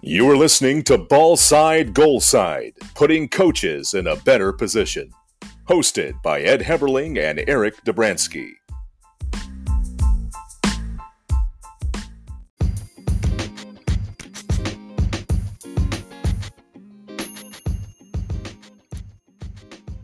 You 0.00 0.30
are 0.30 0.36
listening 0.36 0.84
to 0.84 0.96
Ball 0.96 1.36
Side 1.36 1.92
Goal 1.92 2.20
Side, 2.20 2.74
putting 2.94 3.28
coaches 3.28 3.94
in 3.94 4.06
a 4.06 4.14
better 4.14 4.52
position. 4.52 5.10
Hosted 5.68 6.22
by 6.22 6.40
Ed 6.40 6.60
Heberling 6.60 7.18
and 7.18 7.42
Eric 7.48 7.84
Dobransky. 7.84 8.52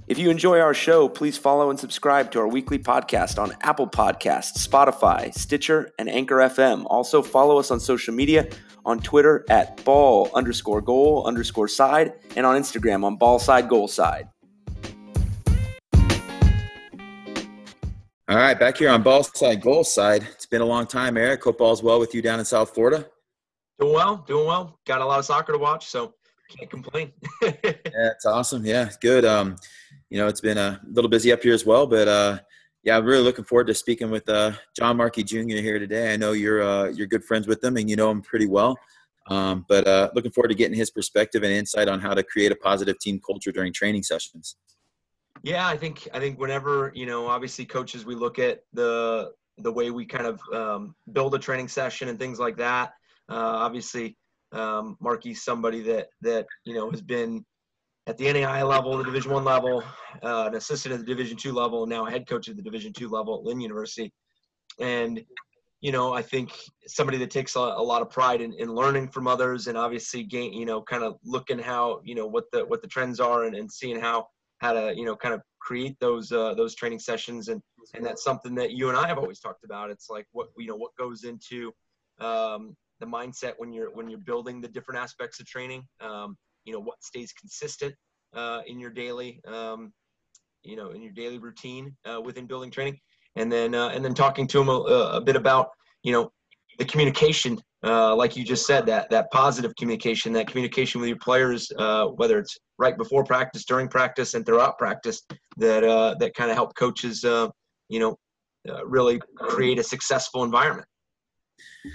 If 0.08 0.18
you 0.18 0.28
enjoy 0.28 0.58
our 0.58 0.74
show, 0.74 1.08
please 1.08 1.38
follow 1.38 1.70
and 1.70 1.78
subscribe 1.78 2.32
to 2.32 2.40
our 2.40 2.48
weekly 2.48 2.80
podcast 2.80 3.40
on 3.40 3.56
Apple 3.62 3.88
Podcasts, 3.88 4.66
Spotify, 4.66 5.32
Stitcher, 5.32 5.92
and 6.00 6.08
Anchor 6.08 6.36
FM. 6.36 6.84
Also, 6.86 7.22
follow 7.22 7.58
us 7.58 7.70
on 7.70 7.78
social 7.78 8.12
media 8.12 8.48
on 8.84 9.00
Twitter 9.00 9.44
at 9.48 9.82
ball 9.84 10.30
underscore 10.34 10.80
goal 10.80 11.26
underscore 11.26 11.68
side 11.68 12.14
and 12.36 12.44
on 12.44 12.60
Instagram 12.60 13.04
on 13.04 13.16
ball 13.16 13.38
side 13.38 13.68
goal 13.68 13.88
side. 13.88 14.28
All 18.26 18.36
right, 18.36 18.58
back 18.58 18.78
here 18.78 18.88
on 18.88 19.02
ball 19.02 19.22
side 19.22 19.60
goal 19.60 19.84
side. 19.84 20.26
It's 20.32 20.46
been 20.46 20.62
a 20.62 20.66
long 20.66 20.86
time, 20.86 21.16
Eric. 21.16 21.44
Hope 21.44 21.60
all's 21.60 21.82
well 21.82 22.00
with 22.00 22.14
you 22.14 22.22
down 22.22 22.38
in 22.38 22.44
South 22.44 22.74
Florida. 22.74 23.06
Doing 23.78 23.92
well, 23.92 24.24
doing 24.26 24.46
well. 24.46 24.78
Got 24.86 25.02
a 25.02 25.04
lot 25.04 25.18
of 25.18 25.24
soccer 25.26 25.52
to 25.52 25.58
watch, 25.58 25.86
so 25.86 26.14
can't 26.48 26.70
complain. 26.70 27.12
yeah, 27.42 27.52
it's 27.62 28.24
awesome. 28.24 28.64
Yeah, 28.64 28.88
good. 29.00 29.24
Um, 29.24 29.56
you 30.08 30.18
know, 30.18 30.26
it's 30.26 30.40
been 30.40 30.58
a 30.58 30.80
little 30.90 31.10
busy 31.10 31.32
up 31.32 31.42
here 31.42 31.52
as 31.52 31.66
well, 31.66 31.86
but 31.86 32.08
uh, 32.08 32.38
yeah, 32.84 32.98
I'm 32.98 33.04
really 33.06 33.22
looking 33.22 33.44
forward 33.44 33.66
to 33.68 33.74
speaking 33.74 34.10
with 34.10 34.28
uh, 34.28 34.52
John 34.76 34.98
Markey 34.98 35.24
Jr. 35.24 35.38
here 35.38 35.78
today. 35.78 36.12
I 36.12 36.16
know 36.16 36.32
you're 36.32 36.62
uh, 36.62 36.88
you're 36.88 37.06
good 37.06 37.24
friends 37.24 37.46
with 37.46 37.64
him 37.64 37.78
and 37.78 37.88
you 37.88 37.96
know 37.96 38.10
him 38.10 38.20
pretty 38.20 38.46
well, 38.46 38.78
um, 39.30 39.64
but 39.68 39.88
uh, 39.88 40.10
looking 40.14 40.30
forward 40.30 40.48
to 40.48 40.54
getting 40.54 40.76
his 40.76 40.90
perspective 40.90 41.42
and 41.42 41.52
insight 41.52 41.88
on 41.88 41.98
how 41.98 42.12
to 42.12 42.22
create 42.22 42.52
a 42.52 42.56
positive 42.56 42.98
team 42.98 43.20
culture 43.24 43.50
during 43.50 43.72
training 43.72 44.02
sessions. 44.02 44.56
Yeah, 45.42 45.66
I 45.66 45.78
think 45.78 46.06
I 46.12 46.20
think 46.20 46.38
whenever 46.38 46.92
you 46.94 47.06
know, 47.06 47.26
obviously, 47.26 47.64
coaches, 47.64 48.04
we 48.04 48.14
look 48.14 48.38
at 48.38 48.60
the 48.74 49.32
the 49.58 49.72
way 49.72 49.90
we 49.90 50.04
kind 50.04 50.26
of 50.26 50.40
um, 50.52 50.94
build 51.12 51.34
a 51.34 51.38
training 51.38 51.68
session 51.68 52.08
and 52.08 52.18
things 52.18 52.38
like 52.38 52.58
that. 52.58 52.92
Uh, 53.30 53.64
obviously, 53.64 54.18
um, 54.52 54.98
Markey's 55.00 55.42
somebody 55.42 55.80
that 55.82 56.08
that 56.20 56.46
you 56.64 56.74
know 56.74 56.90
has 56.90 57.00
been 57.00 57.46
at 58.06 58.18
the 58.18 58.26
NAIA 58.26 58.68
level, 58.68 58.98
the 58.98 59.04
Division 59.04 59.32
One 59.32 59.44
level, 59.44 59.82
uh, 60.22 60.44
an 60.48 60.54
assistant 60.54 60.94
at 60.94 61.00
the 61.00 61.06
Division 61.06 61.36
Two 61.36 61.52
level, 61.52 61.86
now 61.86 62.06
a 62.06 62.10
head 62.10 62.26
coach 62.26 62.48
at 62.48 62.56
the 62.56 62.62
Division 62.62 62.92
Two 62.92 63.08
level 63.08 63.38
at 63.38 63.44
Lynn 63.44 63.60
University. 63.60 64.12
And 64.78 65.24
you 65.80 65.92
know, 65.92 66.14
I 66.14 66.22
think 66.22 66.50
somebody 66.86 67.18
that 67.18 67.30
takes 67.30 67.56
a, 67.56 67.60
a 67.60 67.82
lot 67.82 68.00
of 68.00 68.08
pride 68.08 68.40
in, 68.40 68.54
in, 68.54 68.74
learning 68.74 69.08
from 69.08 69.26
others, 69.26 69.66
and 69.66 69.76
obviously 69.76 70.22
gain, 70.22 70.54
you 70.54 70.64
know, 70.64 70.80
kind 70.80 71.02
of 71.02 71.16
looking 71.24 71.58
how 71.58 72.00
you 72.04 72.14
know 72.14 72.26
what 72.26 72.44
the 72.52 72.64
what 72.64 72.80
the 72.80 72.88
trends 72.88 73.20
are, 73.20 73.44
and, 73.44 73.54
and 73.54 73.70
seeing 73.70 74.00
how 74.00 74.26
how 74.58 74.72
to 74.72 74.94
you 74.96 75.04
know 75.04 75.14
kind 75.14 75.34
of 75.34 75.42
create 75.60 75.96
those 76.00 76.32
uh, 76.32 76.54
those 76.54 76.74
training 76.74 76.98
sessions, 76.98 77.48
and 77.48 77.62
and 77.94 78.04
that's 78.04 78.24
something 78.24 78.54
that 78.54 78.72
you 78.72 78.88
and 78.88 78.96
I 78.96 79.06
have 79.08 79.18
always 79.18 79.40
talked 79.40 79.64
about. 79.64 79.90
It's 79.90 80.08
like 80.08 80.26
what 80.32 80.48
you 80.56 80.66
know 80.66 80.76
what 80.76 80.96
goes 80.96 81.24
into 81.24 81.72
um, 82.18 82.74
the 83.00 83.06
mindset 83.06 83.52
when 83.58 83.72
you're 83.72 83.90
when 83.92 84.08
you're 84.08 84.18
building 84.18 84.60
the 84.60 84.68
different 84.68 85.00
aspects 85.00 85.38
of 85.40 85.46
training. 85.46 85.86
Um, 86.00 86.36
you 86.64 86.72
know 86.72 86.80
what 86.80 87.02
stays 87.02 87.32
consistent 87.32 87.94
uh, 88.34 88.60
in 88.66 88.78
your 88.78 88.90
daily 88.90 89.40
um, 89.46 89.92
you 90.62 90.76
know 90.76 90.90
in 90.90 91.02
your 91.02 91.12
daily 91.12 91.38
routine 91.38 91.96
uh, 92.04 92.20
within 92.20 92.46
building 92.46 92.70
training. 92.70 92.98
And 93.36 93.50
then 93.50 93.74
uh, 93.74 93.88
and 93.88 94.04
then 94.04 94.14
talking 94.14 94.46
to 94.48 94.58
them 94.58 94.68
a, 94.68 94.72
a, 94.72 95.20
bit 95.20 95.34
about 95.34 95.68
you 96.04 96.12
know 96.12 96.30
the 96.78 96.84
communication 96.84 97.60
uh, 97.82 98.14
like 98.14 98.36
you 98.36 98.44
just 98.44 98.66
said 98.66 98.86
that 98.86 99.10
that 99.10 99.30
positive 99.32 99.74
communication 99.76 100.32
that 100.34 100.46
communication 100.46 101.00
with 101.00 101.08
your 101.08 101.18
players 101.18 101.70
uh, 101.78 102.06
whether 102.06 102.38
it's 102.38 102.56
right 102.78 102.96
before 102.96 103.24
practice 103.24 103.64
during 103.64 103.88
practice 103.88 104.34
and 104.34 104.46
throughout 104.46 104.78
practice 104.78 105.22
that 105.56 105.82
uh, 105.82 106.14
that 106.20 106.34
kind 106.34 106.50
of 106.50 106.56
help 106.56 106.74
coaches 106.76 107.24
you 107.24 107.98
know 107.98 108.16
really 108.84 109.20
create 109.36 109.78
a 109.78 109.82
successful 109.82 110.44
environment. 110.44 110.86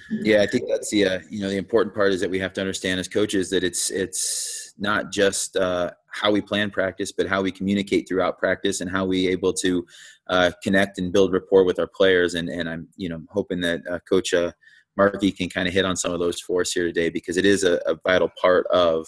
Yeah, 0.10 0.42
I 0.42 0.48
think 0.48 0.66
that's 0.70 0.90
the 0.92 1.22
you 1.30 1.42
know 1.42 1.50
the 1.50 1.58
important 1.58 1.96
part 1.96 2.12
is 2.12 2.22
that 2.22 2.30
we 2.30 2.40
have 2.40 2.54
to 2.54 2.62
understand 2.62 3.00
as 3.00 3.08
coaches 3.08 3.50
that 3.50 3.64
it's 3.64 3.90
it's 3.90 4.69
not 4.80 5.12
just 5.12 5.56
uh, 5.56 5.92
how 6.12 6.32
we 6.32 6.42
plan 6.42 6.72
practice, 6.72 7.12
but 7.12 7.28
how 7.28 7.42
we 7.42 7.52
communicate 7.52 8.08
throughout 8.08 8.40
practice 8.40 8.82
and 8.82 8.90
how 8.90 9.06
we 9.06 9.28
able 9.28 9.54
to 9.54 9.86
uh, 10.28 10.52
connect 10.64 10.98
and 10.98 11.12
build 11.12 11.34
rapport 11.34 11.64
with 11.64 11.80
our 11.80 11.88
players. 11.88 12.36
And 12.36 12.50
and 12.50 12.70
I'm 12.70 12.88
you 12.96 13.10
know 13.10 13.22
hoping 13.30 13.62
that 13.62 13.82
uh, 13.90 14.00
Coach 14.08 14.34
uh, 14.34 14.52
Markey 14.98 15.32
can 15.32 15.50
kind 15.50 15.68
of 15.68 15.74
hit 15.74 15.86
on 15.86 15.96
some 15.96 16.14
of 16.14 16.20
those 16.20 16.40
for 16.40 16.62
us 16.62 16.72
here 16.72 16.86
today 16.86 17.10
because 17.10 17.38
it 17.38 17.46
is 17.46 17.64
a, 17.64 17.80
a 17.86 17.96
vital 18.06 18.32
part 18.42 18.66
of 18.68 19.08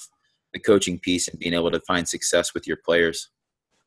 the 0.54 0.60
coaching 0.60 1.00
piece 1.00 1.28
and 1.28 1.40
being 1.40 1.54
able 1.54 1.72
to 1.72 1.80
find 1.82 2.08
success 2.08 2.54
with 2.54 2.68
your 2.68 2.78
players. 2.84 3.30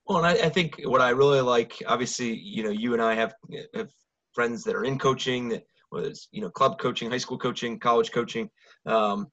Well, 0.07 0.19
and 0.19 0.27
I, 0.27 0.47
I 0.47 0.49
think 0.49 0.81
what 0.85 1.01
I 1.01 1.11
really 1.11 1.41
like, 1.41 1.83
obviously, 1.87 2.35
you 2.35 2.63
know, 2.63 2.71
you 2.71 2.93
and 2.93 3.03
I 3.03 3.15
have, 3.15 3.35
have 3.75 3.91
friends 4.35 4.63
that 4.65 4.75
are 4.75 4.85
in 4.85 4.99
coaching 4.99 5.49
that 5.49 5.65
whether 5.95 6.09
it's 6.09 6.29
you 6.33 6.41
know 6.41 6.51
club 6.51 6.79
coaching, 6.79 7.11
high 7.11 7.19
school 7.19 7.39
coaching, 7.39 7.79
college 7.79 8.11
coaching. 8.11 8.51
Um, 8.85 9.29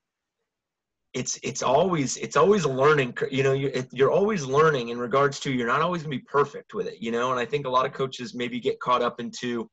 it's 1.14 1.38
it's 1.44 1.62
always 1.62 2.18
it's 2.18 2.38
always 2.38 2.64
a 2.64 2.70
learning. 2.70 3.18
You 3.30 3.44
know, 3.44 3.54
you, 3.54 3.72
you're 3.92 4.12
always 4.12 4.46
learning 4.46 4.90
in 4.90 5.00
regards 5.00 5.40
to 5.42 5.52
you're 5.52 5.68
not 5.68 5.82
always 5.82 6.04
gonna 6.04 6.16
be 6.16 6.20
perfect 6.20 6.74
with 6.74 6.88
it. 6.88 7.02
You 7.02 7.12
know, 7.12 7.32
and 7.32 7.40
I 7.40 7.46
think 7.46 7.66
a 7.66 7.70
lot 7.70 7.86
of 7.86 7.94
coaches 7.94 8.34
maybe 8.34 8.60
get 8.60 8.80
caught 8.80 9.02
up 9.02 9.20
into 9.20 9.70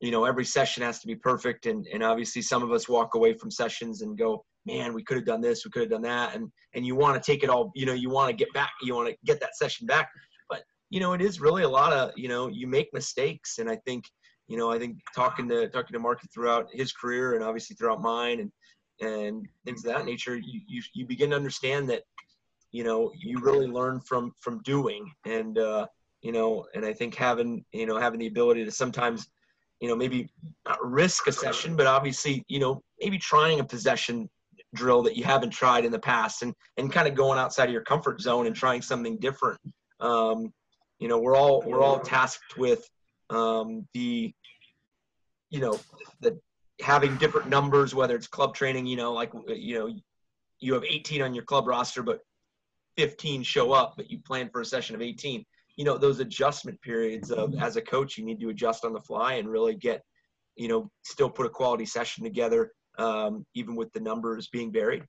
you 0.00 0.10
know 0.10 0.24
every 0.24 0.44
session 0.44 0.82
has 0.82 1.00
to 1.00 1.06
be 1.06 1.16
perfect 1.16 1.66
and 1.66 1.86
and 1.92 2.02
obviously 2.02 2.42
some 2.42 2.62
of 2.62 2.70
us 2.70 2.88
walk 2.88 3.14
away 3.14 3.34
from 3.34 3.50
sessions 3.50 4.02
and 4.02 4.16
go 4.16 4.44
man 4.64 4.94
we 4.94 5.02
could 5.02 5.16
have 5.16 5.26
done 5.26 5.40
this 5.40 5.64
we 5.64 5.72
could 5.72 5.82
have 5.82 5.90
done 5.90 6.02
that 6.02 6.36
and 6.36 6.48
and 6.74 6.86
you 6.86 6.94
want 6.94 7.20
to 7.20 7.32
take 7.32 7.42
it 7.42 7.50
all 7.50 7.72
you 7.74 7.84
know 7.84 7.94
you 7.94 8.08
want 8.08 8.30
to 8.30 8.36
get 8.36 8.52
back 8.54 8.70
you 8.80 8.94
want 8.94 9.08
to 9.08 9.16
get 9.24 9.40
that 9.40 9.56
session 9.56 9.88
back 9.88 10.08
but 10.48 10.62
you 10.90 11.00
know 11.00 11.14
it 11.14 11.20
is 11.20 11.40
really 11.40 11.64
a 11.64 11.68
lot 11.68 11.92
of 11.92 12.12
you 12.16 12.28
know 12.28 12.46
you 12.46 12.68
make 12.68 12.88
mistakes 12.92 13.58
and 13.58 13.68
i 13.68 13.74
think 13.84 14.04
you 14.48 14.56
know, 14.56 14.72
I 14.72 14.78
think 14.78 14.98
talking 15.14 15.48
to 15.50 15.68
talking 15.68 15.92
to 15.92 15.98
Mark 15.98 16.20
throughout 16.32 16.68
his 16.72 16.92
career 16.92 17.34
and 17.34 17.44
obviously 17.44 17.76
throughout 17.76 18.00
mine 18.00 18.40
and 18.40 18.50
and 19.00 19.46
things 19.64 19.84
of 19.84 19.92
that 19.94 20.04
nature, 20.04 20.36
you 20.36 20.60
you, 20.66 20.82
you 20.94 21.06
begin 21.06 21.30
to 21.30 21.36
understand 21.36 21.88
that, 21.90 22.02
you 22.72 22.84
know, 22.84 23.12
you 23.16 23.38
really 23.40 23.66
learn 23.66 24.00
from 24.00 24.32
from 24.38 24.60
doing 24.62 25.10
and 25.24 25.58
uh, 25.58 25.86
you 26.22 26.32
know, 26.32 26.66
and 26.74 26.84
I 26.84 26.92
think 26.92 27.14
having 27.14 27.64
you 27.72 27.86
know 27.86 27.98
having 27.98 28.20
the 28.20 28.26
ability 28.26 28.64
to 28.64 28.70
sometimes, 28.70 29.28
you 29.80 29.88
know, 29.88 29.96
maybe 29.96 30.28
not 30.66 30.78
risk 30.84 31.26
a 31.26 31.32
session, 31.32 31.76
but 31.76 31.86
obviously, 31.86 32.44
you 32.48 32.58
know, 32.58 32.82
maybe 33.00 33.18
trying 33.18 33.60
a 33.60 33.64
possession 33.64 34.28
drill 34.74 35.02
that 35.02 35.16
you 35.16 35.24
haven't 35.24 35.50
tried 35.50 35.84
in 35.84 35.92
the 35.92 35.98
past 35.98 36.42
and 36.42 36.54
and 36.76 36.92
kind 36.92 37.08
of 37.08 37.14
going 37.14 37.38
outside 37.38 37.66
of 37.66 37.72
your 37.72 37.84
comfort 37.84 38.20
zone 38.20 38.46
and 38.46 38.56
trying 38.56 38.82
something 38.82 39.16
different. 39.18 39.60
Um, 40.00 40.52
you 40.98 41.08
know, 41.08 41.18
we're 41.18 41.36
all 41.36 41.62
we're 41.64 41.82
all 41.82 42.00
tasked 42.00 42.56
with 42.56 42.88
um, 43.30 43.86
the 43.94 44.32
you 45.50 45.60
know 45.60 45.78
the 46.20 46.38
having 46.80 47.16
different 47.16 47.48
numbers 47.48 47.94
whether 47.94 48.14
it's 48.14 48.26
club 48.26 48.54
training 48.54 48.86
you 48.86 48.96
know 48.96 49.12
like 49.12 49.32
you 49.48 49.78
know 49.78 49.94
you 50.60 50.74
have 50.74 50.84
18 50.84 51.22
on 51.22 51.34
your 51.34 51.44
club 51.44 51.66
roster 51.66 52.02
but 52.02 52.20
15 52.96 53.42
show 53.42 53.72
up 53.72 53.94
but 53.96 54.10
you 54.10 54.18
plan 54.18 54.48
for 54.50 54.60
a 54.60 54.64
session 54.64 54.94
of 54.94 55.02
18 55.02 55.44
you 55.76 55.84
know 55.84 55.96
those 55.96 56.20
adjustment 56.20 56.80
periods 56.82 57.30
of 57.30 57.54
as 57.54 57.76
a 57.76 57.82
coach 57.82 58.16
you 58.18 58.24
need 58.24 58.40
to 58.40 58.48
adjust 58.48 58.84
on 58.84 58.92
the 58.92 59.00
fly 59.00 59.34
and 59.34 59.48
really 59.48 59.74
get 59.74 60.02
you 60.56 60.68
know 60.68 60.90
still 61.02 61.30
put 61.30 61.46
a 61.46 61.50
quality 61.50 61.86
session 61.86 62.24
together 62.24 62.72
um, 62.98 63.46
even 63.54 63.76
with 63.76 63.92
the 63.92 64.00
numbers 64.00 64.48
being 64.48 64.72
varied 64.72 65.04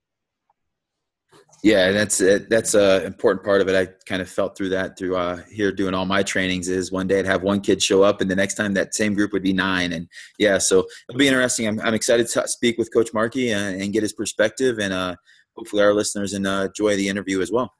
yeah, 1.61 1.91
that's 1.91 2.21
uh, 2.21 2.39
that's 2.49 2.73
an 2.73 3.03
important 3.03 3.43
part 3.43 3.59
of 3.61 3.67
it. 3.67 3.75
I 3.75 3.91
kind 4.05 4.21
of 4.21 4.29
felt 4.29 4.57
through 4.57 4.69
that 4.69 4.97
through 4.97 5.17
uh, 5.17 5.41
here 5.51 5.73
doing 5.73 5.93
all 5.93 6.05
my 6.05 6.23
trainings. 6.23 6.69
Is 6.69 6.91
one 6.91 7.07
day 7.07 7.19
I'd 7.19 7.25
have 7.25 7.43
one 7.43 7.59
kid 7.59 7.83
show 7.83 8.01
up, 8.01 8.21
and 8.21 8.31
the 8.31 8.35
next 8.35 8.55
time 8.55 8.73
that 8.75 8.95
same 8.95 9.13
group 9.13 9.33
would 9.33 9.43
be 9.43 9.51
nine. 9.51 9.91
And 9.91 10.07
yeah, 10.37 10.57
so 10.57 10.85
it'll 11.09 11.19
be 11.19 11.27
interesting. 11.27 11.67
I'm, 11.67 11.79
I'm 11.81 11.93
excited 11.93 12.27
to 12.29 12.47
speak 12.47 12.77
with 12.77 12.93
Coach 12.93 13.09
Markey 13.13 13.51
and, 13.51 13.75
uh, 13.75 13.83
and 13.83 13.91
get 13.91 14.03
his 14.03 14.13
perspective, 14.13 14.79
and 14.79 14.93
uh, 14.93 15.15
hopefully 15.55 15.83
our 15.83 15.93
listeners 15.93 16.33
enjoy 16.33 16.95
the 16.95 17.09
interview 17.09 17.41
as 17.41 17.51
well. 17.51 17.73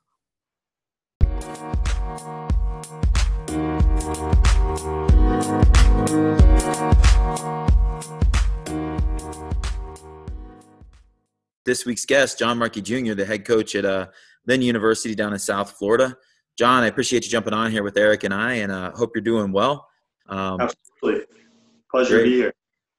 This 11.70 11.86
week's 11.86 12.06
guest, 12.06 12.40
John 12.40 12.58
Markey 12.58 12.82
Jr., 12.82 13.14
the 13.14 13.24
head 13.24 13.46
coach 13.46 13.76
at 13.76 13.86
uh, 13.86 14.08
Lynn 14.48 14.64
University 14.64 15.14
down 15.14 15.34
in 15.34 15.40
South 15.40 15.74
Florida. 15.74 16.18
John, 16.58 16.84
I 16.84 16.88
appreciate 16.88 17.24
you 17.24 17.30
jumping 17.30 17.54
on 17.54 17.72
here 17.72 17.84
with 17.84 17.96
Eric 17.96 18.24
and 18.24 18.34
I, 18.34 18.56
and 18.56 18.72
uh, 18.72 18.92
hope 18.92 19.12
you're 19.14 19.22
doing 19.22 19.52
well. 19.52 19.88
Um, 20.28 20.60
Absolutely. 20.62 21.26
Pleasure 21.92 22.16
great. 22.16 22.24
to 22.24 22.30
be 22.30 22.36
here. 22.38 22.54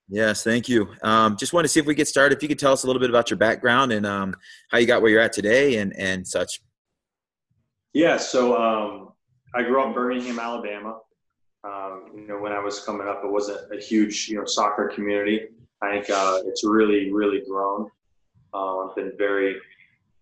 Yes, 0.08 0.44
thank 0.44 0.68
you. 0.68 0.88
Um, 1.02 1.36
just 1.36 1.52
want 1.52 1.64
to 1.64 1.68
see 1.68 1.80
if 1.80 1.86
we 1.86 1.96
get 1.96 2.06
started. 2.06 2.36
If 2.36 2.42
you 2.42 2.48
could 2.48 2.60
tell 2.60 2.72
us 2.72 2.84
a 2.84 2.86
little 2.86 3.00
bit 3.00 3.10
about 3.10 3.28
your 3.28 3.38
background 3.38 3.90
and 3.90 4.06
um, 4.06 4.36
how 4.70 4.78
you 4.78 4.86
got 4.86 5.02
where 5.02 5.10
you're 5.10 5.20
at 5.20 5.32
today 5.32 5.78
and, 5.78 5.92
and 5.96 6.26
such. 6.26 6.60
Yeah, 7.92 8.18
so 8.18 8.56
um, 8.56 9.08
I 9.52 9.64
grew 9.64 9.80
up 9.80 9.88
in 9.88 9.94
Birmingham, 9.94 10.38
Alabama. 10.38 11.00
Um, 11.64 12.12
you 12.14 12.26
know, 12.28 12.38
when 12.38 12.52
I 12.52 12.60
was 12.60 12.80
coming 12.84 13.08
up, 13.08 13.22
it 13.24 13.30
wasn't 13.30 13.72
a 13.72 13.80
huge, 13.82 14.28
you 14.28 14.36
know, 14.36 14.44
soccer 14.44 14.92
community. 14.94 15.40
I 15.82 15.90
think 15.90 16.08
uh, 16.08 16.38
it's 16.46 16.64
really, 16.64 17.12
really 17.12 17.42
grown 17.48 17.90
Uh, 18.54 18.78
I've 18.78 18.96
been 18.96 19.12
very, 19.16 19.56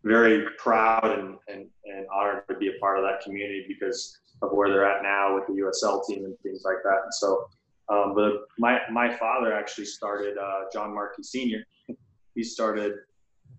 very 0.04 0.46
proud 0.58 1.18
and, 1.18 1.36
and, 1.48 1.66
and 1.84 2.06
honored 2.14 2.44
to 2.48 2.56
be 2.56 2.68
a 2.68 2.78
part 2.80 2.98
of 2.98 3.04
that 3.04 3.20
community 3.22 3.64
because 3.68 4.18
of 4.42 4.52
where 4.52 4.68
they're 4.68 4.88
at 4.88 5.02
now 5.02 5.34
with 5.34 5.46
the 5.46 5.54
USL 5.62 6.06
team 6.06 6.24
and 6.24 6.38
things 6.40 6.62
like 6.64 6.78
that. 6.84 7.00
And 7.04 7.14
so, 7.14 7.48
um, 7.88 8.14
but 8.14 8.42
my 8.58 8.80
my 8.90 9.14
father 9.16 9.52
actually 9.52 9.86
started 9.86 10.36
uh, 10.36 10.64
John 10.72 10.94
Markey 10.94 11.22
Senior. 11.22 11.64
he 12.34 12.44
started, 12.44 12.92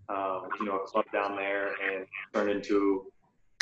um, 0.08 0.42
you 0.60 0.66
know, 0.66 0.76
a 0.76 0.86
club 0.86 1.04
down 1.12 1.36
there 1.36 1.72
and 1.82 2.06
turned 2.32 2.50
into 2.50 3.10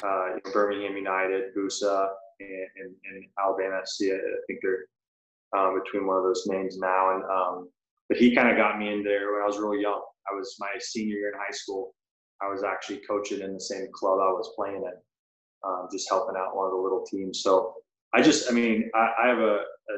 uh, 0.05 0.33
Birmingham 0.53 0.97
United, 0.97 1.55
BUSA, 1.57 2.09
and, 2.41 2.51
and, 2.77 2.95
and 3.11 3.25
Alabama 3.43 3.81
FC. 3.83 4.15
I 4.15 4.21
think 4.47 4.61
they're 4.63 4.85
um, 5.57 5.81
between 5.83 6.07
one 6.07 6.17
of 6.17 6.23
those 6.23 6.47
names 6.47 6.79
now. 6.79 7.15
And 7.15 7.25
um, 7.25 7.69
but 8.09 8.19
he 8.19 8.35
kind 8.35 8.49
of 8.49 8.57
got 8.57 8.79
me 8.79 8.93
in 8.93 9.03
there 9.03 9.33
when 9.33 9.43
I 9.43 9.47
was 9.47 9.59
really 9.59 9.83
young. 9.83 10.03
I 10.31 10.35
was 10.35 10.57
my 10.59 10.71
senior 10.79 11.17
year 11.17 11.33
in 11.33 11.39
high 11.39 11.53
school. 11.53 11.95
I 12.41 12.49
was 12.49 12.63
actually 12.63 13.01
coaching 13.09 13.41
in 13.41 13.55
the 13.55 13.61
same 13.61 13.89
club 13.93 14.19
I 14.21 14.31
was 14.31 14.53
playing 14.57 14.83
in, 14.85 14.93
um, 15.69 15.89
just 15.91 16.09
helping 16.09 16.37
out 16.37 16.57
one 16.57 16.67
of 16.67 16.73
the 16.73 16.79
little 16.79 17.05
teams. 17.05 17.43
So 17.43 17.75
I 18.15 18.23
just, 18.23 18.51
I 18.51 18.55
mean, 18.55 18.91
I, 18.95 19.09
I 19.25 19.29
have 19.29 19.39
a, 19.39 19.59
a, 19.61 19.97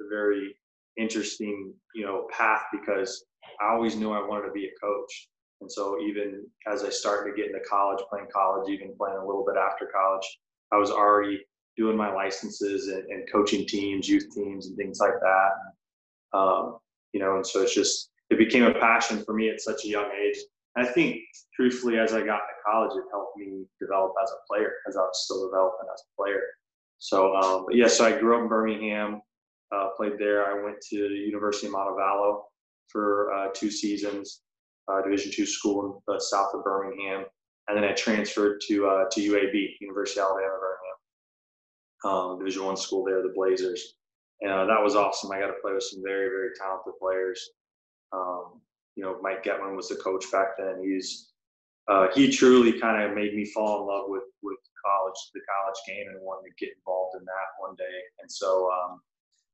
a 0.00 0.08
very 0.10 0.56
interesting, 0.96 1.74
you 1.94 2.04
know, 2.04 2.26
path 2.36 2.62
because 2.72 3.24
I 3.60 3.72
always 3.72 3.96
knew 3.96 4.12
I 4.12 4.26
wanted 4.26 4.46
to 4.46 4.52
be 4.52 4.66
a 4.66 4.80
coach. 4.80 5.28
And 5.60 5.70
so 5.70 6.00
even 6.00 6.44
as 6.66 6.82
I 6.82 6.90
started 6.90 7.30
to 7.30 7.36
get 7.36 7.46
into 7.46 7.60
college, 7.68 8.02
playing 8.10 8.28
college, 8.34 8.68
even 8.68 8.94
playing 8.98 9.18
a 9.18 9.26
little 9.26 9.44
bit 9.46 9.56
after 9.56 9.88
college, 9.94 10.26
I 10.72 10.76
was 10.76 10.90
already 10.90 11.40
doing 11.76 11.96
my 11.96 12.12
licenses 12.12 12.88
and, 12.88 13.04
and 13.04 13.30
coaching 13.30 13.66
teams, 13.66 14.08
youth 14.08 14.26
teams, 14.34 14.66
and 14.66 14.76
things 14.76 14.98
like 14.98 15.14
that. 15.20 16.38
Um, 16.38 16.78
you 17.12 17.20
know, 17.20 17.36
and 17.36 17.46
so 17.46 17.60
it's 17.62 17.74
just 17.74 18.10
it 18.32 18.38
became 18.38 18.64
a 18.64 18.72
passion 18.72 19.22
for 19.24 19.34
me 19.34 19.50
at 19.50 19.60
such 19.60 19.84
a 19.84 19.88
young 19.88 20.10
age. 20.20 20.38
I 20.74 20.86
think, 20.86 21.20
truthfully, 21.54 21.98
as 21.98 22.14
I 22.14 22.20
got 22.20 22.40
into 22.40 22.62
college, 22.66 22.92
it 22.96 23.04
helped 23.12 23.36
me 23.36 23.66
develop 23.78 24.12
as 24.22 24.30
a 24.30 24.40
player, 24.48 24.72
as 24.88 24.96
I 24.96 25.00
was 25.00 25.24
still 25.24 25.46
developing 25.46 25.86
as 25.92 26.00
a 26.00 26.22
player. 26.22 26.40
So, 26.98 27.36
um, 27.36 27.66
yeah, 27.70 27.88
so 27.88 28.06
I 28.06 28.18
grew 28.18 28.36
up 28.36 28.42
in 28.42 28.48
Birmingham, 28.48 29.20
uh, 29.70 29.88
played 29.96 30.14
there. 30.18 30.46
I 30.46 30.64
went 30.64 30.76
to 30.90 31.08
the 31.08 31.14
University 31.14 31.66
of 31.66 31.74
Montevallo 31.74 32.44
for 32.88 33.32
uh, 33.34 33.48
two 33.54 33.70
seasons, 33.70 34.40
uh, 34.88 35.02
Division 35.02 35.30
two 35.32 35.44
school 35.44 35.84
in 35.84 36.14
the 36.14 36.18
south 36.20 36.54
of 36.54 36.64
Birmingham, 36.64 37.24
and 37.68 37.76
then 37.76 37.84
I 37.84 37.92
transferred 37.92 38.62
to 38.68 38.86
uh, 38.86 39.04
to 39.10 39.20
UAB, 39.20 39.74
University 39.80 40.20
of 40.20 40.26
Alabama 40.26 40.58
Birmingham, 40.64 42.32
um, 42.32 42.38
Division 42.38 42.64
one 42.64 42.76
school 42.78 43.04
there, 43.04 43.22
the 43.22 43.32
Blazers. 43.34 43.94
And 44.40 44.50
uh, 44.50 44.64
that 44.66 44.82
was 44.82 44.96
awesome. 44.96 45.30
I 45.30 45.38
got 45.38 45.48
to 45.48 45.60
play 45.62 45.72
with 45.72 45.84
some 45.84 46.02
very, 46.02 46.28
very 46.28 46.48
talented 46.58 46.94
players. 47.00 47.50
Um, 48.12 48.60
you 48.96 49.02
know, 49.02 49.18
Mike 49.22 49.44
Getman 49.44 49.76
was 49.76 49.88
the 49.88 49.96
coach 49.96 50.30
back 50.30 50.56
then. 50.58 50.82
He's 50.84 51.30
uh, 51.88 52.08
he 52.14 52.30
truly 52.30 52.78
kind 52.78 53.02
of 53.02 53.16
made 53.16 53.34
me 53.34 53.44
fall 53.44 53.80
in 53.80 53.86
love 53.86 54.04
with 54.08 54.24
with 54.42 54.58
college, 54.84 55.18
the 55.34 55.40
college 55.40 55.78
game, 55.86 56.08
and 56.08 56.20
wanted 56.20 56.48
to 56.48 56.64
get 56.64 56.74
involved 56.76 57.16
in 57.18 57.24
that 57.24 57.48
one 57.58 57.74
day. 57.76 57.98
And 58.20 58.30
so 58.30 58.70
um, 58.70 59.00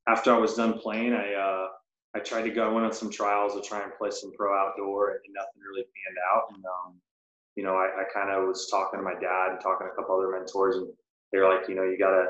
after 0.08 0.32
I 0.32 0.38
was 0.38 0.54
done 0.54 0.78
playing, 0.78 1.14
I 1.14 1.34
uh, 1.34 1.68
I 2.14 2.20
tried 2.20 2.42
to 2.42 2.50
go. 2.50 2.68
I 2.68 2.72
went 2.72 2.86
on 2.86 2.92
some 2.92 3.10
trials 3.10 3.54
to 3.54 3.60
try 3.60 3.82
and 3.82 3.92
play 3.98 4.10
some 4.10 4.32
pro 4.36 4.56
outdoor, 4.56 5.10
and 5.10 5.20
nothing 5.34 5.62
really 5.62 5.82
panned 5.82 6.18
out. 6.32 6.44
And 6.54 6.64
um, 6.64 6.94
you 7.56 7.62
know, 7.62 7.74
I, 7.74 8.02
I 8.02 8.04
kind 8.12 8.30
of 8.30 8.46
was 8.46 8.68
talking 8.70 9.00
to 9.00 9.04
my 9.04 9.14
dad 9.14 9.52
and 9.52 9.60
talking 9.60 9.86
to 9.86 9.92
a 9.92 9.96
couple 9.96 10.16
other 10.16 10.30
mentors, 10.30 10.76
and 10.76 10.88
they 11.32 11.38
were 11.38 11.48
like, 11.48 11.68
you 11.68 11.74
know, 11.74 11.84
you 11.84 11.98
gotta, 11.98 12.26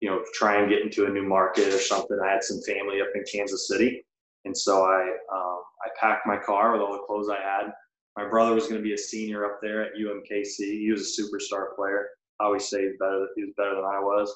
you 0.00 0.08
know, 0.08 0.22
try 0.34 0.60
and 0.60 0.70
get 0.70 0.82
into 0.82 1.06
a 1.06 1.10
new 1.10 1.24
market 1.24 1.72
or 1.72 1.78
something. 1.78 2.18
I 2.24 2.32
had 2.32 2.44
some 2.44 2.60
family 2.62 3.00
up 3.00 3.08
in 3.14 3.24
Kansas 3.30 3.68
City, 3.68 4.04
and 4.44 4.56
so 4.56 4.84
I 4.84 5.02
um, 5.32 5.60
I 5.84 5.88
packed 5.98 6.26
my 6.26 6.36
car 6.38 6.72
with 6.72 6.80
all 6.80 6.92
the 6.92 7.04
clothes 7.06 7.28
I 7.28 7.40
had. 7.40 7.72
My 8.16 8.28
brother 8.28 8.54
was 8.54 8.64
going 8.64 8.76
to 8.76 8.82
be 8.82 8.94
a 8.94 8.98
senior 8.98 9.46
up 9.46 9.58
there 9.62 9.82
at 9.82 9.92
UMKC. 9.94 10.56
He 10.58 10.90
was 10.90 11.18
a 11.18 11.22
superstar 11.22 11.74
player. 11.74 12.08
I 12.40 12.44
always 12.44 12.68
say 12.68 12.90
better. 12.98 13.26
He 13.36 13.44
was 13.44 13.54
better 13.56 13.74
than 13.74 13.84
I 13.84 14.00
was. 14.00 14.34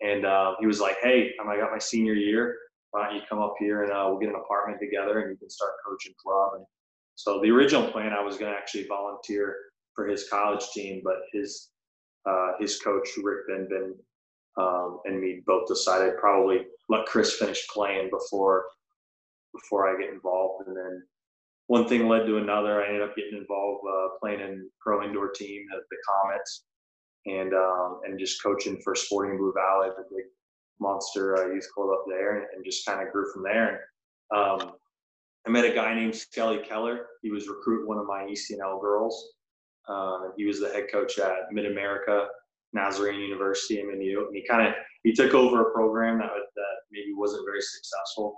And 0.00 0.24
uh, 0.24 0.54
he 0.60 0.66
was 0.66 0.80
like, 0.80 0.96
"Hey, 1.02 1.32
I 1.40 1.56
got 1.56 1.72
my 1.72 1.78
senior 1.78 2.14
year. 2.14 2.56
Why 2.90 3.06
don't 3.06 3.16
you 3.16 3.22
come 3.28 3.40
up 3.40 3.54
here 3.58 3.82
and 3.82 3.92
uh, 3.92 4.06
we'll 4.08 4.20
get 4.20 4.30
an 4.30 4.36
apartment 4.36 4.80
together 4.80 5.20
and 5.20 5.30
you 5.30 5.36
can 5.36 5.50
start 5.50 5.72
coaching 5.86 6.14
club." 6.22 6.52
And 6.56 6.64
so 7.16 7.40
the 7.40 7.50
original 7.50 7.90
plan, 7.90 8.12
I 8.12 8.22
was 8.22 8.36
going 8.36 8.52
to 8.52 8.56
actually 8.56 8.86
volunteer 8.86 9.56
for 9.94 10.06
his 10.06 10.28
college 10.28 10.64
team, 10.72 11.00
but 11.02 11.16
his 11.32 11.70
uh, 12.26 12.52
his 12.60 12.80
coach 12.80 13.08
Rick 13.22 13.48
Benben 13.50 13.92
um, 14.58 15.00
and 15.04 15.20
me 15.20 15.42
both 15.46 15.66
decided 15.66 16.16
probably 16.18 16.66
let 16.88 17.06
Chris 17.06 17.34
finish 17.34 17.66
playing 17.68 18.10
before 18.10 18.66
before 19.60 19.88
I 19.88 20.00
get 20.00 20.12
involved. 20.12 20.66
And 20.66 20.76
then 20.76 21.02
one 21.66 21.86
thing 21.86 22.08
led 22.08 22.26
to 22.26 22.38
another. 22.38 22.82
I 22.82 22.86
ended 22.86 23.02
up 23.02 23.16
getting 23.16 23.38
involved 23.38 23.84
uh, 23.88 24.08
playing 24.20 24.40
in 24.40 24.68
pro 24.80 25.04
indoor 25.04 25.30
team 25.30 25.66
at 25.74 25.82
the 25.90 25.96
Comets 26.08 26.64
and 27.26 27.52
um, 27.54 28.00
and 28.04 28.18
just 28.18 28.42
coaching 28.42 28.80
for 28.82 28.94
Sporting 28.94 29.36
Blue 29.36 29.52
Valley, 29.54 29.88
the 29.96 30.04
big 30.14 30.24
monster 30.80 31.36
uh, 31.36 31.52
youth 31.52 31.68
club 31.74 31.90
up 31.92 32.04
there, 32.08 32.38
and, 32.38 32.46
and 32.54 32.64
just 32.64 32.86
kind 32.86 33.06
of 33.06 33.12
grew 33.12 33.30
from 33.32 33.42
there. 33.42 33.80
And, 34.30 34.62
um, 34.62 34.72
I 35.46 35.50
met 35.50 35.64
a 35.64 35.72
guy 35.72 35.94
named 35.94 36.14
Skelly 36.14 36.58
Keller. 36.58 37.06
He 37.22 37.30
was 37.30 37.48
recruiting 37.48 37.86
one 37.86 37.98
of 37.98 38.06
my 38.06 38.24
ECNL 38.24 38.80
girls. 38.80 39.32
Uh, 39.88 40.28
he 40.36 40.44
was 40.44 40.60
the 40.60 40.68
head 40.68 40.86
coach 40.92 41.18
at 41.18 41.50
Mid 41.52 41.64
America 41.64 42.28
Nazarene 42.72 43.20
University, 43.20 43.76
MNU, 43.76 44.26
and 44.26 44.36
he 44.36 44.46
kind 44.46 44.66
of 44.66 44.74
he 45.02 45.12
took 45.12 45.34
over 45.34 45.62
a 45.62 45.72
program 45.72 46.18
that 46.18 46.28
that 46.28 46.74
maybe 46.90 47.12
wasn't 47.14 47.46
very 47.46 47.62
successful 47.62 48.36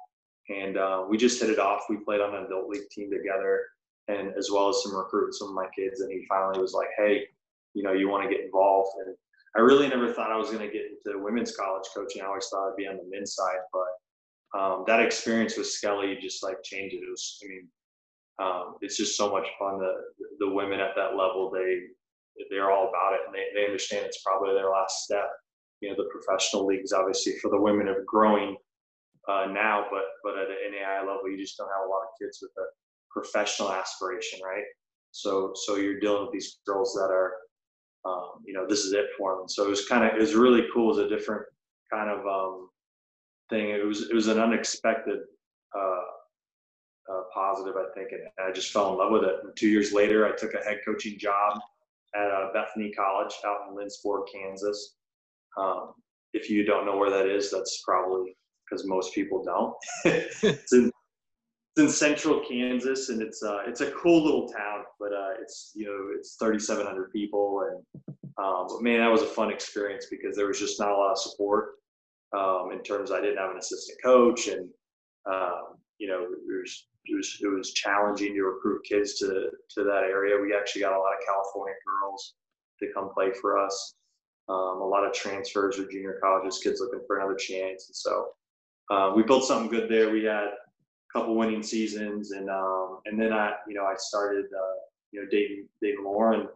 and 0.50 0.76
uh, 0.76 1.04
we 1.08 1.16
just 1.16 1.40
hit 1.40 1.50
it 1.50 1.58
off. 1.58 1.84
We 1.88 1.98
played 1.98 2.20
on 2.20 2.34
an 2.34 2.44
adult 2.44 2.68
league 2.68 2.88
team 2.90 3.10
together, 3.10 3.62
and 4.08 4.34
as 4.36 4.50
well 4.50 4.68
as 4.68 4.82
some 4.82 4.96
recruits, 4.96 5.38
some 5.38 5.48
of 5.48 5.54
my 5.54 5.68
kids. 5.76 6.00
And 6.00 6.10
he 6.10 6.26
finally 6.28 6.60
was 6.60 6.74
like, 6.74 6.88
"Hey, 6.98 7.24
you 7.74 7.82
know, 7.82 7.92
you 7.92 8.08
want 8.08 8.28
to 8.28 8.34
get 8.34 8.44
involved?" 8.44 8.90
And 9.06 9.16
I 9.56 9.60
really 9.60 9.88
never 9.88 10.12
thought 10.12 10.32
I 10.32 10.36
was 10.36 10.50
going 10.50 10.66
to 10.66 10.72
get 10.72 10.86
into 10.86 11.22
women's 11.22 11.56
college 11.56 11.86
coaching. 11.94 12.22
I 12.22 12.26
always 12.26 12.48
thought 12.48 12.68
I'd 12.68 12.76
be 12.76 12.86
on 12.86 12.96
the 12.96 13.08
men's 13.08 13.34
side, 13.34 13.58
but 13.72 14.58
um, 14.58 14.84
that 14.86 15.00
experience 15.00 15.56
with 15.56 15.68
Skelly 15.68 16.18
just 16.20 16.42
like 16.42 16.62
changed 16.64 16.94
it. 16.94 16.98
It 16.98 17.10
was, 17.10 17.38
I 17.44 17.48
mean, 17.48 17.68
um, 18.42 18.74
it's 18.80 18.96
just 18.96 19.16
so 19.16 19.30
much 19.30 19.46
fun. 19.58 19.78
The 19.78 19.94
the 20.40 20.52
women 20.52 20.80
at 20.80 20.96
that 20.96 21.16
level, 21.16 21.50
they 21.50 21.80
they're 22.50 22.70
all 22.70 22.88
about 22.88 23.14
it, 23.14 23.20
and 23.26 23.34
they 23.34 23.46
they 23.54 23.66
understand 23.66 24.06
it's 24.06 24.22
probably 24.22 24.54
their 24.54 24.70
last 24.70 25.04
step. 25.04 25.30
You 25.80 25.90
know, 25.90 25.96
the 25.96 26.10
professional 26.10 26.66
leagues, 26.66 26.92
obviously, 26.92 27.34
for 27.40 27.50
the 27.50 27.60
women 27.60 27.88
of 27.88 28.04
growing 28.04 28.56
uh, 29.28 29.46
now, 29.50 29.86
but 29.90 30.04
but 30.22 30.38
at 30.38 30.48
an 30.48 30.56
NAIA 30.72 31.00
level, 31.00 31.30
you 31.30 31.38
just 31.38 31.56
don't 31.56 31.68
have 31.68 31.86
a 31.86 31.90
lot 31.90 32.02
of 32.02 32.08
kids 32.20 32.38
with 32.42 32.52
a 32.58 32.66
professional 33.10 33.72
aspiration, 33.72 34.40
right? 34.44 34.64
So 35.12 35.52
so 35.54 35.76
you're 35.76 36.00
dealing 36.00 36.22
with 36.22 36.32
these 36.32 36.58
girls 36.66 36.94
that 36.94 37.10
are, 37.10 37.32
um, 38.04 38.42
you 38.44 38.54
know, 38.54 38.66
this 38.66 38.80
is 38.80 38.92
it 38.92 39.06
for 39.18 39.36
them. 39.36 39.48
So 39.48 39.64
it 39.64 39.70
was 39.70 39.86
kind 39.86 40.04
of 40.04 40.16
it 40.16 40.20
was 40.20 40.34
really 40.34 40.66
cool. 40.72 40.92
It 40.92 41.02
was 41.02 41.06
a 41.06 41.08
different 41.08 41.42
kind 41.92 42.10
of 42.10 42.26
um, 42.26 42.68
thing. 43.50 43.70
It 43.70 43.84
was 43.86 44.08
it 44.08 44.14
was 44.14 44.28
an 44.28 44.38
unexpected 44.38 45.18
uh, 45.76 46.02
uh, 47.12 47.22
positive, 47.34 47.74
I 47.76 47.92
think, 47.94 48.12
and 48.12 48.22
I 48.44 48.52
just 48.52 48.72
fell 48.72 48.92
in 48.92 48.98
love 48.98 49.12
with 49.12 49.24
it. 49.24 49.36
And 49.42 49.54
two 49.56 49.68
years 49.68 49.92
later, 49.92 50.26
I 50.26 50.36
took 50.36 50.54
a 50.54 50.64
head 50.64 50.78
coaching 50.84 51.18
job 51.18 51.58
at 52.14 52.30
uh, 52.30 52.52
Bethany 52.52 52.90
College 52.92 53.34
out 53.44 53.68
in 53.68 53.76
Lindsborg, 53.76 54.24
Kansas. 54.32 54.94
Um, 55.58 55.92
if 56.32 56.48
you 56.48 56.64
don't 56.64 56.86
know 56.86 56.96
where 56.96 57.10
that 57.10 57.26
is, 57.26 57.50
that's 57.50 57.82
probably 57.84 58.36
because 58.70 58.86
most 58.86 59.14
people 59.14 59.42
don't. 59.42 59.74
it's, 60.04 60.72
in, 60.72 60.90
it's 61.76 61.82
in 61.82 61.88
central 61.88 62.40
Kansas, 62.48 63.08
and 63.08 63.22
it's 63.22 63.42
uh, 63.42 63.60
it's 63.66 63.80
a 63.80 63.90
cool 63.92 64.22
little 64.24 64.48
town, 64.48 64.84
but 64.98 65.12
uh, 65.12 65.32
it's 65.40 65.72
you 65.74 65.86
know 65.86 66.16
it's 66.16 66.36
3,700 66.36 67.12
people, 67.12 67.66
and 67.70 68.04
um, 68.38 68.66
but 68.68 68.82
man, 68.82 69.00
that 69.00 69.10
was 69.10 69.22
a 69.22 69.26
fun 69.26 69.50
experience 69.50 70.06
because 70.10 70.36
there 70.36 70.46
was 70.46 70.58
just 70.58 70.80
not 70.80 70.90
a 70.90 70.96
lot 70.96 71.12
of 71.12 71.18
support 71.18 71.74
um, 72.36 72.70
in 72.72 72.82
terms. 72.82 73.10
I 73.10 73.20
didn't 73.20 73.38
have 73.38 73.50
an 73.50 73.58
assistant 73.58 73.98
coach, 74.02 74.48
and 74.48 74.68
um, 75.30 75.76
you 75.98 76.08
know 76.08 76.22
it 76.22 76.60
was, 76.60 76.86
it 77.06 77.16
was 77.16 77.38
it 77.40 77.48
was 77.48 77.72
challenging 77.72 78.34
to 78.34 78.42
recruit 78.42 78.82
kids 78.88 79.14
to 79.18 79.50
to 79.70 79.84
that 79.84 80.04
area. 80.04 80.40
We 80.40 80.54
actually 80.54 80.82
got 80.82 80.92
a 80.92 80.98
lot 80.98 81.12
of 81.12 81.26
California 81.26 81.74
girls 81.86 82.34
to 82.80 82.88
come 82.94 83.10
play 83.14 83.32
for 83.40 83.58
us. 83.58 83.94
Um, 84.48 84.80
a 84.80 84.86
lot 84.86 85.06
of 85.06 85.12
transfers 85.12 85.78
or 85.78 85.88
junior 85.88 86.18
colleges, 86.20 86.58
kids 86.58 86.80
looking 86.80 87.04
for 87.06 87.18
another 87.18 87.36
chance. 87.36 87.86
And 87.88 87.94
so 87.94 88.30
uh, 88.90 89.12
we 89.14 89.22
built 89.22 89.44
something 89.44 89.70
good 89.70 89.88
there. 89.88 90.10
We 90.10 90.24
had 90.24 90.44
a 90.44 90.54
couple 91.12 91.36
winning 91.36 91.62
seasons, 91.62 92.32
and 92.32 92.50
um, 92.50 92.98
and 93.06 93.20
then 93.20 93.32
I, 93.32 93.52
you 93.68 93.74
know, 93.74 93.84
I 93.84 93.94
started, 93.96 94.46
uh, 94.46 94.80
you 95.12 95.22
know, 95.22 95.28
dating 95.30 95.68
dating 95.80 96.04
Lauren, 96.04 96.48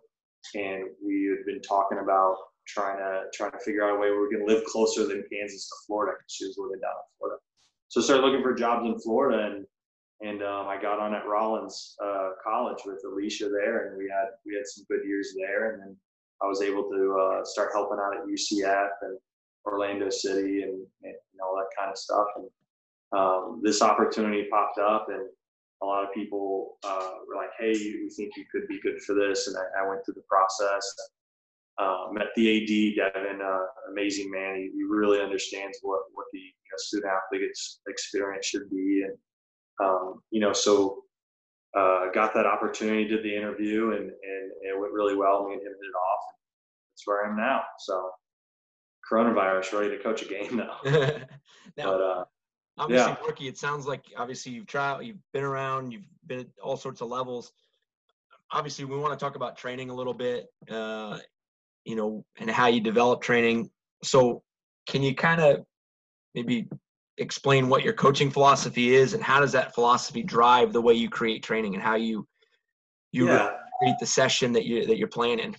and 0.55 0.85
we 1.05 1.35
had 1.37 1.47
been 1.47 1.63
talking 1.63 1.99
about 1.99 2.37
trying 2.67 2.99
to 2.99 3.25
trying 3.33 3.53
to 3.53 3.59
figure 3.59 3.85
out 3.85 3.97
a 3.97 4.01
way 4.01 4.11
we 4.11 4.37
to 4.37 4.45
live 4.45 4.65
closer 4.65 5.07
than 5.07 5.25
Kansas 5.31 5.69
to 5.69 5.75
Florida 5.87 6.17
because 6.19 6.33
she 6.33 6.47
was 6.47 6.57
living 6.59 6.81
down 6.81 6.93
in 6.93 7.19
Florida. 7.19 7.41
So 7.89 8.01
I 8.01 8.05
started 8.05 8.25
looking 8.25 8.43
for 8.43 8.55
jobs 8.55 8.87
in 8.87 8.99
Florida, 8.99 9.55
and 9.55 9.67
and 10.23 10.43
um, 10.43 10.67
I 10.67 10.81
got 10.81 10.99
on 10.99 11.15
at 11.15 11.27
Rollins 11.27 11.97
uh, 12.03 12.31
College 12.43 12.79
with 12.85 13.03
Alicia 13.07 13.49
there, 13.49 13.89
and 13.89 13.99
we 13.99 14.11
had 14.11 14.29
we 14.47 14.55
had 14.55 14.67
some 14.67 14.85
good 14.91 15.07
years 15.07 15.35
there, 15.37 15.73
and 15.73 15.83
then 15.83 15.97
I 16.43 16.47
was 16.47 16.63
able 16.63 16.85
to 16.85 17.19
uh, 17.21 17.45
start 17.45 17.71
helping 17.73 17.99
out 17.99 18.17
at 18.17 18.27
UCF 18.27 18.89
and 19.03 19.19
Orlando 19.65 20.11
City 20.11 20.63
and, 20.63 20.85
and, 21.03 21.15
all 21.43 21.57
that 21.57 21.75
kind 21.79 21.91
of 21.91 21.99
stuff. 21.99 22.27
And 22.37 22.49
um, 23.19 23.61
this 23.63 23.83
opportunity 23.83 24.47
popped 24.51 24.79
up, 24.79 25.07
and 25.09 25.29
a 25.83 25.87
lot 25.87 26.05
of 26.05 26.13
people 26.13 26.79
uh, 26.85 27.11
were 27.29 27.37
like, 27.37 27.51
"Hey, 27.59 27.73
we 27.73 28.11
think 28.17 28.33
you 28.37 28.45
could 28.51 28.67
be 28.69 28.81
good 28.81 29.01
for 29.03 29.15
this," 29.15 29.47
and 29.47 29.57
I, 29.57 29.83
I 29.83 29.89
went 29.89 30.05
through 30.05 30.15
the 30.15 30.29
process. 30.29 30.85
Uh, 31.77 32.07
met 32.13 32.29
the 32.37 32.95
AD, 32.97 33.13
Devin, 33.15 33.41
uh, 33.43 33.91
amazing 33.91 34.31
man. 34.31 34.55
He, 34.55 34.71
he, 34.73 34.85
really 34.89 35.21
understands 35.21 35.79
what 35.83 36.03
what 36.15 36.27
the 36.33 36.39
you 36.39 36.45
know, 36.47 36.77
student 36.77 37.13
athlete 37.13 37.51
experience 37.89 38.47
should 38.47 38.71
be, 38.71 39.05
and 39.05 39.19
um, 39.81 40.21
you 40.31 40.41
know, 40.41 40.53
so 40.53 41.03
uh, 41.77 42.11
got 42.13 42.33
that 42.35 42.47
opportunity, 42.47 43.07
did 43.07 43.25
the 43.25 43.37
interview, 43.37 43.91
and, 43.91 44.03
and, 44.03 44.11
and 44.63 44.71
it 44.71 44.79
went 44.79 44.93
really 44.93 45.17
well. 45.17 45.47
Me 45.47 45.55
and 45.55 45.63
him 45.63 45.69
hit 45.69 45.73
it 45.73 45.97
off. 45.97 46.21
That's 46.93 47.07
where 47.07 47.25
I 47.25 47.31
am 47.31 47.37
now. 47.37 47.63
So 47.81 48.11
coronavirus, 49.15 49.79
ready 49.79 49.97
to 49.97 50.03
coach 50.03 50.23
a 50.23 50.27
game 50.27 50.57
now. 50.57 50.79
now 50.85 51.19
but, 51.77 52.01
uh, 52.01 52.25
obviously, 52.79 53.13
yeah. 53.13 53.27
rookie. 53.27 53.49
It 53.49 53.59
sounds 53.59 53.87
like 53.87 54.05
obviously 54.17 54.53
you've 54.53 54.67
tried, 54.67 55.03
you've 55.03 55.23
been 55.33 55.45
around, 55.45 55.93
you've 55.93 56.07
been 56.27 56.41
at 56.41 56.47
all 56.63 56.77
sorts 56.77 57.01
of 57.01 57.09
levels. 57.09 57.53
Obviously, 58.53 58.85
we 58.85 58.97
want 58.97 59.19
to 59.19 59.23
talk 59.23 59.37
about 59.37 59.57
training 59.57 59.91
a 59.91 59.95
little 59.95 60.15
bit, 60.15 60.47
uh, 60.71 61.19
you 61.85 61.97
know, 61.97 62.25
and 62.39 62.51
how 62.51 62.67
you 62.67 62.81
develop 62.81 63.23
training. 63.23 63.71
So, 64.03 64.43
can 64.89 65.03
you 65.03 65.15
kind 65.15 65.41
of 65.41 65.65
maybe 66.35 66.69
explain 67.19 67.69
what 67.69 67.83
your 67.83 67.93
coaching 67.93 68.31
philosophy 68.31 68.95
is 68.95 69.15
and 69.15 69.23
how 69.23 69.41
does 69.41 69.53
that 69.53 69.75
philosophy 69.75 70.23
drive 70.23 70.73
the 70.73 70.81
way 70.81 70.95
you 70.95 71.09
create 71.09 71.43
training 71.43 71.75
and 71.75 71.83
how 71.83 71.95
you 71.95 72.27
you 73.13 73.29
yeah. 73.29 73.53
create 73.81 73.95
the 74.01 74.07
session 74.07 74.53
that 74.53 74.65
you 74.65 74.85
that 74.85 74.99
you're 74.99 75.07
planning 75.07 75.55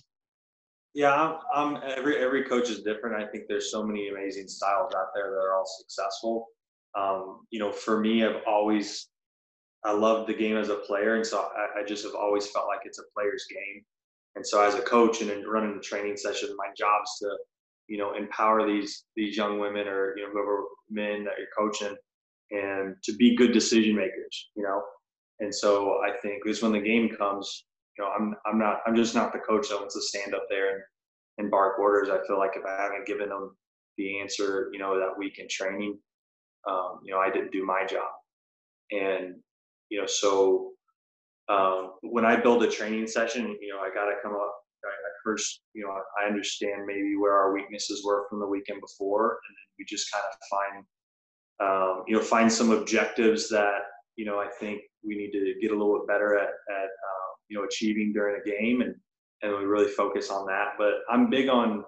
yeah 0.96 1.12
I'm, 1.12 1.76
I'm, 1.76 1.82
every 1.84 2.16
every 2.16 2.42
coach 2.44 2.70
is 2.70 2.82
different. 2.82 3.22
I 3.22 3.26
think 3.26 3.44
there's 3.46 3.70
so 3.70 3.84
many 3.84 4.08
amazing 4.08 4.48
styles 4.48 4.94
out 4.94 5.08
there 5.14 5.30
that 5.30 5.36
are 5.36 5.54
all 5.54 5.66
successful. 5.78 6.46
Um, 6.98 7.46
you 7.50 7.60
know 7.60 7.70
for 7.70 8.00
me 8.00 8.24
i've 8.24 8.40
always 8.46 9.08
i 9.84 9.92
love 9.92 10.26
the 10.26 10.32
game 10.32 10.56
as 10.56 10.70
a 10.70 10.76
player 10.76 11.16
and 11.16 11.26
so 11.26 11.38
I, 11.38 11.80
I 11.80 11.84
just 11.84 12.04
have 12.04 12.14
always 12.14 12.46
felt 12.50 12.68
like 12.68 12.80
it's 12.84 12.98
a 12.98 13.02
player's 13.14 13.44
game. 13.50 13.84
And 14.34 14.46
so 14.46 14.62
as 14.62 14.74
a 14.74 14.80
coach 14.80 15.20
and 15.20 15.30
in 15.30 15.42
running 15.46 15.74
the 15.74 15.82
training 15.82 16.16
session 16.16 16.48
my 16.56 16.68
job 16.76 17.02
is 17.04 17.18
to 17.20 17.36
you 17.88 17.98
know 17.98 18.14
empower 18.14 18.66
these 18.66 19.04
these 19.14 19.36
young 19.36 19.58
women 19.58 19.86
or 19.86 20.16
you 20.16 20.24
know 20.24 20.30
whoever 20.32 20.64
men 20.88 21.24
that 21.24 21.34
you're 21.36 21.54
coaching 21.56 21.94
and 22.50 22.96
to 23.04 23.12
be 23.16 23.36
good 23.36 23.52
decision 23.52 23.94
makers 23.94 24.48
you 24.56 24.62
know? 24.62 24.80
And 25.40 25.54
so 25.54 26.00
i 26.02 26.10
think 26.22 26.42
because 26.42 26.62
when 26.62 26.72
the 26.72 26.80
game 26.80 27.10
comes 27.10 27.66
you 27.98 28.04
know 28.04 28.10
i'm 28.18 28.34
i'm 28.46 28.58
not 28.58 28.80
i'm 28.86 28.96
just 28.96 29.14
not 29.14 29.32
the 29.32 29.38
coach 29.38 29.68
that 29.68 29.78
wants 29.78 29.94
to 29.94 30.02
stand 30.02 30.34
up 30.34 30.46
there 30.48 30.74
and, 30.74 30.82
and 31.38 31.50
bark 31.50 31.78
orders. 31.78 32.08
I 32.08 32.26
feel 32.26 32.38
like 32.38 32.52
if 32.56 32.64
i 32.64 32.82
haven't 32.82 33.06
given 33.06 33.28
them 33.28 33.56
the 33.98 34.20
answer 34.20 34.70
you 34.72 34.78
know 34.78 34.98
that 34.98 35.18
week 35.18 35.38
in 35.38 35.46
training 35.48 35.98
um, 36.68 37.00
you 37.04 37.12
know 37.12 37.20
i 37.20 37.30
didn't 37.30 37.52
do 37.52 37.64
my 37.64 37.84
job. 37.88 38.10
And 38.90 39.36
you 39.90 40.00
know 40.00 40.06
so 40.06 40.72
um, 41.48 41.92
when 42.02 42.24
i 42.24 42.36
build 42.36 42.62
a 42.62 42.70
training 42.70 43.06
session 43.06 43.56
you 43.60 43.68
know 43.72 43.80
i 43.80 43.90
got 43.94 44.06
to 44.06 44.14
come 44.22 44.34
up 44.34 44.56
first, 45.26 45.62
you 45.74 45.84
know, 45.84 45.90
I 46.20 46.26
understand 46.28 46.86
maybe 46.86 47.16
where 47.16 47.34
our 47.34 47.52
weaknesses 47.52 48.04
were 48.04 48.26
from 48.30 48.38
the 48.38 48.46
weekend 48.46 48.80
before, 48.80 49.40
and 49.48 49.56
we 49.78 49.84
just 49.84 50.10
kind 50.12 50.24
of 50.30 50.38
find, 50.54 50.84
um, 51.68 52.04
you 52.06 52.14
know, 52.14 52.22
find 52.22 52.50
some 52.50 52.70
objectives 52.70 53.48
that 53.50 53.80
you 54.14 54.24
know 54.24 54.38
I 54.38 54.48
think 54.60 54.82
we 55.04 55.16
need 55.16 55.32
to 55.32 55.54
get 55.60 55.72
a 55.72 55.74
little 55.74 55.98
bit 55.98 56.06
better 56.06 56.38
at, 56.38 56.48
at 56.48 56.90
uh, 57.10 57.15
you 57.48 57.58
know, 57.58 57.64
achieving 57.64 58.12
during 58.12 58.40
a 58.40 58.44
game, 58.44 58.80
and 58.82 58.94
and 59.42 59.56
we 59.56 59.64
really 59.64 59.90
focus 59.90 60.30
on 60.30 60.46
that. 60.46 60.72
But 60.78 60.94
I'm 61.10 61.30
big 61.30 61.48
on, 61.48 61.84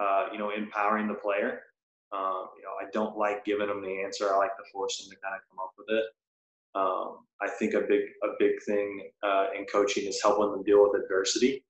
uh, 0.00 0.26
you 0.32 0.38
know, 0.38 0.50
empowering 0.50 1.08
the 1.08 1.14
player. 1.14 1.60
Um, 2.12 2.48
you 2.56 2.62
know, 2.62 2.74
I 2.80 2.88
don't 2.92 3.16
like 3.16 3.44
giving 3.44 3.66
them 3.66 3.82
the 3.82 4.02
answer. 4.02 4.32
I 4.32 4.36
like 4.36 4.56
to 4.56 4.64
force 4.72 4.98
them 4.98 5.10
to 5.10 5.16
kind 5.20 5.34
of 5.34 5.40
come 5.50 5.58
up 5.58 5.72
with 5.76 5.88
it. 5.90 6.04
Um, 6.74 7.26
I 7.42 7.48
think 7.58 7.74
a 7.74 7.80
big 7.80 8.02
a 8.22 8.28
big 8.38 8.62
thing 8.64 9.10
uh, 9.22 9.46
in 9.58 9.64
coaching 9.66 10.06
is 10.06 10.20
helping 10.22 10.52
them 10.52 10.62
deal 10.62 10.82
with 10.82 11.02
adversity 11.02 11.64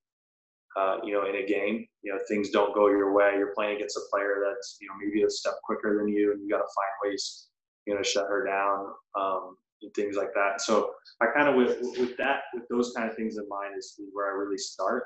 uh, 0.77 0.97
you 1.03 1.13
know, 1.13 1.25
in 1.27 1.35
a 1.35 1.45
game. 1.45 1.85
You 2.03 2.13
know, 2.13 2.19
things 2.27 2.51
don't 2.51 2.73
go 2.73 2.87
your 2.87 3.11
way. 3.13 3.33
You're 3.37 3.53
playing 3.55 3.77
against 3.77 3.97
a 3.97 4.01
player 4.11 4.43
that's, 4.45 4.77
you 4.79 4.87
know, 4.87 4.93
maybe 5.03 5.23
a 5.23 5.29
step 5.29 5.55
quicker 5.63 5.97
than 5.97 6.07
you, 6.07 6.31
and 6.31 6.41
you 6.41 6.49
got 6.49 6.57
to 6.57 6.63
find 6.63 7.11
ways, 7.11 7.47
you 7.85 7.93
know, 7.93 8.01
to 8.01 8.07
shut 8.07 8.27
her 8.29 8.45
down 8.45 8.85
um, 9.19 9.57
and 9.81 9.93
things 9.93 10.15
like 10.15 10.33
that. 10.33 10.61
So 10.61 10.91
I 11.21 11.27
kind 11.35 11.47
of 11.47 11.55
with 11.55 11.79
with 11.97 12.17
that, 12.17 12.41
with 12.53 12.67
those 12.69 12.93
kind 12.95 13.09
of 13.09 13.15
things 13.15 13.37
in 13.37 13.47
mind, 13.49 13.75
is 13.77 13.99
where 14.11 14.27
I 14.27 14.37
really 14.37 14.57
start, 14.57 15.03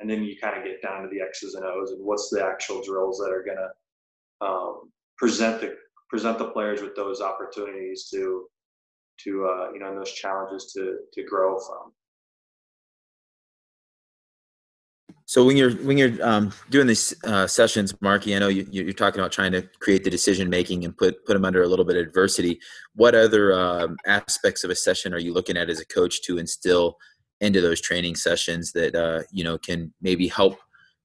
and 0.00 0.08
then 0.08 0.22
you 0.24 0.36
kind 0.40 0.56
of 0.58 0.64
get 0.64 0.82
down 0.82 1.02
to 1.02 1.08
the 1.08 1.20
X's 1.20 1.54
and 1.54 1.64
O's 1.64 1.92
and 1.92 2.04
what's 2.04 2.30
the 2.30 2.44
actual 2.44 2.82
drills 2.82 3.18
that 3.18 3.32
are 3.32 3.44
gonna 3.44 4.50
um, 4.50 4.90
present 5.18 5.60
the 5.60 5.76
present 6.08 6.38
the 6.38 6.50
players 6.50 6.82
with 6.82 6.94
those 6.94 7.20
opportunities 7.20 8.08
to 8.10 8.46
to 9.24 9.46
uh, 9.46 9.70
you 9.72 9.78
know 9.78 9.88
and 9.88 9.98
those 9.98 10.12
challenges 10.12 10.72
to 10.72 10.98
to 11.12 11.22
grow 11.24 11.58
from. 11.58 11.92
So 15.34 15.44
when 15.44 15.56
you're 15.56 15.72
when 15.78 15.98
you're 15.98 16.16
um, 16.24 16.52
doing 16.70 16.86
these 16.86 17.12
uh, 17.24 17.48
sessions, 17.48 17.92
Markey, 18.00 18.36
I 18.36 18.38
know 18.38 18.46
you, 18.46 18.68
you're 18.70 18.92
talking 18.92 19.18
about 19.18 19.32
trying 19.32 19.50
to 19.50 19.62
create 19.80 20.04
the 20.04 20.10
decision 20.10 20.48
making 20.48 20.84
and 20.84 20.96
put 20.96 21.26
put 21.26 21.32
them 21.32 21.44
under 21.44 21.64
a 21.64 21.66
little 21.66 21.84
bit 21.84 21.96
of 21.96 22.06
adversity. 22.06 22.60
What 22.94 23.16
other 23.16 23.52
um, 23.52 23.96
aspects 24.06 24.62
of 24.62 24.70
a 24.70 24.76
session 24.76 25.12
are 25.12 25.18
you 25.18 25.34
looking 25.34 25.56
at 25.56 25.68
as 25.68 25.80
a 25.80 25.86
coach 25.86 26.22
to 26.22 26.38
instill 26.38 26.98
into 27.40 27.60
those 27.60 27.80
training 27.80 28.14
sessions 28.14 28.70
that 28.74 28.94
uh, 28.94 29.24
you 29.32 29.42
know 29.42 29.58
can 29.58 29.92
maybe 30.00 30.28
help 30.28 30.56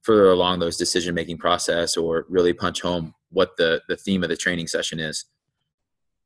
further 0.04 0.30
along 0.30 0.60
those 0.60 0.78
decision 0.78 1.16
making 1.16 1.40
process 1.40 1.98
or 1.98 2.28
really 2.30 2.54
punch 2.54 2.84
home 2.84 3.16
what 3.32 3.58
the 3.58 3.82
the 3.90 3.98
theme 3.98 4.22
of 4.22 4.30
the 4.30 4.38
training 4.38 4.68
session 4.68 5.00
is? 5.00 5.26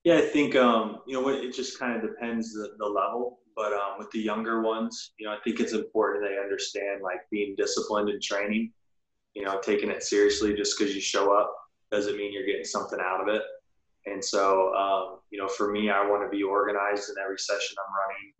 Yeah, 0.03 0.17
I 0.17 0.21
think 0.21 0.55
um, 0.55 0.99
you 1.07 1.19
know 1.19 1.29
it 1.29 1.53
just 1.53 1.79
kind 1.79 1.95
of 1.95 2.01
depends 2.01 2.53
the, 2.53 2.71
the 2.77 2.85
level. 2.85 3.39
But 3.55 3.73
um, 3.73 3.99
with 3.99 4.09
the 4.11 4.19
younger 4.19 4.61
ones, 4.61 5.11
you 5.19 5.27
know, 5.27 5.31
I 5.31 5.37
think 5.43 5.59
it's 5.59 5.73
important 5.73 6.25
they 6.25 6.39
understand 6.39 7.01
like 7.03 7.19
being 7.31 7.55
disciplined 7.55 8.09
in 8.09 8.19
training. 8.19 8.71
You 9.35 9.43
know, 9.43 9.59
taking 9.61 9.89
it 9.89 10.03
seriously 10.03 10.53
just 10.55 10.77
because 10.77 10.93
you 10.93 11.01
show 11.01 11.35
up 11.35 11.53
doesn't 11.91 12.17
mean 12.17 12.33
you're 12.33 12.45
getting 12.45 12.63
something 12.63 12.99
out 12.99 13.21
of 13.21 13.27
it. 13.33 13.41
And 14.05 14.23
so, 14.23 14.73
um, 14.75 15.19
you 15.31 15.39
know, 15.39 15.47
for 15.47 15.71
me, 15.71 15.89
I 15.89 16.05
want 16.05 16.23
to 16.23 16.35
be 16.35 16.43
organized 16.43 17.09
in 17.09 17.15
every 17.23 17.39
session 17.39 17.77
I'm 17.79 17.93
running. 18.03 18.33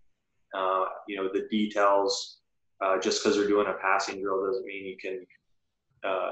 Uh, 0.56 0.90
you 1.08 1.16
know, 1.18 1.30
the 1.32 1.48
details. 1.50 2.40
Uh, 2.82 3.00
just 3.00 3.24
because 3.24 3.38
we're 3.38 3.48
doing 3.48 3.68
a 3.68 3.74
passing 3.82 4.22
drill 4.22 4.46
doesn't 4.46 4.66
mean 4.66 4.86
you 4.86 4.98
can. 4.98 5.26
Uh, 6.04 6.32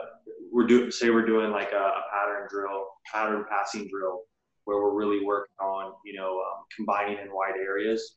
we're 0.52 0.68
doing 0.68 0.92
say 0.92 1.10
we're 1.10 1.26
doing 1.26 1.52
like 1.52 1.72
a, 1.72 1.78
a, 1.78 2.02
pattern 2.12 2.48
drill, 2.50 2.88
pattern 3.12 3.46
passing 3.50 3.88
drill, 3.88 4.24
where 4.66 4.78
we're 4.78 4.94
really 4.94 5.24
working 5.24 5.56
on 5.60 5.94
you 6.06 6.14
know 6.14 6.40
um, 6.40 6.64
combining 6.76 7.18
in 7.18 7.34
wide 7.34 7.56
areas 7.58 8.16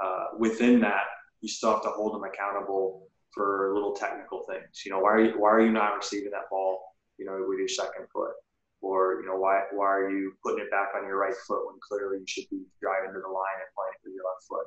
uh, 0.00 0.26
within 0.38 0.80
that, 0.80 1.04
you 1.40 1.48
still 1.48 1.72
have 1.72 1.82
to 1.82 1.88
hold 1.88 2.14
them 2.14 2.24
accountable 2.24 3.08
for 3.32 3.72
little 3.74 3.92
technical 3.92 4.44
things. 4.48 4.82
You 4.84 4.92
know, 4.92 5.00
why 5.00 5.12
are 5.12 5.24
you, 5.24 5.32
why 5.38 5.50
are 5.50 5.60
you 5.60 5.72
not 5.72 5.96
receiving 5.96 6.30
that 6.30 6.50
ball? 6.50 6.80
You 7.18 7.26
know, 7.26 7.44
with 7.48 7.58
your 7.58 7.68
second 7.68 8.06
foot, 8.12 8.32
or 8.80 9.20
you 9.20 9.26
know, 9.26 9.36
why 9.36 9.62
why 9.72 9.86
are 9.86 10.10
you 10.10 10.34
putting 10.44 10.64
it 10.64 10.70
back 10.70 10.90
on 10.96 11.04
your 11.04 11.18
right 11.18 11.34
foot 11.46 11.66
when 11.66 11.76
clearly 11.86 12.18
you 12.18 12.26
should 12.26 12.48
be 12.50 12.62
driving 12.80 13.12
to 13.12 13.20
the 13.20 13.28
line 13.28 13.58
and 13.58 13.70
playing 13.74 13.98
with 14.04 14.14
your 14.14 14.24
left 14.24 14.46
foot? 14.48 14.66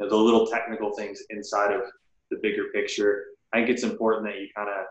You 0.00 0.06
know, 0.06 0.10
the 0.10 0.16
little 0.16 0.46
technical 0.46 0.94
things 0.94 1.22
inside 1.30 1.72
of 1.72 1.82
the 2.30 2.38
bigger 2.42 2.64
picture. 2.74 3.26
I 3.52 3.58
think 3.58 3.70
it's 3.70 3.84
important 3.84 4.26
that 4.26 4.40
you 4.40 4.48
kind 4.56 4.68
of 4.68 4.86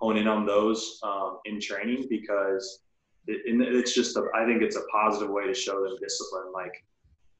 hone 0.00 0.16
in 0.16 0.26
on 0.26 0.44
those 0.44 0.98
um, 1.04 1.38
in 1.44 1.60
training 1.60 2.06
because 2.10 2.80
it, 3.26 3.42
it's 3.74 3.94
just 3.94 4.16
a, 4.16 4.24
I 4.34 4.44
think 4.44 4.62
it's 4.62 4.76
a 4.76 4.82
positive 4.92 5.30
way 5.30 5.46
to 5.46 5.54
show 5.54 5.82
them 5.82 5.96
discipline. 6.00 6.52
Like 6.54 6.84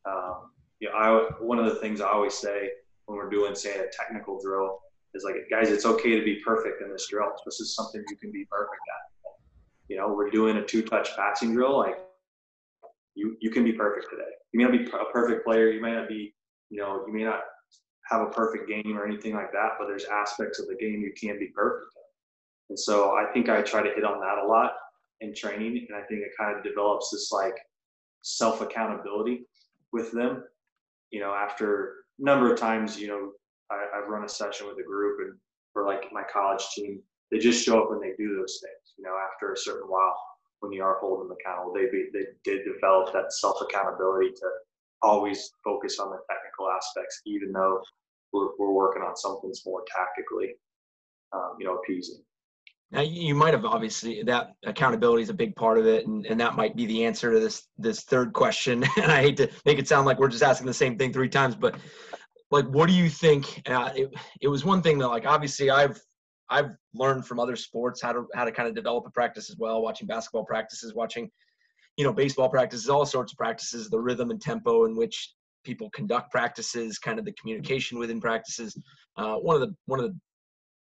um, 0.07 0.50
you 0.81 0.88
know, 0.88 0.95
I 0.95 1.31
one 1.40 1.59
of 1.59 1.66
the 1.66 1.76
things 1.76 2.00
I 2.00 2.09
always 2.09 2.35
say 2.35 2.71
when 3.07 3.16
we're 3.16 3.31
doing 3.31 3.55
say 3.55 3.78
a 3.78 3.87
technical 3.90 4.40
drill 4.40 4.81
is 5.14 5.25
like, 5.25 5.37
guys, 5.50 5.71
it's 5.71 5.87
okay 5.87 6.19
to 6.19 6.25
be 6.25 6.40
perfect 6.45 6.83
in 6.83 6.90
this 6.90 7.09
drill. 7.09 7.31
This 7.45 7.61
is 7.61 7.75
something 7.75 8.02
you 8.11 8.16
can 8.16 8.31
be 8.31 8.47
perfect 8.50 8.81
at. 8.88 9.33
You 9.88 9.97
know, 9.97 10.09
we're 10.09 10.31
doing 10.31 10.57
a 10.57 10.64
two-touch 10.64 11.14
passing 11.16 11.55
drill. 11.55 11.78
Like, 11.78 11.97
you 13.14 13.37
you 13.40 13.50
can 13.50 13.64
be 13.64 13.73
perfect 13.73 14.09
today. 14.11 14.31
You 14.52 14.59
may 14.59 14.64
not 14.64 14.73
be 14.73 14.85
a 14.85 15.12
perfect 15.12 15.47
player. 15.47 15.71
You 15.71 15.81
may 15.81 15.93
not 15.93 16.09
be, 16.09 16.35
you 16.71 16.81
know, 16.81 17.05
you 17.07 17.12
may 17.12 17.25
not 17.25 17.40
have 18.11 18.23
a 18.23 18.31
perfect 18.31 18.69
game 18.69 18.97
or 18.97 19.07
anything 19.07 19.35
like 19.35 19.52
that. 19.52 19.71
But 19.78 19.87
there's 19.87 20.05
aspects 20.05 20.59
of 20.59 20.66
the 20.66 20.76
game 20.76 21.00
you 21.00 21.12
can 21.19 21.38
be 21.38 21.47
perfect 21.55 21.87
in. 21.97 22.02
And 22.71 22.78
so 22.78 23.12
I 23.12 23.33
think 23.33 23.49
I 23.49 23.62
try 23.62 23.83
to 23.83 23.95
hit 23.95 24.05
on 24.05 24.21
that 24.21 24.38
a 24.45 24.47
lot 24.47 24.73
in 25.20 25.35
training, 25.35 25.87
and 25.88 25.96
I 25.96 26.02
think 26.06 26.20
it 26.23 26.32
kind 26.38 26.56
of 26.56 26.64
develops 26.64 27.11
this 27.11 27.30
like 27.32 27.56
self 28.23 28.61
accountability 28.61 29.46
with 29.92 30.12
them 30.12 30.42
you 31.11 31.20
know, 31.20 31.32
after 31.32 31.94
a 32.18 32.25
number 32.25 32.52
of 32.52 32.58
times, 32.58 32.99
you 32.99 33.08
know, 33.08 33.32
I, 33.70 33.87
have 33.94 34.08
run 34.08 34.25
a 34.25 34.28
session 34.28 34.66
with 34.66 34.78
a 34.78 34.82
group 34.87 35.18
and 35.20 35.38
for 35.73 35.85
like 35.85 36.04
my 36.12 36.23
college 36.32 36.64
team, 36.75 37.00
they 37.30 37.38
just 37.38 37.64
show 37.64 37.82
up 37.82 37.90
when 37.90 38.00
they 38.00 38.12
do 38.18 38.37
those 38.37 38.61
things. 38.62 38.94
You 38.99 39.04
know, 39.04 39.16
after 39.32 39.52
a 39.52 39.56
certain 39.56 39.88
while, 39.88 40.16
when 40.61 40.73
you 40.73 40.82
are 40.82 40.99
holding 41.00 41.28
them 41.28 41.37
accountable, 41.40 41.75
they 41.75 41.87
be, 41.90 42.08
they 42.12 42.26
did 42.44 42.64
develop 42.64 43.12
that 43.12 43.32
self 43.32 43.61
accountability 43.61 44.30
to 44.30 44.49
always 45.02 45.50
focus 45.62 45.99
on 45.99 46.11
the 46.11 46.18
technical 46.30 46.70
aspects, 46.70 47.20
even 47.26 47.52
though 47.52 47.80
we're, 48.32 48.49
we're 48.58 48.73
working 48.73 49.02
on 49.02 49.16
something 49.16 49.52
more 49.64 49.82
tactically, 49.94 50.54
um, 51.32 51.56
you 51.58 51.66
know, 51.66 51.76
appeasing. 51.76 52.23
Now 52.93 53.00
you 53.00 53.35
might 53.35 53.52
have 53.52 53.64
obviously 53.64 54.23
that 54.25 54.52
accountability 54.64 55.23
is 55.23 55.28
a 55.28 55.35
big 55.35 55.57
part 55.57 55.78
of 55.78 55.87
it, 55.87 56.07
and, 56.07 56.25
and 56.26 56.40
that 56.40 56.55
might 56.55 56.76
be 56.76 56.87
the 56.87 57.05
answer 57.05 57.33
to 57.33 57.40
this 57.40 57.66
this 57.78 58.02
third 58.02 58.33
question. 58.33 58.85
And 58.97 59.11
I 59.11 59.23
hate 59.23 59.37
to 59.38 59.50
make 59.64 59.78
it 59.78 59.88
sound 59.88 60.07
like 60.07 60.19
we're 60.19 60.28
just 60.28 60.43
asking 60.43 60.66
the 60.66 60.75
same 60.75 60.97
thing 60.97 61.12
three 61.12 61.28
times, 61.28 61.57
but 61.57 61.76
like, 62.50 62.66
what 62.66 62.88
do 62.88 62.95
you 62.95 63.09
think? 63.09 63.62
Uh, 63.69 63.90
it, 63.95 64.14
it 64.40 64.49
was 64.49 64.64
one 64.64 64.83
thing 64.83 64.99
that 64.99 65.09
like 65.09 65.26
obviously 65.26 65.71
I've 65.71 66.00
I've 66.49 66.71
learned 66.95 67.26
from 67.26 67.40
other 67.40 67.57
sports 67.57 68.00
how 68.00 68.12
to 68.12 68.26
how 68.35 68.45
to 68.45 68.52
kind 68.52 68.69
of 68.69 68.75
develop 68.75 69.05
a 69.07 69.11
practice 69.11 69.50
as 69.50 69.57
well, 69.57 69.83
watching 69.83 70.07
basketball 70.07 70.45
practices, 70.45 70.95
watching 70.95 71.28
you 71.97 72.05
know 72.05 72.12
baseball 72.12 72.49
practices, 72.49 72.88
all 72.88 73.05
sorts 73.05 73.33
of 73.33 73.38
practices, 73.38 73.90
the 73.90 73.99
rhythm 73.99 74.31
and 74.31 74.40
tempo 74.40 74.85
in 74.85 74.97
which 74.97 75.35
people 75.64 75.90
conduct 75.90 76.31
practices, 76.31 76.99
kind 76.99 77.19
of 77.19 77.25
the 77.25 77.33
communication 77.33 77.99
within 77.99 78.21
practices. 78.21 78.78
Uh, 79.16 79.37
one 79.37 79.61
of 79.61 79.61
the 79.61 79.75
one 79.87 79.99
of 79.99 80.07
the 80.07 80.16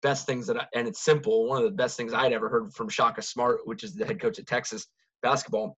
best 0.02 0.26
things 0.26 0.46
that 0.46 0.60
I, 0.60 0.66
and 0.74 0.86
it's 0.86 1.00
simple. 1.00 1.48
One 1.48 1.58
of 1.58 1.64
the 1.64 1.76
best 1.76 1.96
things 1.96 2.12
I'd 2.12 2.32
ever 2.32 2.48
heard 2.48 2.72
from 2.72 2.88
Shaka 2.88 3.22
Smart, 3.22 3.60
which 3.64 3.84
is 3.84 3.94
the 3.94 4.04
head 4.04 4.20
coach 4.20 4.38
at 4.38 4.46
Texas 4.46 4.86
basketball, 5.22 5.76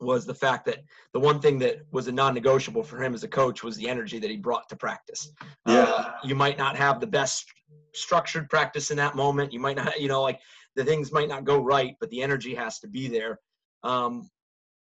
was 0.00 0.26
the 0.26 0.34
fact 0.34 0.66
that 0.66 0.78
the 1.14 1.20
one 1.20 1.40
thing 1.40 1.58
that 1.60 1.78
was 1.90 2.06
a 2.08 2.12
non-negotiable 2.12 2.82
for 2.82 3.02
him 3.02 3.14
as 3.14 3.22
a 3.22 3.28
coach 3.28 3.62
was 3.62 3.76
the 3.76 3.88
energy 3.88 4.18
that 4.18 4.30
he 4.30 4.36
brought 4.36 4.68
to 4.68 4.76
practice. 4.76 5.30
Yeah. 5.66 5.84
Uh, 5.84 6.12
you 6.22 6.34
might 6.34 6.58
not 6.58 6.76
have 6.76 7.00
the 7.00 7.06
best 7.06 7.46
structured 7.94 8.50
practice 8.50 8.90
in 8.90 8.96
that 8.98 9.16
moment. 9.16 9.52
You 9.52 9.60
might 9.60 9.76
not, 9.76 9.98
you 9.98 10.08
know, 10.08 10.22
like 10.22 10.40
the 10.74 10.84
things 10.84 11.12
might 11.12 11.28
not 11.28 11.44
go 11.44 11.58
right, 11.58 11.96
but 12.00 12.10
the 12.10 12.20
energy 12.20 12.54
has 12.54 12.78
to 12.80 12.88
be 12.88 13.08
there. 13.08 13.38
Um, 13.82 14.28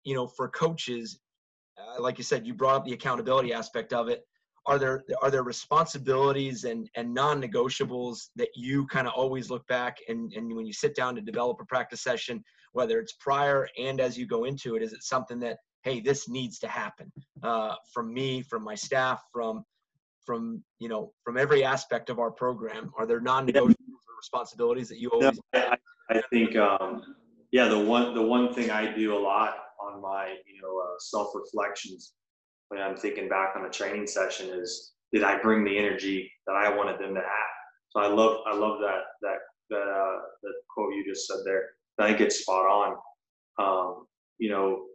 you 0.04 0.16
know, 0.16 0.28
for 0.28 0.50
coaches, 0.50 1.20
uh, 1.78 2.02
like 2.02 2.18
you 2.18 2.24
said, 2.24 2.48
you 2.48 2.54
brought 2.54 2.76
up 2.76 2.86
the 2.86 2.94
accountability 2.94 3.54
aspect 3.54 3.94
of 3.94 4.10
it 4.10 4.24
are 4.66 4.80
there 4.80 5.04
are 5.22 5.30
there 5.30 5.44
responsibilities 5.44 6.64
and 6.64 6.90
and 6.96 7.14
non-negotiables 7.14 8.30
that 8.36 8.50
you 8.56 8.86
kind 8.88 9.08
of 9.08 9.14
always 9.14 9.50
look 9.50 9.66
back 9.68 9.98
and 10.08 10.34
and 10.34 10.56
when 10.56 10.66
you 10.66 10.74
sit 10.74 10.96
down 10.96 11.16
to 11.16 11.22
develop 11.22 11.60
a 11.62 11.66
practice 11.66 12.02
session 12.02 12.44
whether 12.72 13.00
it's 13.00 13.14
prior 13.14 13.68
and 13.78 14.00
as 14.00 14.18
you 14.18 14.26
go 14.26 14.46
into 14.46 14.76
it 14.76 14.82
is 14.82 14.94
it 14.94 15.04
something 15.04 15.40
that 15.40 15.58
hey 15.84 16.00
this 16.00 16.30
needs 16.30 16.60
to 16.60 16.68
happen? 16.68 17.12
Uh, 17.42 17.76
from 17.94 18.14
me 18.14 18.42
from 18.42 18.64
my 18.64 18.76
staff 18.76 19.22
from 19.32 19.64
from 20.26 20.64
you 20.80 20.88
know 20.88 21.12
from 21.24 21.38
every 21.38 21.64
aspect 21.64 22.10
of 22.10 22.20
our 22.20 22.32
program 22.32 22.92
are 22.98 23.06
there 23.06 23.20
non-negotiables 23.20 24.06
or 24.08 24.18
responsibilities 24.18 24.88
that 24.88 25.00
you 25.00 25.10
always 25.10 25.40
I, 25.54 25.78
I 26.10 26.22
think 26.30 26.56
um, 26.56 27.02
yeah 27.52 27.68
the 27.68 27.80
one 27.80 28.14
the 28.14 28.22
one 28.22 28.54
thing 28.54 28.72
i 28.72 28.90
do 28.96 29.18
a 29.18 29.20
lot 29.20 29.56
on 29.82 30.02
my 30.02 30.36
you 30.48 30.62
know 30.62 30.80
uh, 30.80 30.96
self-reflections 31.00 32.14
when 32.70 32.82
I'm 32.82 32.96
thinking 32.96 33.30
back 33.30 33.56
on 33.56 33.66
a 33.66 33.70
training 33.70 34.08
session 34.08 34.50
is 34.50 34.94
did 35.12 35.24
I 35.24 35.40
bring 35.40 35.64
the 35.64 35.78
energy 35.78 36.32
that 36.48 36.56
I 36.56 36.76
wanted 36.76 37.00
them 37.00 37.14
to 37.14 37.22
have? 37.22 37.54
So 37.90 38.00
I 38.00 38.08
love 38.08 38.40
I 38.48 38.56
love 38.56 38.80
that 38.80 39.02
that 39.22 39.38
that 39.70 39.78
uh, 39.78 40.20
quote 40.74 40.94
you 40.94 41.06
just 41.06 41.28
said 41.28 41.38
there. 41.46 41.70
I 42.00 42.08
think 42.08 42.22
it's 42.22 42.40
spot 42.40 42.66
on. 42.66 42.96
Um, 43.60 44.08
you 44.40 44.50
know, 44.50 44.86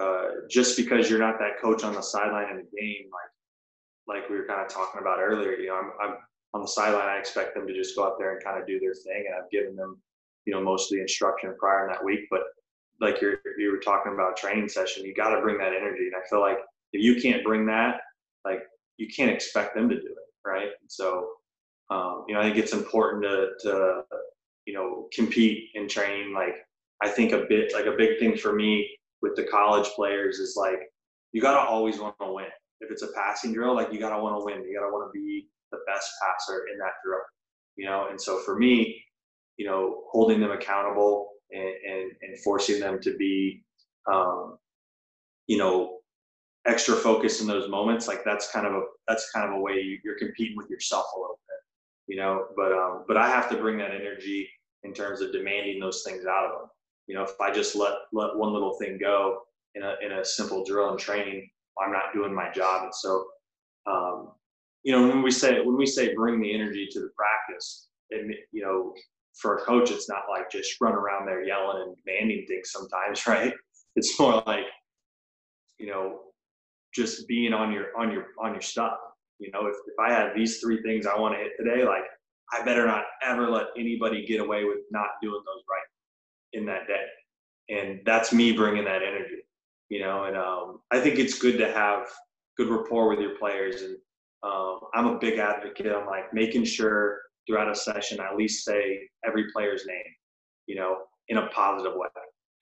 uh, 0.00 0.46
just 0.48 0.76
because 0.76 1.10
you're 1.10 1.18
not 1.18 1.38
that 1.38 1.60
coach 1.60 1.84
on 1.84 1.94
the 1.94 2.00
sideline 2.00 2.50
in 2.50 2.56
the 2.56 2.80
game, 2.80 3.10
like 3.12 4.18
like 4.20 4.30
we 4.30 4.36
were 4.36 4.46
kind 4.46 4.62
of 4.62 4.68
talking 4.68 5.00
about 5.00 5.18
earlier, 5.20 5.52
you 5.52 5.68
know, 5.68 5.74
I'm, 5.74 5.92
I'm 6.00 6.16
on 6.54 6.62
the 6.62 6.68
sideline. 6.68 7.08
I 7.08 7.18
expect 7.18 7.54
them 7.54 7.66
to 7.66 7.74
just 7.74 7.94
go 7.94 8.06
out 8.06 8.18
there 8.18 8.34
and 8.34 8.42
kind 8.42 8.58
of 8.58 8.66
do 8.66 8.80
their 8.80 8.94
thing, 8.94 9.26
and 9.26 9.34
I've 9.34 9.50
given 9.50 9.76
them, 9.76 10.00
you 10.46 10.54
know, 10.54 10.62
most 10.62 10.90
of 10.90 10.96
the 10.96 11.02
instruction 11.02 11.54
prior 11.58 11.86
in 11.86 11.92
that 11.92 12.02
week. 12.02 12.20
But 12.30 12.44
like 13.00 13.20
you're 13.20 13.40
you 13.58 13.70
were 13.70 13.78
talking 13.78 14.12
about 14.12 14.36
training 14.36 14.68
session, 14.68 15.04
you 15.04 15.14
got 15.14 15.34
to 15.34 15.40
bring 15.40 15.58
that 15.58 15.72
energy, 15.74 16.06
and 16.06 16.14
I 16.14 16.26
feel 16.28 16.40
like 16.40 16.58
if 16.92 17.02
you 17.02 17.20
can't 17.20 17.44
bring 17.44 17.66
that, 17.66 18.00
like 18.44 18.62
you 18.98 19.08
can't 19.08 19.30
expect 19.30 19.74
them 19.74 19.88
to 19.88 19.94
do 19.94 20.06
it, 20.06 20.48
right? 20.48 20.70
So, 20.88 21.28
um, 21.90 22.24
you 22.28 22.34
know, 22.34 22.40
I 22.40 22.44
think 22.44 22.56
it's 22.56 22.72
important 22.72 23.22
to, 23.22 23.50
to, 23.60 24.02
you 24.66 24.74
know, 24.74 25.08
compete 25.12 25.70
and 25.74 25.88
train. 25.88 26.34
Like, 26.34 26.56
I 27.02 27.08
think 27.08 27.32
a 27.32 27.46
bit, 27.48 27.72
like 27.72 27.86
a 27.86 27.96
big 27.96 28.18
thing 28.18 28.36
for 28.36 28.52
me 28.52 28.88
with 29.22 29.36
the 29.36 29.44
college 29.44 29.86
players 29.90 30.38
is 30.38 30.56
like, 30.56 30.80
you 31.32 31.40
got 31.40 31.62
to 31.62 31.68
always 31.68 31.98
want 31.98 32.16
to 32.20 32.32
win. 32.32 32.46
If 32.80 32.90
it's 32.90 33.02
a 33.02 33.12
passing 33.14 33.52
drill, 33.52 33.74
like 33.74 33.92
you 33.92 33.98
got 33.98 34.14
to 34.14 34.22
want 34.22 34.38
to 34.38 34.44
win. 34.44 34.64
You 34.64 34.78
got 34.78 34.86
to 34.86 34.92
want 34.92 35.12
to 35.12 35.18
be 35.18 35.48
the 35.70 35.78
best 35.86 36.10
passer 36.20 36.66
in 36.72 36.78
that 36.78 36.92
drill, 37.04 37.20
you 37.76 37.86
know? 37.86 38.08
And 38.10 38.20
so 38.20 38.40
for 38.40 38.56
me, 38.56 39.02
you 39.56 39.66
know, 39.66 40.04
holding 40.10 40.40
them 40.40 40.50
accountable 40.50 41.28
and, 41.50 41.74
and, 41.86 42.12
and 42.22 42.38
forcing 42.40 42.80
them 42.80 43.00
to 43.00 43.16
be, 43.16 43.62
um, 44.10 44.58
you 45.46 45.58
know, 45.58 45.98
extra 46.66 46.94
focused 46.94 47.40
in 47.40 47.46
those 47.46 47.68
moments, 47.68 48.06
like 48.06 48.24
that's 48.24 48.52
kind 48.52 48.66
of 48.66 48.74
a 48.74 48.82
that's 49.06 49.30
kind 49.30 49.48
of 49.48 49.54
a 49.54 49.60
way 49.60 50.00
you're 50.04 50.18
competing 50.18 50.56
with 50.56 50.68
yourself 50.68 51.06
a 51.16 51.18
little 51.18 51.38
bit, 51.48 52.14
you 52.14 52.20
know. 52.20 52.46
But 52.56 52.72
um, 52.72 53.04
but 53.08 53.16
I 53.16 53.28
have 53.28 53.48
to 53.50 53.56
bring 53.56 53.78
that 53.78 53.92
energy 53.92 54.48
in 54.84 54.92
terms 54.92 55.20
of 55.20 55.32
demanding 55.32 55.80
those 55.80 56.02
things 56.02 56.26
out 56.26 56.46
of 56.46 56.52
them. 56.52 56.68
You 57.06 57.14
know, 57.14 57.22
if 57.22 57.40
I 57.40 57.50
just 57.50 57.74
let 57.74 57.94
let 58.12 58.36
one 58.36 58.52
little 58.52 58.74
thing 58.74 58.98
go 58.98 59.40
in 59.74 59.82
a 59.82 59.94
in 60.02 60.12
a 60.12 60.24
simple 60.24 60.64
drill 60.64 60.90
and 60.90 60.98
training, 60.98 61.48
I'm 61.82 61.92
not 61.92 62.12
doing 62.12 62.34
my 62.34 62.50
job. 62.50 62.84
And 62.84 62.94
so, 62.94 63.26
um, 63.86 64.32
you 64.82 64.92
know, 64.92 65.08
when 65.08 65.22
we 65.22 65.30
say 65.30 65.60
when 65.60 65.76
we 65.76 65.86
say 65.86 66.14
bring 66.14 66.40
the 66.40 66.54
energy 66.54 66.88
to 66.92 67.00
the 67.00 67.10
practice, 67.16 67.88
and 68.10 68.34
you 68.52 68.62
know, 68.62 68.92
for 69.40 69.56
a 69.56 69.64
coach, 69.64 69.90
it's 69.90 70.08
not 70.08 70.22
like 70.28 70.50
just 70.50 70.80
run 70.80 70.94
around 70.94 71.26
there 71.26 71.44
yelling 71.44 71.82
and 71.82 71.96
demanding 72.04 72.44
things. 72.46 72.70
Sometimes, 72.70 73.26
right? 73.26 73.54
It's 73.96 74.18
more 74.18 74.42
like, 74.46 74.66
you 75.78 75.86
know, 75.86 76.20
just 76.94 77.28
being 77.28 77.52
on 77.52 77.72
your 77.72 77.86
on 77.98 78.12
your 78.12 78.26
on 78.40 78.52
your 78.52 78.62
stuff. 78.62 78.98
You 79.38 79.50
know, 79.52 79.66
if, 79.66 79.76
if 79.86 79.98
I 80.00 80.12
had 80.12 80.32
these 80.34 80.58
three 80.58 80.82
things 80.82 81.06
I 81.06 81.18
want 81.18 81.34
to 81.34 81.38
hit 81.38 81.52
today, 81.58 81.84
like 81.84 82.04
I 82.52 82.64
better 82.64 82.86
not 82.86 83.04
ever 83.22 83.48
let 83.48 83.66
anybody 83.76 84.26
get 84.26 84.40
away 84.40 84.64
with 84.64 84.78
not 84.90 85.08
doing 85.22 85.40
those 85.46 85.62
right 85.70 86.58
in 86.58 86.66
that 86.66 86.86
day. 86.86 87.04
And 87.70 88.00
that's 88.04 88.32
me 88.32 88.52
bringing 88.52 88.84
that 88.84 89.02
energy, 89.02 89.42
you 89.90 90.00
know. 90.00 90.24
And 90.24 90.36
um, 90.36 90.80
I 90.90 91.00
think 91.00 91.18
it's 91.18 91.38
good 91.38 91.58
to 91.58 91.70
have 91.70 92.08
good 92.56 92.68
rapport 92.68 93.08
with 93.08 93.20
your 93.20 93.36
players. 93.38 93.82
And 93.82 93.96
um, 94.42 94.80
I'm 94.94 95.06
a 95.06 95.18
big 95.18 95.38
advocate. 95.38 95.92
I'm 95.92 96.06
like 96.06 96.32
making 96.32 96.64
sure 96.64 97.20
throughout 97.48 97.70
a 97.70 97.74
session 97.74 98.20
at 98.20 98.36
least 98.36 98.64
say 98.64 99.00
every 99.24 99.50
player's 99.52 99.86
name, 99.86 100.14
you 100.66 100.76
know, 100.76 100.98
in 101.28 101.38
a 101.38 101.46
positive 101.48 101.94
way. 101.96 102.08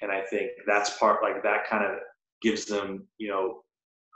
And 0.01 0.13
I 0.13 0.23
think 0.23 0.51
that's 0.67 0.97
part 0.99 1.23
like 1.23 1.43
that 1.43 1.69
kind 1.69 1.85
of 1.85 1.99
gives 2.41 2.67
them, 2.67 3.07
you 3.19 3.29
know, 3.29 3.63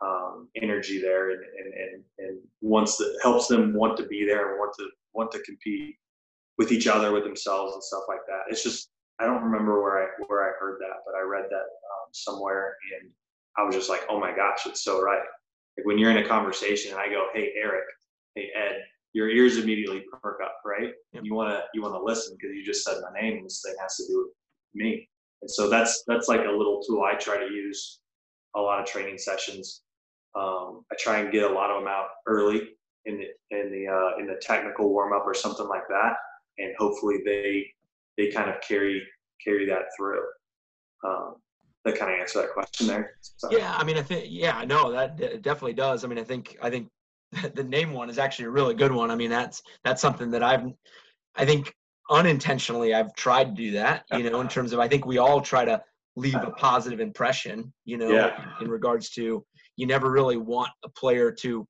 um, 0.02 0.48
energy 0.56 1.00
there 1.00 1.30
and, 1.30 1.40
and, 1.40 1.74
and, 1.74 2.04
and 2.18 2.38
wants 2.62 3.02
helps 3.22 3.48
them 3.48 3.74
want 3.74 3.96
to 3.98 4.06
be 4.06 4.24
there 4.24 4.50
and 4.50 4.58
want 4.58 4.74
to 4.78 4.88
want 5.12 5.30
to 5.32 5.40
compete 5.40 5.96
with 6.56 6.72
each 6.72 6.86
other 6.86 7.12
with 7.12 7.24
themselves 7.24 7.74
and 7.74 7.82
stuff 7.82 8.04
like 8.08 8.20
that. 8.28 8.44
It's 8.48 8.62
just 8.62 8.90
i 9.20 9.26
don't 9.26 9.42
remember 9.42 9.82
where 9.82 10.02
i 10.02 10.06
where 10.26 10.42
i 10.42 10.52
heard 10.58 10.78
that 10.80 11.02
but 11.06 11.14
i 11.14 11.20
read 11.20 11.44
that 11.50 11.56
um, 11.56 12.08
somewhere 12.12 12.76
and 12.98 13.10
i 13.58 13.62
was 13.62 13.74
just 13.74 13.88
like 13.90 14.02
oh 14.08 14.18
my 14.18 14.34
gosh 14.34 14.66
it's 14.66 14.82
so 14.82 15.02
right. 15.02 15.22
Like 15.76 15.86
when 15.86 15.98
you're 15.98 16.10
in 16.10 16.24
a 16.24 16.26
conversation 16.26 16.92
and 16.92 17.00
i 17.00 17.08
go 17.08 17.26
hey 17.34 17.52
eric. 17.62 17.84
Hey 18.34 18.48
ed 18.54 18.82
your 19.12 19.28
ears 19.28 19.58
immediately 19.58 20.04
perk 20.22 20.40
up 20.42 20.56
right 20.64 20.92
yep. 21.12 21.22
you 21.24 21.34
want 21.34 21.50
to 21.50 21.62
you 21.74 21.82
want 21.82 21.94
to 21.94 22.02
listen 22.02 22.36
because 22.38 22.54
you 22.54 22.64
just 22.64 22.84
said 22.84 22.96
my 23.02 23.20
name 23.20 23.38
and 23.38 23.46
this 23.46 23.62
thing 23.64 23.74
has 23.80 23.96
to 23.96 24.06
do 24.06 24.18
with 24.18 24.34
me 24.74 25.08
and 25.42 25.50
so 25.50 25.68
that's 25.68 26.04
that's 26.06 26.28
like 26.28 26.46
a 26.46 26.50
little 26.50 26.80
tool 26.86 27.02
i 27.02 27.14
try 27.14 27.36
to 27.36 27.52
use 27.52 28.00
a 28.56 28.60
lot 28.60 28.80
of 28.80 28.86
training 28.86 29.18
sessions 29.18 29.82
um, 30.34 30.84
I 30.92 30.96
try 30.98 31.18
and 31.18 31.32
get 31.32 31.50
a 31.50 31.52
lot 31.52 31.70
of 31.70 31.80
them 31.80 31.88
out 31.88 32.06
early 32.26 32.70
in 33.06 33.18
the 33.18 33.56
in 33.56 33.72
the 33.72 33.88
uh, 33.88 34.18
in 34.18 34.26
the 34.26 34.40
technical 34.40 34.88
warm 34.90 35.12
up 35.12 35.24
or 35.26 35.34
something 35.34 35.66
like 35.66 35.88
that, 35.88 36.14
and 36.58 36.74
hopefully 36.78 37.18
they 37.24 37.66
they 38.16 38.30
kind 38.30 38.48
of 38.48 38.56
carry 38.60 39.02
carry 39.42 39.66
that 39.66 39.84
through. 39.96 40.22
Um, 41.04 41.36
that 41.84 41.98
kind 41.98 42.12
of 42.12 42.20
answer 42.20 42.42
that 42.42 42.52
question 42.52 42.86
there. 42.86 43.14
So. 43.22 43.50
Yeah, 43.50 43.74
I 43.74 43.84
mean, 43.84 43.96
I 43.96 44.02
think 44.02 44.26
yeah, 44.28 44.64
no, 44.66 44.92
that 44.92 45.16
definitely 45.42 45.72
does. 45.72 46.04
I 46.04 46.08
mean, 46.08 46.18
I 46.18 46.24
think 46.24 46.56
I 46.62 46.70
think 46.70 46.88
the 47.54 47.64
name 47.64 47.92
one 47.92 48.10
is 48.10 48.18
actually 48.18 48.46
a 48.46 48.50
really 48.50 48.74
good 48.74 48.92
one. 48.92 49.10
I 49.10 49.16
mean, 49.16 49.30
that's 49.30 49.62
that's 49.84 50.02
something 50.02 50.30
that 50.32 50.42
I've 50.42 50.64
I 51.36 51.44
think 51.44 51.74
unintentionally 52.10 52.94
I've 52.94 53.14
tried 53.14 53.56
to 53.56 53.62
do 53.62 53.70
that. 53.72 54.04
You 54.12 54.28
know, 54.28 54.40
in 54.40 54.48
terms 54.56 54.72
of 54.72 54.80
I 54.80 54.88
think 54.88 55.06
we 55.06 55.18
all 55.18 55.40
try 55.40 55.64
to 55.64 55.82
leave 56.16 56.34
a 56.34 56.50
positive 56.50 57.00
impression. 57.00 57.72
You 57.84 57.98
know, 57.98 58.10
yeah. 58.10 58.44
in 58.60 58.68
regards 58.68 59.10
to 59.10 59.44
you 59.76 59.86
never 59.86 60.10
really 60.10 60.36
want 60.36 60.70
a 60.84 60.88
player 60.88 61.30
to 61.32 61.66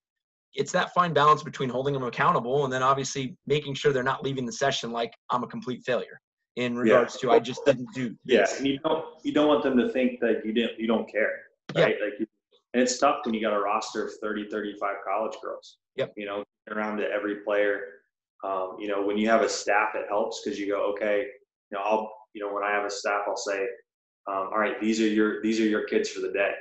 it's 0.54 0.72
that 0.72 0.92
fine 0.92 1.12
balance 1.12 1.42
between 1.42 1.68
holding 1.68 1.94
them 1.94 2.02
accountable 2.02 2.64
and 2.64 2.72
then 2.72 2.82
obviously 2.82 3.36
making 3.46 3.74
sure 3.74 3.92
they're 3.92 4.02
not 4.02 4.24
leaving 4.24 4.44
the 4.44 4.52
session 4.52 4.90
like 4.90 5.12
I'm 5.30 5.44
a 5.44 5.46
complete 5.46 5.84
failure 5.84 6.20
in 6.56 6.76
regards 6.76 7.16
yeah. 7.22 7.30
to 7.30 7.34
I 7.36 7.38
just 7.38 7.64
didn't 7.64 7.86
do 7.94 8.16
this. 8.24 8.52
Yeah, 8.52 8.56
and 8.58 8.66
you 8.66 8.78
don't 8.80 9.04
you 9.22 9.32
don't 9.32 9.46
want 9.46 9.62
them 9.62 9.76
to 9.78 9.88
think 9.90 10.20
that 10.20 10.42
you 10.44 10.52
didn't 10.52 10.78
you 10.78 10.86
don't 10.86 11.10
care. 11.10 11.42
Right? 11.74 11.96
Yeah. 11.98 12.04
Like 12.04 12.28
and 12.74 12.82
it's 12.82 12.98
tough 12.98 13.20
when 13.24 13.34
you 13.34 13.40
got 13.40 13.52
a 13.52 13.60
roster 13.60 14.06
of 14.06 14.12
30, 14.22 14.48
35 14.48 14.96
college 15.06 15.36
girls. 15.42 15.78
Yep. 15.96 16.12
You 16.16 16.26
know, 16.26 16.44
around 16.70 16.98
to 16.98 17.10
every 17.10 17.36
player. 17.36 17.80
Um, 18.44 18.76
you 18.78 18.88
know, 18.88 19.04
when 19.04 19.18
you 19.18 19.28
have 19.28 19.42
a 19.42 19.48
staff, 19.48 19.90
it 19.94 20.06
helps 20.08 20.42
because 20.42 20.58
you 20.58 20.68
go, 20.68 20.92
okay, 20.92 21.26
you 21.70 21.78
know, 21.78 21.80
I'll, 21.84 22.12
you 22.32 22.42
know, 22.42 22.54
when 22.54 22.64
I 22.64 22.70
have 22.70 22.84
a 22.84 22.90
staff, 22.90 23.22
I'll 23.26 23.36
say, 23.36 23.62
um, 24.28 24.48
all 24.52 24.58
right, 24.58 24.80
these 24.80 25.00
are 25.00 25.06
your 25.06 25.42
these 25.42 25.60
are 25.60 25.66
your 25.66 25.84
kids 25.84 26.08
for 26.08 26.20
the 26.20 26.32
day 26.32 26.52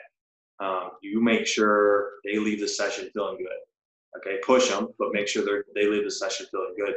um, 0.59 0.91
you 1.01 1.21
make 1.21 1.47
sure 1.47 2.11
they 2.25 2.37
leave 2.37 2.59
the 2.59 2.67
session 2.67 3.09
feeling 3.13 3.37
good. 3.37 4.17
Okay, 4.17 4.39
push 4.45 4.69
them, 4.69 4.87
but 4.97 5.09
make 5.13 5.27
sure 5.27 5.45
they 5.45 5.81
they 5.81 5.87
leave 5.87 6.03
the 6.03 6.11
session 6.11 6.47
feeling 6.51 6.75
good. 6.77 6.95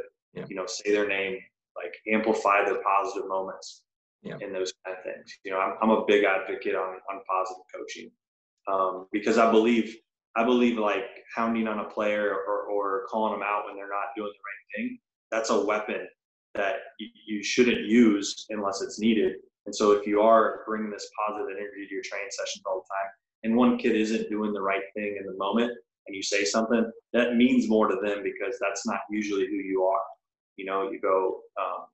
You 0.49 0.57
know, 0.57 0.67
say 0.67 0.93
their 0.93 1.07
name, 1.07 1.39
like 1.77 1.95
amplify 2.11 2.65
their 2.65 2.83
positive 2.83 3.29
moments 3.29 3.83
yeah. 4.23 4.39
in 4.41 4.53
those 4.53 4.73
kind 4.85 4.97
of 4.97 5.05
things. 5.05 5.31
You 5.45 5.53
know, 5.53 5.59
I'm, 5.59 5.75
I'm 5.83 5.91
a 5.91 6.05
big 6.07 6.25
advocate 6.25 6.75
on, 6.75 6.97
on 7.11 7.21
positive 7.29 7.65
coaching 7.75 8.11
um, 8.71 9.07
because 9.13 9.39
I 9.39 9.51
believe, 9.51 9.97
I 10.37 10.45
believe 10.45 10.79
like 10.79 11.05
hounding 11.35 11.69
on 11.69 11.81
a 11.81 11.85
player 11.85 12.35
or, 12.47 12.63
or 12.63 13.05
calling 13.09 13.33
them 13.33 13.43
out 13.43 13.65
when 13.67 13.77
they're 13.77 13.89
not 13.89 14.15
doing 14.17 14.33
the 14.33 14.39
right 14.39 14.85
thing, 14.85 14.99
that's 15.31 15.51
a 15.51 15.65
weapon 15.65 16.07
that 16.55 16.77
you, 16.99 17.43
shouldn't 17.43 17.87
use 17.87 18.47
unless 18.51 18.83
it's 18.83 19.01
needed. 19.01 19.33
And 19.67 19.75
so 19.75 19.93
if 19.93 20.07
you 20.07 20.21
are 20.21 20.61
bringing 20.67 20.91
this 20.91 21.09
positive 21.27 21.49
energy 21.51 21.87
to 21.89 21.95
your 21.95 22.03
training 22.03 22.29
sessions 22.31 22.63
all 22.67 22.85
the 22.85 22.95
time, 22.95 23.11
and 23.45 23.57
one 23.57 23.79
kid 23.79 23.97
isn't 23.97 24.29
doing 24.29 24.53
the 24.53 24.61
right 24.61 24.83
thing 24.95 25.17
in 25.19 25.27
the 25.27 25.37
moment, 25.39 25.73
and 26.07 26.17
you 26.17 26.23
say 26.23 26.45
something, 26.45 26.91
that 27.13 27.37
means 27.37 27.69
more 27.69 27.89
to 27.89 27.97
them 28.03 28.23
because 28.23 28.59
that's 28.61 28.87
not 28.87 29.01
usually 29.11 29.47
who 29.47 29.57
you 29.57 29.85
are. 29.85 30.01
You 30.57 30.67
know, 30.67 30.91
you 30.91 31.01
go, 31.01 31.41
um, 31.61 31.87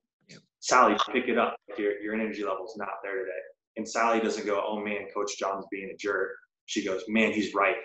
Sally, 0.59 0.97
pick 1.11 1.27
it 1.27 1.37
up. 1.37 1.55
Your, 1.77 1.99
your 2.01 2.13
energy 2.13 2.43
level's 2.43 2.75
not 2.77 2.89
there 3.03 3.19
today. 3.19 3.31
And 3.77 3.87
Sally 3.87 4.19
doesn't 4.19 4.45
go, 4.45 4.63
oh 4.67 4.83
man, 4.83 5.07
Coach 5.13 5.37
John's 5.39 5.65
being 5.71 5.89
a 5.93 5.97
jerk. 5.97 6.31
She 6.69 6.85
goes, 6.85 7.01
man, 7.07 7.31
he's 7.33 7.55
right. 7.55 7.77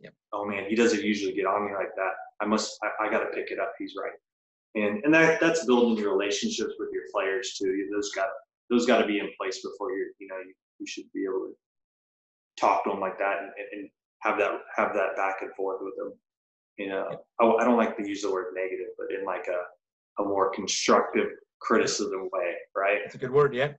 Yep. 0.00 0.12
Oh 0.32 0.44
man, 0.44 0.64
he 0.68 0.74
doesn't 0.74 1.04
usually 1.04 1.34
get 1.34 1.46
on 1.46 1.66
me 1.66 1.72
like 1.72 1.94
that. 1.94 2.14
I 2.40 2.46
must, 2.46 2.76
I, 2.82 3.06
I 3.06 3.08
got 3.08 3.20
to 3.20 3.26
pick 3.26 3.52
it 3.52 3.60
up. 3.60 3.74
He's 3.78 3.94
right. 3.96 4.12
And, 4.74 5.04
and 5.04 5.14
that, 5.14 5.40
that's 5.40 5.64
building 5.66 5.96
your 5.96 6.10
relationships 6.10 6.74
with 6.80 6.88
your 6.92 7.04
players 7.12 7.56
too. 7.56 7.88
Those 7.94 8.10
got, 8.10 8.26
those 8.70 8.86
got 8.86 8.98
to 8.98 9.06
be 9.06 9.20
in 9.20 9.30
place 9.40 9.62
before 9.62 9.92
you're, 9.92 10.08
you 10.18 10.26
know, 10.26 10.38
you, 10.44 10.52
you 10.80 10.86
should 10.88 11.04
be 11.14 11.22
able 11.22 11.46
to 11.46 11.54
talk 12.58 12.82
to 12.82 12.90
them 12.90 12.98
like 12.98 13.18
that 13.18 13.38
and, 13.38 13.50
and 13.72 13.88
have 14.22 14.36
that, 14.38 14.50
have 14.74 14.94
that 14.94 15.14
back 15.14 15.36
and 15.42 15.54
forth 15.54 15.78
with 15.80 15.94
them. 15.96 16.12
You 16.76 16.88
know, 16.88 17.08
I, 17.40 17.44
I 17.44 17.64
don't 17.64 17.76
like 17.76 17.96
to 17.98 18.08
use 18.08 18.22
the 18.22 18.32
word 18.32 18.46
negative, 18.52 18.88
but 18.98 19.16
in 19.16 19.24
like 19.24 19.46
a, 19.46 20.20
a 20.20 20.26
more 20.26 20.50
constructive 20.50 21.28
criticism 21.60 22.28
way, 22.32 22.54
right? 22.74 22.98
That's 23.04 23.14
a 23.14 23.18
good 23.18 23.30
word. 23.30 23.54
Yeah. 23.54 23.74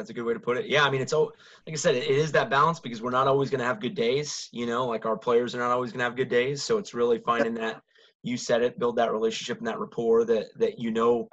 That's 0.00 0.10
a 0.10 0.14
good 0.14 0.24
way 0.24 0.32
to 0.32 0.40
put 0.40 0.56
it. 0.56 0.66
Yeah, 0.66 0.84
I 0.84 0.90
mean, 0.90 1.02
it's 1.02 1.12
like 1.12 1.28
I 1.68 1.74
said, 1.74 1.94
it 1.94 2.08
is 2.08 2.32
that 2.32 2.48
balance 2.48 2.80
because 2.80 3.02
we're 3.02 3.10
not 3.10 3.26
always 3.26 3.50
going 3.50 3.58
to 3.58 3.66
have 3.66 3.80
good 3.80 3.94
days. 3.94 4.48
You 4.50 4.66
know, 4.66 4.86
like 4.86 5.04
our 5.04 5.16
players 5.16 5.54
are 5.54 5.58
not 5.58 5.70
always 5.70 5.92
going 5.92 5.98
to 5.98 6.04
have 6.04 6.16
good 6.16 6.30
days. 6.30 6.62
So 6.62 6.78
it's 6.78 6.94
really 6.94 7.18
finding 7.18 7.52
that 7.54 7.82
you 8.22 8.38
said 8.38 8.62
it, 8.62 8.78
build 8.78 8.96
that 8.96 9.12
relationship 9.12 9.58
and 9.58 9.66
that 9.66 9.78
rapport 9.78 10.24
that 10.24 10.46
that 10.56 10.78
you 10.78 10.90
know 10.90 11.28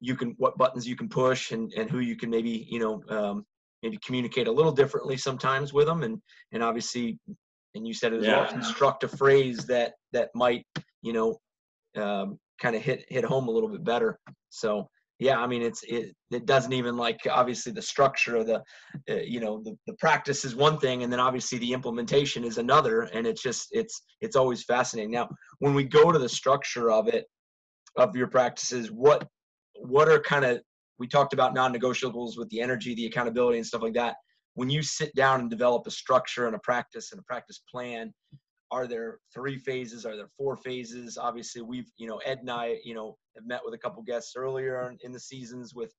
you 0.00 0.14
can 0.14 0.34
what 0.38 0.56
buttons 0.56 0.86
you 0.86 0.94
can 0.94 1.08
push 1.08 1.50
and 1.50 1.72
and 1.76 1.90
who 1.90 1.98
you 1.98 2.16
can 2.16 2.30
maybe 2.30 2.66
you 2.70 2.78
know 2.78 3.02
um, 3.08 3.44
maybe 3.82 3.98
communicate 4.04 4.46
a 4.46 4.52
little 4.52 4.72
differently 4.72 5.16
sometimes 5.16 5.72
with 5.72 5.86
them 5.86 6.02
and 6.04 6.20
and 6.52 6.62
obviously 6.62 7.18
and 7.74 7.86
you 7.86 7.94
said 7.94 8.12
it 8.12 8.20
as 8.20 8.26
yeah. 8.26 8.40
well 8.40 8.50
construct 8.50 9.04
a 9.04 9.08
phrase 9.08 9.66
that 9.66 9.94
that 10.12 10.30
might 10.34 10.64
you 11.02 11.12
know 11.12 11.38
um, 11.96 12.38
kind 12.60 12.76
of 12.76 12.82
hit 12.82 13.04
hit 13.08 13.24
home 13.24 13.48
a 13.48 13.50
little 13.50 13.68
bit 13.68 13.84
better. 13.84 14.18
So 14.50 14.88
yeah 15.22 15.38
i 15.38 15.46
mean 15.46 15.62
it's 15.62 15.82
it, 15.84 16.14
it 16.30 16.46
doesn't 16.46 16.72
even 16.72 16.96
like 16.96 17.20
obviously 17.30 17.72
the 17.72 17.80
structure 17.80 18.36
of 18.36 18.46
the 18.46 18.56
uh, 19.08 19.22
you 19.24 19.38
know 19.38 19.62
the, 19.62 19.76
the 19.86 19.94
practice 19.94 20.44
is 20.44 20.54
one 20.56 20.78
thing 20.78 21.02
and 21.02 21.12
then 21.12 21.20
obviously 21.20 21.58
the 21.58 21.72
implementation 21.72 22.44
is 22.44 22.58
another 22.58 23.02
and 23.14 23.26
it's 23.26 23.42
just 23.42 23.68
it's 23.70 24.02
it's 24.20 24.36
always 24.36 24.64
fascinating. 24.64 25.12
Now 25.12 25.28
when 25.60 25.74
we 25.74 25.84
go 25.84 26.10
to 26.10 26.18
the 26.18 26.28
structure 26.28 26.90
of 26.90 27.08
it 27.08 27.24
of 27.96 28.16
your 28.16 28.26
practices 28.26 28.90
what 28.90 29.28
what 29.76 30.08
are 30.08 30.20
kind 30.20 30.44
of 30.44 30.60
we 30.98 31.06
talked 31.06 31.32
about 31.32 31.54
non-negotiables 31.54 32.32
with 32.36 32.48
the 32.50 32.60
energy 32.60 32.94
the 32.94 33.06
accountability 33.06 33.58
and 33.58 33.66
stuff 33.66 33.82
like 33.82 33.94
that. 33.94 34.16
When 34.54 34.68
you 34.68 34.82
sit 34.82 35.14
down 35.14 35.40
and 35.40 35.48
develop 35.48 35.86
a 35.86 35.90
structure 35.90 36.46
and 36.46 36.54
a 36.54 36.58
practice 36.58 37.12
and 37.12 37.20
a 37.20 37.24
practice 37.24 37.62
plan 37.70 38.12
are 38.72 38.86
there 38.86 39.18
three 39.32 39.58
phases? 39.58 40.06
Are 40.06 40.16
there 40.16 40.30
four 40.36 40.56
phases? 40.56 41.18
Obviously 41.18 41.62
we've 41.62 41.90
you 41.98 42.08
know 42.08 42.18
ed 42.24 42.38
and 42.38 42.50
i 42.50 42.78
you 42.84 42.94
know 42.94 43.16
have 43.36 43.46
met 43.46 43.60
with 43.64 43.74
a 43.74 43.78
couple 43.78 44.02
guests 44.02 44.34
earlier 44.36 44.94
in 45.02 45.12
the 45.12 45.20
seasons 45.20 45.74
with 45.74 45.92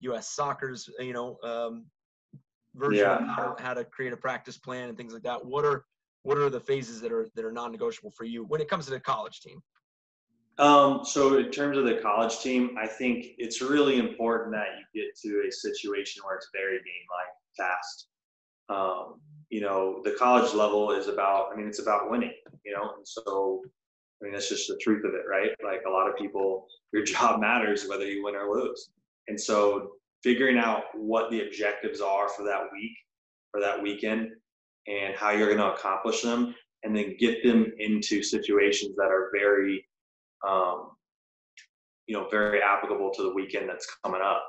US 0.00 0.28
Soccer's 0.34 0.90
you 0.98 1.12
know 1.12 1.38
um, 1.42 1.86
version 2.74 3.06
yeah. 3.06 3.16
of 3.16 3.28
how, 3.28 3.56
how 3.58 3.74
to 3.74 3.84
create 3.84 4.12
a 4.12 4.16
practice 4.16 4.58
plan 4.58 4.88
and 4.88 4.98
things 4.98 5.14
like 5.14 5.22
that. 5.22 5.44
What 5.44 5.64
are 5.64 5.84
what 6.24 6.36
are 6.36 6.50
the 6.50 6.60
phases 6.60 7.00
that 7.00 7.12
are 7.12 7.28
that 7.36 7.44
are 7.44 7.52
non-negotiable 7.52 8.10
for 8.10 8.24
you 8.24 8.44
when 8.44 8.60
it 8.60 8.68
comes 8.68 8.86
to 8.86 8.90
the 8.90 9.00
college 9.00 9.40
team? 9.40 9.62
Um, 10.58 11.00
so 11.04 11.38
in 11.38 11.50
terms 11.50 11.76
of 11.76 11.84
the 11.84 11.96
college 11.96 12.38
team 12.40 12.76
i 12.78 12.86
think 12.86 13.26
it's 13.36 13.60
really 13.60 13.98
important 13.98 14.52
that 14.52 14.68
you 14.78 15.02
get 15.02 15.14
to 15.22 15.46
a 15.46 15.52
situation 15.52 16.22
where 16.24 16.34
it's 16.34 16.48
very 16.54 16.78
game 16.78 17.06
like 17.18 17.28
fast. 17.56 18.08
Um, 18.68 19.20
you 19.50 19.60
know, 19.60 20.00
the 20.04 20.12
college 20.12 20.52
level 20.54 20.92
is 20.92 21.08
about, 21.08 21.50
I 21.52 21.56
mean, 21.56 21.68
it's 21.68 21.80
about 21.80 22.10
winning, 22.10 22.34
you 22.64 22.72
know, 22.72 22.92
and 22.96 23.06
so, 23.06 23.62
I 24.20 24.24
mean, 24.24 24.32
that's 24.32 24.48
just 24.48 24.68
the 24.68 24.78
truth 24.82 25.04
of 25.04 25.14
it, 25.14 25.22
right? 25.28 25.50
Like 25.64 25.82
a 25.86 25.90
lot 25.90 26.08
of 26.08 26.16
people, 26.16 26.66
your 26.92 27.04
job 27.14 27.40
matters 27.40 27.86
whether 27.88 28.06
you 28.06 28.24
win 28.24 28.34
or 28.34 28.52
lose. 28.52 28.90
And 29.28 29.40
so 29.40 29.92
figuring 30.22 30.58
out 30.58 30.84
what 30.94 31.30
the 31.30 31.42
objectives 31.42 32.00
are 32.00 32.28
for 32.28 32.44
that 32.44 32.64
week 32.72 32.96
or 33.54 33.60
that 33.60 33.80
weekend 33.80 34.30
and 34.86 35.14
how 35.16 35.30
you're 35.30 35.54
going 35.54 35.58
to 35.58 35.72
accomplish 35.72 36.22
them 36.22 36.54
and 36.82 36.96
then 36.96 37.16
get 37.18 37.42
them 37.42 37.72
into 37.78 38.22
situations 38.22 38.94
that 38.96 39.10
are 39.10 39.30
very, 39.32 39.86
um, 40.46 40.90
you 42.06 42.16
know, 42.16 42.28
very 42.30 42.60
applicable 42.62 43.10
to 43.12 43.22
the 43.22 43.34
weekend 43.34 43.68
that's 43.68 43.86
coming 44.04 44.20
up 44.22 44.44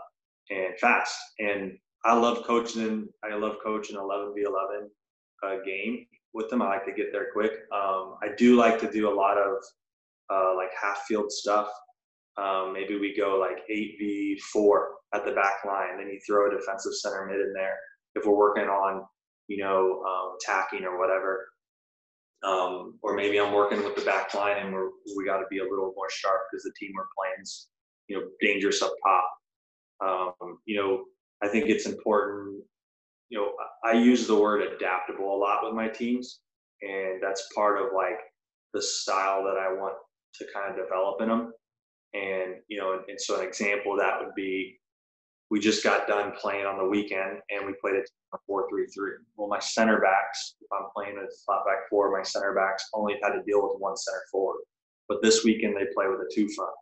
and 0.50 0.78
fast. 0.80 1.18
And 1.40 1.78
I 2.08 2.14
love 2.14 2.44
coaching. 2.48 3.10
I 3.22 3.36
love 3.36 3.58
coaching 3.62 3.98
11 3.98 4.34
v 4.34 4.44
11 4.44 4.90
uh, 5.44 5.58
game 5.66 6.06
with 6.34 6.50
them. 6.50 6.62
I 6.62 6.68
like 6.68 6.86
to 6.86 6.94
get 6.94 7.12
there 7.12 7.28
quick. 7.34 7.52
Um, 7.74 8.16
I 8.24 8.30
do 8.38 8.56
like 8.56 8.80
to 8.80 8.90
do 8.90 9.12
a 9.12 9.14
lot 9.14 9.38
of 9.38 9.58
uh, 10.32 10.56
like 10.56 10.70
half 10.82 11.04
field 11.06 11.30
stuff. 11.30 11.68
Um, 12.38 12.72
maybe 12.72 12.98
we 12.98 13.14
go 13.14 13.38
like 13.38 13.58
8v4 13.70 14.78
at 15.16 15.26
the 15.26 15.34
back 15.34 15.66
line, 15.66 15.98
then 15.98 16.08
you 16.08 16.20
throw 16.26 16.48
a 16.48 16.58
defensive 16.58 16.94
center 16.94 17.26
mid 17.26 17.42
in 17.42 17.52
there 17.54 17.76
if 18.16 18.26
we're 18.26 18.38
working 18.38 18.70
on, 18.70 19.04
you 19.50 19.58
know, 19.58 20.02
um, 20.04 20.38
tacking 20.40 20.86
or 20.86 20.98
whatever. 20.98 21.46
Um, 22.44 23.00
or 23.02 23.16
maybe 23.16 23.38
I'm 23.38 23.52
working 23.52 23.84
with 23.84 23.96
the 23.96 24.04
back 24.04 24.34
line 24.34 24.58
and 24.58 24.72
we're, 24.72 24.92
we 25.18 25.26
got 25.26 25.40
to 25.40 25.46
be 25.50 25.58
a 25.58 25.64
little 25.64 25.92
more 25.96 26.10
sharp 26.10 26.42
because 26.50 26.64
the 26.64 26.74
team 26.80 26.92
we're 26.96 27.06
playing's, 27.18 27.68
you 28.08 28.18
know, 28.18 28.28
dangerous 28.40 28.82
up 28.82 28.94
top. 29.04 29.30
Um, 30.00 30.60
you 30.66 30.78
know, 30.78 31.06
I 31.44 31.48
think 31.48 31.70
it's 31.70 31.86
important. 31.86 32.64
You 33.30 33.40
know, 33.40 33.52
I 33.84 33.94
use 33.94 34.28
the 34.28 34.40
word 34.40 34.62
adaptable 34.62 35.36
a 35.36 35.38
lot 35.38 35.64
with 35.64 35.74
my 35.74 35.88
teams, 35.88 36.40
and 36.82 37.22
that's 37.22 37.50
part 37.54 37.80
of 37.80 37.88
like 37.96 38.20
the 38.74 38.82
style 38.82 39.44
that 39.44 39.58
I 39.58 39.72
want 39.72 39.96
to 40.36 40.46
kind 40.54 40.70
of 40.70 40.84
develop 40.84 41.22
in 41.22 41.30
them. 41.30 41.54
And 42.14 42.56
you 42.68 42.80
know, 42.80 43.00
and, 43.08 43.20
so 43.20 43.40
an 43.40 43.48
example 43.48 43.94
of 43.94 44.00
that 44.00 44.20
would 44.20 44.34
be 44.36 44.80
we 45.50 45.60
just 45.60 45.84
got 45.84 46.08
done 46.08 46.34
playing 46.40 46.66
on 46.66 46.78
the 46.78 46.86
weekend 46.86 47.40
and 47.50 47.66
we 47.66 47.74
played 47.80 47.96
a 47.96 48.38
four 48.46 48.68
three 48.70 48.88
three. 48.88 49.12
Well, 49.36 49.48
my 49.48 49.60
center 49.60 50.00
backs, 50.02 50.56
if 50.62 50.68
I'm 50.72 50.88
playing 50.96 51.18
a 51.18 51.28
flat 51.46 51.66
back 51.66 51.90
four, 51.90 52.12
my 52.12 52.24
center 52.24 52.54
backs 52.54 52.90
only 52.94 53.16
had 53.22 53.32
to 53.32 53.44
deal 53.44 53.62
with 53.62 53.80
one 53.80 53.96
center 53.96 54.24
forward. 54.32 54.62
But 55.08 55.22
this 55.22 55.44
weekend 55.44 55.76
they 55.76 55.88
play 55.94 56.08
with 56.08 56.20
a 56.20 56.30
two 56.34 56.50
front 56.56 56.74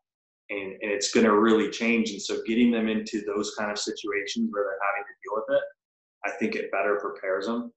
and, 0.49 0.71
and 0.81 0.91
it's 0.91 1.11
going 1.11 1.25
to 1.25 1.37
really 1.37 1.69
change. 1.69 2.11
And 2.11 2.21
so 2.21 2.41
getting 2.45 2.71
them 2.71 2.87
into 2.87 3.23
those 3.25 3.55
kind 3.57 3.71
of 3.71 3.79
situations 3.79 4.49
where 4.51 4.63
they're 4.63 4.79
having 4.87 5.03
to 5.03 5.15
deal 5.23 5.35
with 5.35 5.57
it, 5.57 5.63
I 6.25 6.37
think 6.37 6.55
it 6.55 6.71
better 6.71 6.99
prepares 7.01 7.45
them 7.45 7.71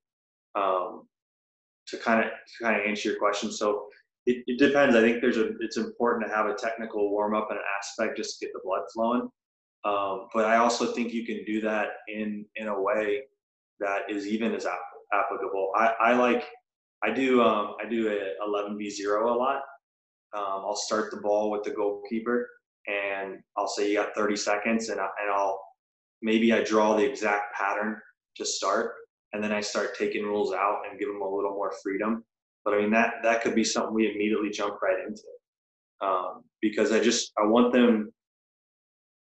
um, 0.54 1.06
to 1.88 1.96
kind 1.98 2.24
of 2.24 2.30
to 2.30 2.64
kind 2.64 2.80
of 2.80 2.86
answer 2.86 3.10
your 3.10 3.18
question. 3.18 3.50
So 3.52 3.86
it, 4.26 4.42
it 4.46 4.58
depends. 4.58 4.94
I 4.94 5.00
think 5.00 5.20
there's 5.20 5.38
a 5.38 5.50
it's 5.60 5.76
important 5.76 6.28
to 6.28 6.34
have 6.34 6.46
a 6.46 6.54
technical 6.54 7.10
warm 7.10 7.34
up 7.34 7.48
and 7.50 7.58
an 7.58 7.64
aspect 7.78 8.16
just 8.16 8.38
to 8.38 8.46
get 8.46 8.52
the 8.52 8.60
blood 8.64 8.82
flowing. 8.92 9.28
Um, 9.84 10.28
but 10.34 10.44
I 10.44 10.56
also 10.56 10.92
think 10.92 11.12
you 11.12 11.24
can 11.24 11.44
do 11.44 11.60
that 11.62 11.88
in 12.08 12.44
in 12.56 12.68
a 12.68 12.80
way 12.80 13.22
that 13.80 14.10
is 14.10 14.26
even 14.26 14.54
as 14.54 14.66
applicable. 15.12 15.72
I, 15.76 15.94
I 16.00 16.12
like 16.14 16.44
I 17.02 17.10
do 17.10 17.42
um, 17.42 17.74
I 17.82 17.88
do 17.88 18.08
a 18.08 18.44
11 18.46 18.76
v 18.76 18.90
0 18.90 19.32
a 19.32 19.36
lot. 19.36 19.62
Um, 20.34 20.62
I'll 20.66 20.76
start 20.76 21.10
the 21.10 21.18
ball 21.18 21.50
with 21.50 21.62
the 21.62 21.70
goalkeeper 21.70 22.48
and 22.88 23.38
I'll 23.56 23.68
say 23.68 23.90
you 23.90 23.96
got 23.96 24.14
30 24.14 24.36
seconds 24.36 24.88
and, 24.88 25.00
I, 25.00 25.08
and 25.22 25.30
I'll 25.30 25.60
maybe 26.22 26.52
I 26.52 26.62
draw 26.62 26.96
the 26.96 27.04
exact 27.04 27.54
pattern 27.54 28.00
to 28.36 28.44
start 28.44 28.94
and 29.32 29.42
then 29.42 29.52
I 29.52 29.60
start 29.60 29.96
taking 29.96 30.24
rules 30.24 30.52
out 30.52 30.82
and 30.88 30.98
give 30.98 31.08
them 31.08 31.20
a 31.20 31.28
little 31.28 31.52
more 31.52 31.72
freedom. 31.82 32.24
But 32.64 32.74
I 32.74 32.78
mean 32.78 32.90
that 32.92 33.14
that 33.22 33.42
could 33.42 33.54
be 33.54 33.64
something 33.64 33.94
we 33.94 34.10
immediately 34.10 34.50
jump 34.50 34.80
right 34.82 34.98
into 35.06 35.22
um, 36.00 36.44
because 36.60 36.92
I 36.92 37.00
just 37.00 37.32
I 37.38 37.46
want 37.46 37.72
them, 37.72 38.12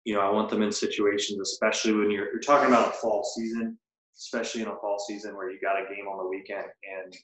you 0.06 0.14
know, 0.14 0.22
I 0.22 0.30
want 0.30 0.50
them 0.50 0.62
in 0.62 0.72
situations, 0.72 1.40
especially 1.40 1.94
when 1.94 2.12
you're 2.12 2.32
you're 2.32 2.40
talking 2.40 2.68
about 2.68 2.90
a 2.90 2.98
fall 2.98 3.24
season, 3.36 3.78
especially 4.18 4.62
in 4.62 4.68
a 4.68 4.76
fall 4.76 4.98
season 5.08 5.36
where 5.36 5.52
you 5.52 5.60
got 5.62 5.80
a 5.82 5.94
game 5.94 6.08
on 6.08 6.18
the 6.18 6.28
weekend 6.28 6.66
and 6.84 7.16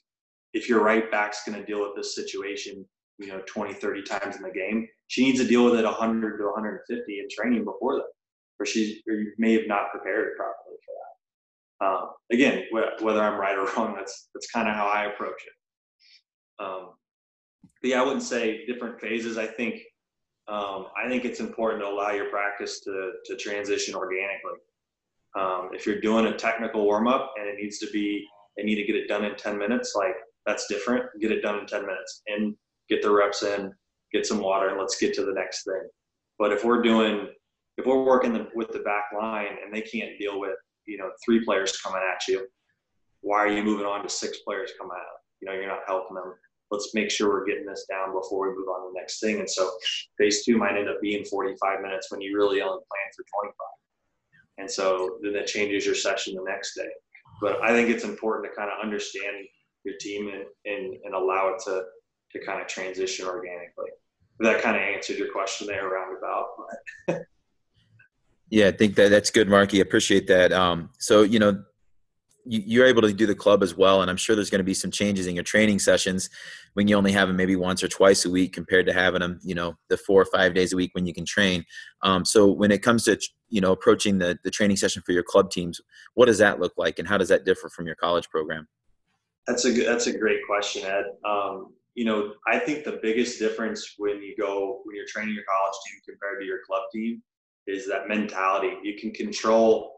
if 0.54 0.68
your 0.68 0.82
right 0.82 1.10
back's 1.10 1.42
going 1.44 1.58
to 1.58 1.66
deal 1.66 1.80
with 1.80 1.96
this 1.96 2.14
situation 2.14 2.86
you 3.18 3.28
know 3.28 3.40
20 3.46 3.74
30 3.74 4.02
times 4.02 4.36
in 4.36 4.42
the 4.42 4.50
game. 4.50 4.86
She 5.08 5.24
needs 5.24 5.40
to 5.40 5.46
deal 5.46 5.64
with 5.64 5.76
it 5.76 5.84
100 5.84 6.38
to 6.38 6.44
150 6.44 7.18
in 7.18 7.26
training 7.30 7.64
before 7.64 7.96
that 7.96 8.04
or 8.58 8.66
she 8.66 9.02
or 9.08 9.14
you 9.14 9.32
may 9.38 9.52
have 9.54 9.66
not 9.66 9.90
prepared 9.90 10.36
properly 10.36 10.76
for 10.84 10.94
that. 11.00 11.86
Um, 11.86 12.08
again 12.32 12.64
wh- 12.72 13.02
whether 13.02 13.22
i'm 13.22 13.38
right 13.38 13.58
or 13.58 13.66
wrong 13.76 13.94
that's 13.94 14.28
that's 14.34 14.50
kind 14.50 14.68
of 14.68 14.74
how 14.74 14.86
i 14.86 15.04
approach 15.06 15.42
it. 15.46 16.64
Um, 16.64 16.90
but 17.82 17.90
yeah 17.90 18.00
i 18.00 18.04
wouldn't 18.04 18.22
say 18.22 18.64
different 18.66 19.00
phases. 19.00 19.38
I 19.38 19.46
think 19.46 19.80
um, 20.46 20.86
I 20.96 21.08
think 21.08 21.24
it's 21.24 21.40
important 21.40 21.82
to 21.82 21.88
allow 21.88 22.10
your 22.10 22.26
practice 22.26 22.80
to, 22.80 23.12
to 23.24 23.36
transition 23.36 23.94
organically. 23.94 24.58
Um, 25.38 25.70
if 25.72 25.86
you're 25.86 26.00
doing 26.00 26.26
a 26.26 26.36
technical 26.36 26.84
warm 26.84 27.08
up 27.08 27.32
and 27.38 27.48
it 27.48 27.56
needs 27.56 27.78
to 27.78 27.90
be, 27.90 28.26
they 28.56 28.62
need 28.62 28.76
to 28.76 28.84
get 28.84 28.94
it 28.94 29.08
done 29.08 29.24
in 29.24 29.34
10 29.36 29.58
minutes, 29.58 29.94
like 29.96 30.14
that's 30.44 30.66
different. 30.66 31.04
Get 31.20 31.32
it 31.32 31.40
done 31.40 31.60
in 31.60 31.66
10 31.66 31.80
minutes. 31.86 32.22
And 32.26 32.54
get 32.88 33.02
the 33.02 33.10
reps 33.10 33.42
in, 33.42 33.72
get 34.12 34.26
some 34.26 34.38
water, 34.38 34.68
and 34.68 34.78
let's 34.78 34.98
get 34.98 35.14
to 35.14 35.24
the 35.24 35.32
next 35.32 35.64
thing. 35.64 35.82
But 36.38 36.52
if 36.52 36.64
we're 36.64 36.82
doing, 36.82 37.28
if 37.76 37.86
we're 37.86 38.04
working 38.04 38.32
the, 38.32 38.48
with 38.54 38.72
the 38.72 38.80
back 38.80 39.04
line 39.16 39.56
and 39.62 39.72
they 39.72 39.82
can't 39.82 40.18
deal 40.18 40.40
with, 40.40 40.56
you 40.86 40.98
know, 40.98 41.10
three 41.24 41.44
players 41.44 41.80
coming 41.80 42.02
at 42.12 42.26
you, 42.28 42.46
why 43.20 43.38
are 43.38 43.48
you 43.48 43.62
moving 43.62 43.86
on 43.86 44.02
to 44.02 44.08
six 44.08 44.38
players 44.46 44.72
coming 44.78 44.96
at 44.96 45.06
You 45.40 45.48
know, 45.48 45.54
you're 45.54 45.68
not 45.68 45.80
helping 45.86 46.16
them 46.16 46.34
let's 46.74 46.94
make 46.94 47.10
sure 47.10 47.28
we're 47.28 47.46
getting 47.46 47.66
this 47.66 47.86
down 47.88 48.12
before 48.12 48.48
we 48.48 48.56
move 48.56 48.68
on 48.68 48.82
to 48.82 48.92
the 48.92 49.00
next 49.00 49.20
thing. 49.20 49.38
And 49.38 49.48
so 49.48 49.70
phase 50.18 50.44
two 50.44 50.56
might 50.56 50.76
end 50.76 50.88
up 50.88 51.00
being 51.00 51.24
45 51.24 51.80
minutes 51.80 52.10
when 52.10 52.20
you 52.20 52.36
really 52.36 52.60
only 52.60 52.82
plan 52.90 53.10
for 53.16 53.24
25. 53.42 53.54
And 54.58 54.70
so 54.70 55.18
then 55.22 55.32
that 55.34 55.46
changes 55.46 55.84
your 55.86 55.94
session 55.94 56.34
the 56.34 56.42
next 56.42 56.74
day. 56.74 56.88
But 57.40 57.62
I 57.62 57.70
think 57.70 57.90
it's 57.90 58.04
important 58.04 58.50
to 58.50 58.56
kind 58.56 58.70
of 58.70 58.82
understand 58.82 59.46
your 59.84 59.94
team 60.00 60.28
and, 60.28 60.44
and, 60.64 60.96
and 61.04 61.14
allow 61.14 61.54
it 61.54 61.62
to, 61.64 61.84
to 62.34 62.44
kind 62.44 62.60
of 62.60 62.66
transition 62.66 63.26
organically. 63.26 63.90
That 64.40 64.62
kind 64.62 64.76
of 64.76 64.82
answered 64.82 65.16
your 65.16 65.32
question 65.32 65.66
there 65.66 65.88
roundabout. 65.88 67.24
yeah, 68.50 68.68
I 68.68 68.72
think 68.72 68.96
that 68.96 69.10
that's 69.10 69.30
good, 69.30 69.48
Markey. 69.48 69.80
Appreciate 69.80 70.26
that. 70.26 70.52
Um, 70.52 70.90
so, 70.98 71.22
you 71.22 71.38
know, 71.38 71.62
you, 72.46 72.82
are 72.82 72.86
able 72.86 73.02
to 73.02 73.12
do 73.12 73.26
the 73.26 73.34
club 73.34 73.62
as 73.62 73.76
well 73.76 74.02
and 74.02 74.10
i'm 74.10 74.16
sure 74.16 74.36
there's 74.36 74.50
going 74.50 74.60
to 74.60 74.64
be 74.64 74.74
some 74.74 74.90
changes 74.90 75.26
in 75.26 75.34
your 75.34 75.44
training 75.44 75.78
sessions 75.78 76.28
when 76.74 76.88
you 76.88 76.96
only 76.96 77.12
have 77.12 77.28
them 77.28 77.36
maybe 77.36 77.56
once 77.56 77.82
or 77.82 77.88
twice 77.88 78.24
a 78.24 78.30
week 78.30 78.52
compared 78.52 78.86
to 78.86 78.92
having 78.92 79.20
them 79.20 79.38
you 79.42 79.54
know 79.54 79.74
the 79.88 79.96
four 79.96 80.20
or 80.20 80.26
five 80.26 80.54
days 80.54 80.72
a 80.72 80.76
week 80.76 80.90
when 80.94 81.06
you 81.06 81.14
can 81.14 81.24
train 81.24 81.64
um, 82.02 82.24
so 82.24 82.50
when 82.50 82.70
it 82.70 82.82
comes 82.82 83.04
to 83.04 83.18
you 83.48 83.60
know 83.60 83.72
approaching 83.72 84.18
the, 84.18 84.38
the 84.44 84.50
training 84.50 84.76
session 84.76 85.02
for 85.04 85.12
your 85.12 85.22
club 85.22 85.50
teams 85.50 85.80
what 86.14 86.26
does 86.26 86.38
that 86.38 86.60
look 86.60 86.72
like 86.76 86.98
and 86.98 87.08
how 87.08 87.18
does 87.18 87.28
that 87.28 87.44
differ 87.44 87.68
from 87.68 87.86
your 87.86 87.96
college 87.96 88.28
program 88.28 88.68
that's 89.46 89.64
a 89.64 89.72
that's 89.84 90.06
a 90.06 90.16
great 90.16 90.40
question 90.46 90.84
ed 90.84 91.04
um, 91.24 91.72
you 91.94 92.04
know 92.04 92.32
i 92.46 92.58
think 92.58 92.84
the 92.84 92.98
biggest 93.02 93.38
difference 93.38 93.94
when 93.98 94.22
you 94.22 94.34
go 94.38 94.80
when 94.84 94.96
you're 94.96 95.06
training 95.08 95.34
your 95.34 95.44
college 95.44 95.74
team 95.86 96.00
compared 96.08 96.40
to 96.40 96.46
your 96.46 96.58
club 96.66 96.82
team 96.92 97.22
is 97.66 97.86
that 97.86 98.08
mentality 98.08 98.76
you 98.82 98.98
can 98.98 99.12
control 99.12 99.94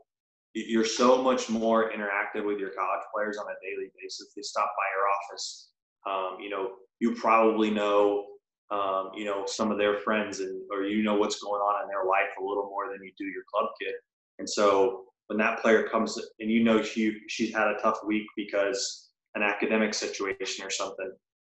you're 0.57 0.87
so 0.87 1.23
much 1.23 1.51
more 1.51 1.91
interactive 1.91 2.47
with 2.47 2.59
your 2.59 2.71
college 2.71 3.05
players 3.15 3.37
on 3.37 3.45
a 3.45 3.55
daily 3.63 3.91
basis. 4.01 4.33
They 4.35 4.41
stop 4.41 4.73
by 4.75 4.89
your 4.97 5.09
office. 5.11 5.69
Um, 6.07 6.41
you 6.41 6.49
know, 6.49 6.71
you 6.99 7.15
probably 7.15 7.71
know, 7.71 8.25
um, 8.71 9.11
you 9.15 9.27
know, 9.27 9.45
some 9.45 9.71
of 9.71 9.77
their 9.77 9.99
friends 9.99 10.41
and, 10.41 10.63
or 10.73 10.85
you 10.85 11.03
know 11.03 11.15
what's 11.15 11.41
going 11.41 11.61
on 11.61 11.83
in 11.83 11.89
their 11.89 12.07
life 12.07 12.33
a 12.41 12.43
little 12.43 12.71
more 12.71 12.91
than 12.91 13.05
you 13.05 13.13
do 13.19 13.25
your 13.25 13.43
club 13.53 13.69
kid. 13.81 13.93
And 14.39 14.49
so 14.49 15.05
when 15.27 15.39
that 15.39 15.61
player 15.61 15.87
comes 15.89 16.19
and 16.41 16.51
you 16.51 16.65
know 16.65 16.83
she, 16.83 17.19
she's 17.29 17.55
had 17.55 17.69
a 17.69 17.79
tough 17.83 17.99
week 18.07 18.27
because 18.35 19.11
an 19.35 19.43
academic 19.43 19.93
situation 19.93 20.65
or 20.65 20.71
something, 20.71 21.13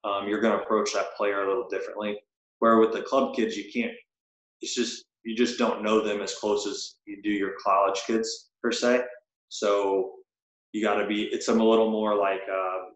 um, 0.05 0.29
you're 0.29 0.41
going 0.41 0.57
to 0.57 0.63
approach 0.63 0.93
that 0.95 1.17
player 1.17 1.43
a 1.43 1.49
little 1.49 1.69
differently. 1.69 2.19
Where 2.61 2.79
with 2.79 2.93
the 2.93 3.03
club 3.03 3.37
kids, 3.37 3.57
you 3.57 3.71
can't, 3.73 3.93
it's 4.61 4.75
just, 4.75 5.05
you 5.25 5.37
just 5.37 5.59
don't 5.59 5.83
know 5.83 6.01
them 6.01 6.21
as 6.21 6.35
close 6.35 6.67
as 6.67 6.97
you 7.07 7.23
do 7.23 7.31
your 7.31 7.53
college 7.65 8.01
kids 8.07 8.51
per 8.63 8.73
se. 8.73 9.05
So 9.49 10.13
you 10.73 10.83
got 10.83 10.95
to 10.97 11.07
be. 11.07 11.25
It's 11.25 11.49
a 11.49 11.53
little 11.53 11.91
more 11.91 12.15
like 12.15 12.43
um, 12.53 12.95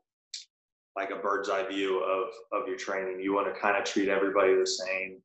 like 0.96 1.10
a 1.10 1.16
bird's 1.16 1.48
eye 1.48 1.66
view 1.68 2.02
of 2.04 2.28
of 2.52 2.68
your 2.68 2.76
training. 2.76 3.20
You 3.20 3.34
want 3.34 3.52
to 3.52 3.60
kind 3.60 3.76
of 3.76 3.84
treat 3.84 4.08
everybody 4.08 4.54
the 4.54 4.66
same 4.66 5.20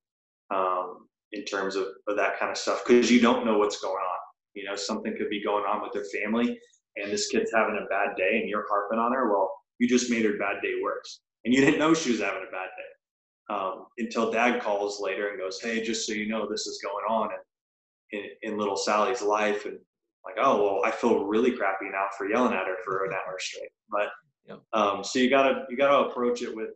um, 0.50 1.08
in 1.34 1.44
terms 1.46 1.76
of, 1.76 1.88
of 2.08 2.16
that 2.16 2.40
kind 2.40 2.52
of 2.52 2.58
stuff 2.58 2.84
because 2.86 3.12
you 3.12 3.20
don't 3.20 3.46
know 3.46 3.58
what's 3.58 3.82
going 3.82 3.96
on. 3.96 4.20
You 4.54 4.66
know, 4.66 4.76
something 4.76 5.16
could 5.18 5.30
be 5.30 5.44
going 5.44 5.66
on 5.66 5.82
with 5.82 5.92
their 5.94 6.06
family, 6.22 6.58
and 6.96 7.12
this 7.12 7.28
kid's 7.28 7.52
having 7.54 7.80
a 7.84 7.88
bad 7.90 8.16
day, 8.16 8.40
and 8.40 8.50
you're 8.50 8.66
harping 8.70 9.00
on 9.00 9.14
her. 9.14 9.30
Well, 9.30 9.54
you 9.80 9.88
just 9.88 10.10
made 10.10 10.26
her 10.26 10.38
bad 10.38 10.62
day 10.64 10.76
worse, 10.82 11.20
and 11.46 11.54
you 11.54 11.62
didn't 11.62 11.80
know 11.80 11.94
she 11.94 12.12
was 12.12 12.22
having 12.22 12.44
a 12.48 12.52
bad 12.52 12.70
day 12.78 13.54
um, 13.54 13.86
until 13.98 14.32
Dad 14.32 14.62
calls 14.62 15.00
later 15.00 15.30
and 15.30 15.40
goes, 15.40 15.62
"Hey, 15.62 15.82
just 15.82 16.06
so 16.06 16.14
you 16.14 16.28
know, 16.28 16.48
this 16.50 16.68
is 16.68 16.82
going 16.84 17.06
on." 17.10 17.30
And 17.32 18.24
in, 18.44 18.52
in 18.54 18.58
little 18.58 18.78
Sally's 18.78 19.22
life, 19.22 19.66
and 19.66 19.80
like, 20.26 20.36
oh 20.38 20.62
well, 20.62 20.82
I 20.86 20.92
feel 20.92 21.26
really 21.26 21.52
crappy 21.52 21.86
now 21.92 22.08
for 22.18 22.30
yelling 22.30 22.54
at 22.54 22.68
her 22.68 22.78
for 22.84 23.06
an 23.06 23.14
hour 23.28 23.38
straight. 23.40 23.70
But 23.90 24.10
yep. 24.46 24.62
um, 24.74 25.04
so 25.04 25.20
you 25.20 25.30
gotta 25.30 25.66
you 25.70 25.78
gotta 25.78 26.10
approach 26.10 26.42
it 26.42 26.56
with 26.56 26.72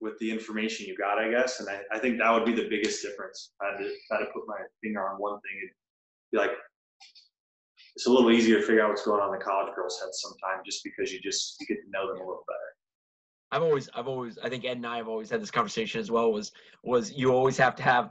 with 0.00 0.18
the 0.18 0.30
information 0.30 0.86
you 0.86 0.96
got, 0.96 1.18
I 1.18 1.30
guess. 1.30 1.60
And 1.60 1.68
I, 1.68 1.80
I 1.92 1.98
think 1.98 2.18
that 2.18 2.32
would 2.32 2.44
be 2.44 2.52
the 2.52 2.68
biggest 2.68 3.02
difference. 3.02 3.50
I 3.60 3.72
had 3.72 3.78
to 3.78 3.92
try 4.06 4.20
to 4.20 4.26
put 4.26 4.46
my 4.46 4.58
finger 4.80 5.08
on 5.08 5.16
one 5.20 5.40
thing 5.40 5.58
and 5.60 5.70
be 6.30 6.38
like, 6.38 6.52
it's 7.96 8.06
a 8.06 8.10
little 8.10 8.30
easier 8.30 8.60
to 8.60 8.62
figure 8.66 8.84
out 8.84 8.90
what's 8.90 9.04
going 9.04 9.20
on 9.20 9.34
in 9.34 9.38
the 9.38 9.44
college 9.44 9.74
girls' 9.74 9.98
heads 10.00 10.22
sometimes, 10.22 10.62
just 10.64 10.84
because 10.84 11.12
you 11.12 11.20
just 11.20 11.56
you 11.60 11.66
get 11.66 11.82
to 11.82 11.90
know 11.90 12.06
them 12.06 12.18
a 12.18 12.26
little 12.26 12.44
better. 12.46 12.77
I've 13.50 13.62
always, 13.62 13.88
I've 13.94 14.08
always, 14.08 14.38
I 14.38 14.48
think 14.48 14.64
Ed 14.64 14.76
and 14.76 14.86
I 14.86 14.98
have 14.98 15.08
always 15.08 15.30
had 15.30 15.40
this 15.40 15.50
conversation 15.50 16.00
as 16.00 16.10
well. 16.10 16.32
Was 16.32 16.52
was 16.82 17.12
you 17.12 17.32
always 17.32 17.56
have 17.56 17.74
to 17.76 17.82
have 17.82 18.10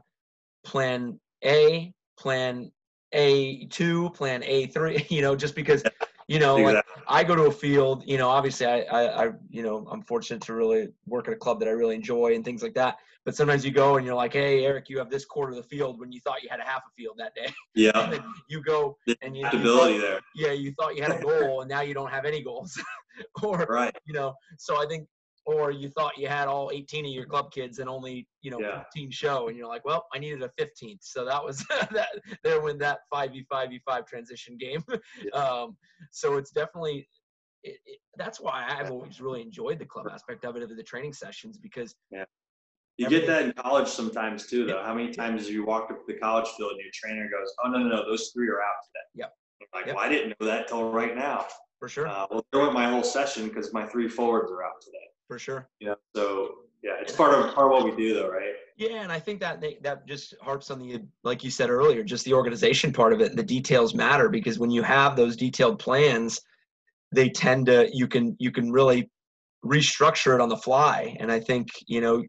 plan 0.63 1.19
A, 1.43 1.93
plan 2.19 2.71
a2, 3.15 4.13
plan 4.13 4.41
A3, 4.41 5.10
you 5.12 5.21
know, 5.21 5.36
just 5.36 5.56
because, 5.56 5.84
you 6.28 6.39
know, 6.39 6.58
exactly. 6.58 6.73
like 6.73 7.06
I 7.08 7.23
go 7.23 7.36
to 7.36 7.43
a 7.43 7.52
field, 7.52 8.04
you 8.06 8.17
know, 8.17 8.30
obviously 8.30 8.65
I, 8.65 8.82
I, 8.82 9.26
I, 9.26 9.32
you 9.50 9.63
know, 9.63 9.88
I'm 9.89 10.02
fortunate 10.02 10.41
to 10.43 10.54
really 10.54 10.89
work 11.06 11.28
at 11.28 11.34
a 11.34 11.38
club 11.38 11.60
that 11.60 11.67
I 11.67 11.71
really 11.71 11.95
enjoy 11.95 12.36
and 12.36 12.43
things 12.43 12.62
like 12.62 12.73
that. 12.73 12.97
But 13.26 13.36
sometimes 13.36 13.65
you 13.65 13.71
go 13.71 13.97
and 13.97 14.06
you're 14.06 14.15
like, 14.15 14.34
hey, 14.34 14.63
Eric, 14.63 14.88
you 14.88 14.97
have 15.00 15.10
this 15.10 15.26
quarter 15.26 15.52
of 15.52 15.58
the 15.58 15.63
field 15.63 16.00
when 16.00 16.13
you 16.13 16.21
thought 16.21 16.41
you 16.41 16.47
had 16.50 16.62
a 16.62 16.63
half 16.63 16.84
a 16.88 16.91
field 16.95 17.15
that 17.17 17.36
day. 17.36 17.52
Yeah. 17.76 18.19
you 18.50 18.63
go 18.63 18.97
and 19.21 19.36
you, 19.36 19.45
stability 19.47 19.95
you 19.95 20.02
thought, 20.02 20.08
there. 20.08 20.19
Yeah, 20.34 20.52
you 20.54 20.73
thought 20.80 20.95
you 20.95 21.04
had 21.04 21.12
a 21.12 21.21
goal 21.21 21.62
and 21.62 21.69
now 21.69 21.82
you 21.82 21.93
don't 21.93 22.10
have 22.10 22.26
any 22.26 22.41
goals. 22.41 22.82
or, 23.43 23.65
right. 23.69 23.95
you 24.06 24.13
know, 24.13 24.34
so 24.58 24.82
I 24.82 24.88
think 24.88 25.08
or 25.48 25.72
you 25.72 25.90
thought 25.90 26.18
you 26.18 26.28
had 26.28 26.48
all 26.48 26.70
18 26.74 27.06
of 27.06 27.12
your 27.12 27.26
club 27.26 27.52
kids 27.52 27.80
and 27.80 27.90
only 27.90 28.28
you 28.42 28.52
know 28.52 28.60
yeah. 28.60 28.84
15 28.94 29.10
show 29.10 29.48
and 29.48 29.58
you're 29.58 29.68
like 29.68 29.84
well 29.86 30.06
i 30.14 30.20
needed 30.20 30.44
a 30.44 30.52
15th 30.62 31.00
so 31.02 31.26
that 31.26 31.44
was 31.44 31.66
that 31.92 32.10
there 32.44 32.62
when 32.62 32.78
that 32.78 33.00
5v5v5 33.12 34.06
transition 34.06 34.58
game 34.58 34.84
yeah. 35.24 35.40
um, 35.40 35.76
so 36.12 36.36
it's 36.36 36.52
definitely 36.52 37.08
it, 37.64 37.78
it, 37.86 38.00
that's 38.18 38.40
why 38.40 38.66
i've 38.68 38.92
always 38.92 39.20
really 39.20 39.42
enjoyed 39.42 39.80
the 39.80 39.86
club 39.86 40.08
aspect 40.12 40.46
of 40.46 40.56
it 40.56 40.62
of 40.64 40.76
the 40.76 40.84
training 40.84 41.14
sessions 41.14 41.58
because 41.58 41.96
yeah. 42.12 42.26
You 43.00 43.08
get 43.08 43.28
that 43.28 43.46
in 43.46 43.54
college 43.54 43.88
sometimes 43.88 44.48
too 44.48 44.66
though. 44.66 44.82
How 44.82 44.96
many 44.96 45.14
times 45.14 45.48
you 45.48 45.64
walk 45.64 45.92
up 45.92 46.00
to 46.00 46.12
the 46.12 46.18
college 46.18 46.48
field 46.58 46.72
and 46.72 46.80
your 46.80 46.90
trainer 46.92 47.30
goes 47.30 47.54
oh 47.64 47.70
no 47.70 47.78
no 47.78 47.90
no 47.90 48.10
those 48.10 48.32
three 48.34 48.50
are 48.50 48.60
out 48.60 48.74
today. 48.88 49.06
Yep 49.14 49.34
like 49.76 49.86
yep. 49.86 49.96
well 49.96 50.04
i 50.04 50.10
didn't 50.10 50.30
know 50.30 50.48
that 50.48 50.68
till 50.68 50.90
right 50.90 51.16
now. 51.16 51.46
For 51.78 51.88
sure. 51.88 52.08
Uh, 52.08 52.26
well 52.32 52.44
there 52.52 52.60
went 52.60 52.74
my 52.74 52.90
whole 52.90 53.04
session 53.04 53.50
because 53.50 53.72
my 53.72 53.86
three 53.86 54.10
forwards 54.10 54.52
are 54.52 54.64
out 54.64 54.82
today 54.84 55.07
for 55.28 55.40
sure. 55.40 55.70
Yeah. 55.80 55.96
So 56.16 56.56
yeah, 56.84 56.94
it's 57.02 57.13
part 57.13 57.34
of 57.34 57.54
part 57.54 57.68
of 57.68 57.72
what 57.72 57.86
we 57.86 57.96
do, 57.96 58.13
though, 58.13 58.30
right? 58.30 58.54
Yeah, 58.78 59.02
and 59.02 59.12
I 59.12 59.20
think 59.20 59.40
that 59.40 59.60
they, 59.60 59.78
that 59.82 60.08
just 60.08 60.36
harps 60.42 60.70
on 60.70 60.80
the 60.80 61.02
like 61.24 61.44
you 61.44 61.50
said 61.50 61.70
earlier, 61.70 62.04
just 62.04 62.24
the 62.26 62.34
organization 62.34 62.94
part 62.94 63.12
of 63.12 63.22
it. 63.22 63.36
The 63.36 63.44
details 63.44 63.96
matter 63.96 64.30
because 64.30 64.60
when 64.60 64.70
you 64.70 64.84
have 64.84 65.16
those 65.16 65.36
detailed 65.36 65.80
plans, 65.80 66.40
they 67.12 67.30
tend 67.30 67.66
to 67.66 67.90
you 67.92 68.08
can 68.08 68.36
you 68.40 68.52
can 68.52 68.72
really 68.72 69.10
restructure 69.66 70.36
it 70.36 70.42
on 70.42 70.50
the 70.50 70.58
fly. 70.58 71.18
And 71.20 71.32
I 71.32 71.40
think 71.40 71.70
you 71.88 72.02
know 72.02 72.24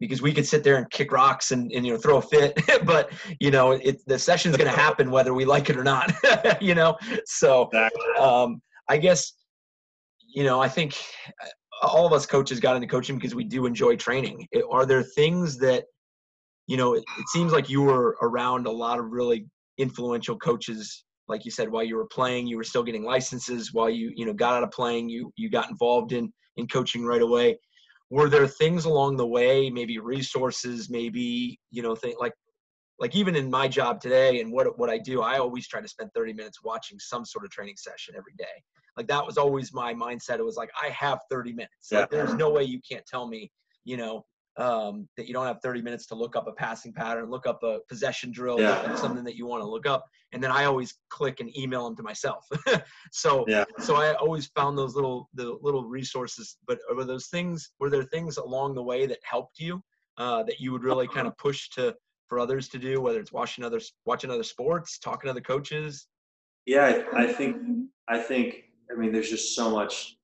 because 0.00 0.20
we 0.20 0.32
could 0.32 0.46
sit 0.46 0.64
there 0.64 0.76
and 0.76 0.90
kick 0.90 1.12
rocks 1.12 1.52
and, 1.52 1.70
and 1.72 1.86
you 1.86 1.92
know 1.92 1.98
throw 1.98 2.16
a 2.16 2.22
fit, 2.22 2.60
but 2.84 3.12
you 3.40 3.50
know 3.50 3.72
it, 3.72 4.04
the 4.06 4.18
session's 4.18 4.56
going 4.56 4.70
to 4.72 4.76
happen 4.76 5.10
whether 5.10 5.32
we 5.32 5.44
like 5.44 5.70
it 5.70 5.76
or 5.76 5.84
not. 5.84 6.12
you 6.60 6.74
know, 6.74 6.96
so 7.24 7.70
um, 8.18 8.60
I 8.88 8.96
guess 8.96 9.32
you 10.34 10.44
know 10.44 10.60
I 10.60 10.68
think 10.68 10.96
all 11.82 12.06
of 12.06 12.12
us 12.12 12.26
coaches 12.26 12.60
got 12.60 12.76
into 12.76 12.88
coaching 12.88 13.16
because 13.16 13.34
we 13.34 13.44
do 13.44 13.66
enjoy 13.66 13.96
training. 13.96 14.46
Are 14.70 14.86
there 14.86 15.02
things 15.02 15.58
that, 15.58 15.84
you 16.66 16.76
know, 16.76 16.94
it, 16.94 17.04
it, 17.18 17.28
seems 17.28 17.52
like 17.52 17.68
you 17.68 17.82
were 17.82 18.16
around 18.22 18.66
a 18.66 18.70
lot 18.70 18.98
of 18.98 19.06
really 19.10 19.46
influential 19.78 20.36
coaches, 20.38 21.04
like 21.28 21.44
you 21.44 21.50
said, 21.50 21.70
while 21.70 21.84
you 21.84 21.96
were 21.96 22.06
playing, 22.06 22.46
you 22.46 22.56
were 22.56 22.64
still 22.64 22.82
getting 22.82 23.04
licenses. 23.04 23.72
While 23.72 23.90
you, 23.90 24.12
you 24.14 24.24
know, 24.24 24.32
got 24.32 24.54
out 24.54 24.62
of 24.62 24.70
playing, 24.70 25.08
you 25.08 25.32
you 25.36 25.50
got 25.50 25.70
involved 25.70 26.12
in 26.12 26.32
in 26.56 26.66
coaching 26.66 27.04
right 27.04 27.22
away. 27.22 27.58
Were 28.10 28.28
there 28.28 28.46
things 28.46 28.84
along 28.84 29.16
the 29.16 29.26
way, 29.26 29.68
maybe 29.68 29.98
resources, 29.98 30.88
maybe 30.88 31.58
you 31.70 31.82
know, 31.82 31.94
think 31.94 32.20
like 32.20 32.32
like 32.98 33.14
even 33.14 33.36
in 33.36 33.50
my 33.50 33.68
job 33.68 34.00
today 34.00 34.40
and 34.40 34.50
what 34.50 34.78
what 34.78 34.90
I 34.90 34.98
do, 34.98 35.22
I 35.22 35.38
always 35.38 35.68
try 35.68 35.80
to 35.80 35.88
spend 35.88 36.10
30 36.14 36.32
minutes 36.32 36.62
watching 36.62 36.98
some 36.98 37.24
sort 37.24 37.44
of 37.44 37.50
training 37.50 37.76
session 37.76 38.14
every 38.16 38.34
day. 38.38 38.44
Like 38.96 39.08
that 39.08 39.24
was 39.24 39.36
always 39.36 39.72
my 39.74 39.92
mindset. 39.92 40.38
It 40.38 40.44
was 40.44 40.56
like 40.56 40.70
I 40.82 40.88
have 40.88 41.20
30 41.30 41.52
minutes. 41.52 41.88
Yeah. 41.90 42.00
Like 42.00 42.10
there's 42.10 42.34
no 42.34 42.50
way 42.50 42.64
you 42.64 42.80
can't 42.88 43.04
tell 43.06 43.28
me, 43.28 43.50
you 43.84 43.96
know, 43.96 44.24
um, 44.58 45.06
that 45.16 45.26
you 45.26 45.34
don't 45.34 45.46
have 45.46 45.60
30 45.62 45.82
minutes 45.82 46.06
to 46.06 46.14
look 46.14 46.34
up 46.34 46.46
a 46.46 46.52
passing 46.52 46.92
pattern, 46.92 47.28
look 47.30 47.46
up 47.46 47.62
a 47.62 47.80
possession 47.88 48.32
drill, 48.32 48.58
yeah. 48.58 48.94
something 48.94 49.24
that 49.24 49.36
you 49.36 49.46
want 49.46 49.62
to 49.62 49.68
look 49.68 49.86
up. 49.86 50.06
And 50.32 50.42
then 50.42 50.50
I 50.50 50.64
always 50.64 50.94
click 51.10 51.40
and 51.40 51.56
email 51.56 51.84
them 51.84 51.94
to 51.96 52.02
myself. 52.02 52.46
so, 53.12 53.44
yeah. 53.48 53.64
so 53.78 53.96
I 53.96 54.14
always 54.14 54.46
found 54.46 54.78
those 54.78 54.94
little, 54.94 55.28
the 55.34 55.58
little 55.60 55.84
resources, 55.84 56.56
but 56.66 56.78
were 56.94 57.04
those 57.04 57.26
things, 57.26 57.70
were 57.78 57.90
there 57.90 58.04
things 58.04 58.38
along 58.38 58.74
the 58.74 58.82
way 58.82 59.06
that 59.06 59.18
helped 59.22 59.58
you 59.58 59.82
uh, 60.16 60.42
that 60.44 60.58
you 60.58 60.72
would 60.72 60.84
really 60.84 61.06
kind 61.06 61.26
of 61.26 61.36
push 61.36 61.68
to 61.70 61.94
for 62.28 62.38
others 62.38 62.68
to 62.70 62.78
do, 62.78 63.00
whether 63.00 63.20
it's 63.20 63.32
watching 63.32 63.64
other 63.64 63.80
watching 64.04 64.30
other 64.30 64.42
sports, 64.42 64.98
talking 64.98 65.28
to 65.28 65.30
other 65.30 65.40
coaches? 65.40 66.06
Yeah, 66.66 67.02
I, 67.12 67.24
I 67.24 67.32
think 67.32 67.56
I 68.08 68.18
think 68.18 68.64
I 68.90 68.98
mean 68.98 69.12
there's 69.12 69.30
just 69.30 69.54
so 69.54 69.70
much 69.70 70.16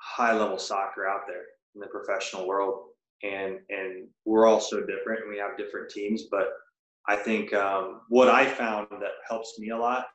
high 0.00 0.36
level 0.36 0.58
soccer 0.58 1.06
out 1.06 1.22
there 1.26 1.44
in 1.74 1.80
the 1.80 1.86
professional 1.86 2.46
world, 2.46 2.88
and 3.22 3.58
and 3.70 4.08
we're 4.24 4.46
all 4.46 4.60
so 4.60 4.80
different, 4.80 5.22
and 5.22 5.30
we 5.30 5.38
have 5.38 5.56
different 5.56 5.90
teams. 5.90 6.24
But 6.30 6.48
I 7.08 7.16
think 7.16 7.52
um, 7.52 8.00
what 8.08 8.28
I 8.28 8.46
found 8.46 8.88
that 8.90 9.12
helps 9.28 9.58
me 9.58 9.70
a 9.70 9.76
lot 9.76 10.06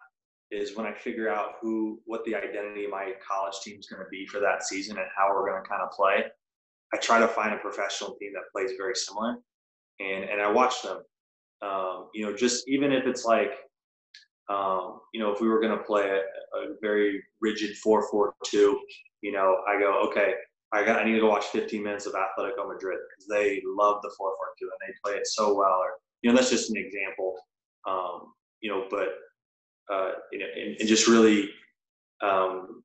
is 0.51 0.75
when 0.75 0.85
I 0.85 0.93
figure 0.93 1.29
out 1.29 1.53
who 1.61 1.99
what 2.05 2.25
the 2.25 2.35
identity 2.35 2.85
of 2.85 2.91
my 2.91 3.13
college 3.25 3.55
team 3.63 3.79
is 3.79 3.87
going 3.87 4.03
to 4.03 4.09
be 4.09 4.25
for 4.25 4.39
that 4.39 4.63
season 4.63 4.97
and 4.97 5.07
how 5.15 5.29
we're 5.29 5.49
going 5.49 5.61
to 5.61 5.69
kind 5.69 5.81
of 5.81 5.91
play. 5.91 6.25
I 6.93 6.97
try 6.97 7.19
to 7.19 7.27
find 7.27 7.53
a 7.53 7.57
professional 7.57 8.15
team 8.15 8.31
that 8.33 8.51
plays 8.51 8.71
very 8.77 8.95
similar, 8.95 9.37
and 9.99 10.23
and 10.23 10.41
I 10.41 10.51
watch 10.51 10.81
them. 10.81 11.01
Um, 11.61 12.09
you 12.13 12.25
know, 12.25 12.35
just 12.35 12.67
even 12.67 12.91
if 12.91 13.05
it's 13.05 13.25
like, 13.25 13.51
um, 14.49 15.01
you 15.13 15.19
know, 15.19 15.31
if 15.31 15.41
we 15.41 15.47
were 15.47 15.59
going 15.59 15.77
to 15.77 15.83
play 15.83 16.09
a, 16.09 16.57
a 16.57 16.75
very 16.81 17.21
rigid 17.41 17.77
four-four-two, 17.77 18.79
you 19.21 19.31
know, 19.31 19.57
I 19.67 19.79
go, 19.79 20.01
okay, 20.09 20.33
I 20.71 20.83
got 20.83 21.01
I 21.01 21.05
need 21.05 21.19
to 21.19 21.25
watch 21.25 21.45
15 21.45 21.83
minutes 21.83 22.05
of 22.05 22.13
Atletico 22.13 22.67
Madrid 22.67 22.99
because 23.09 23.27
they 23.29 23.61
love 23.65 24.01
the 24.01 24.11
four-four-two 24.17 24.69
and 24.69 24.71
they 24.81 24.93
play 25.03 25.17
it 25.17 25.27
so 25.27 25.53
well. 25.55 25.79
Or 25.79 25.93
you 26.21 26.29
know, 26.29 26.35
that's 26.35 26.49
just 26.49 26.69
an 26.69 26.77
example. 26.77 27.35
Um, 27.87 28.33
you 28.61 28.69
know, 28.69 28.85
but 28.89 29.09
uh, 29.91 30.11
you 30.31 30.39
know, 30.39 30.45
and, 30.55 30.75
and 30.79 30.87
just 30.87 31.07
really 31.07 31.49
um, 32.21 32.83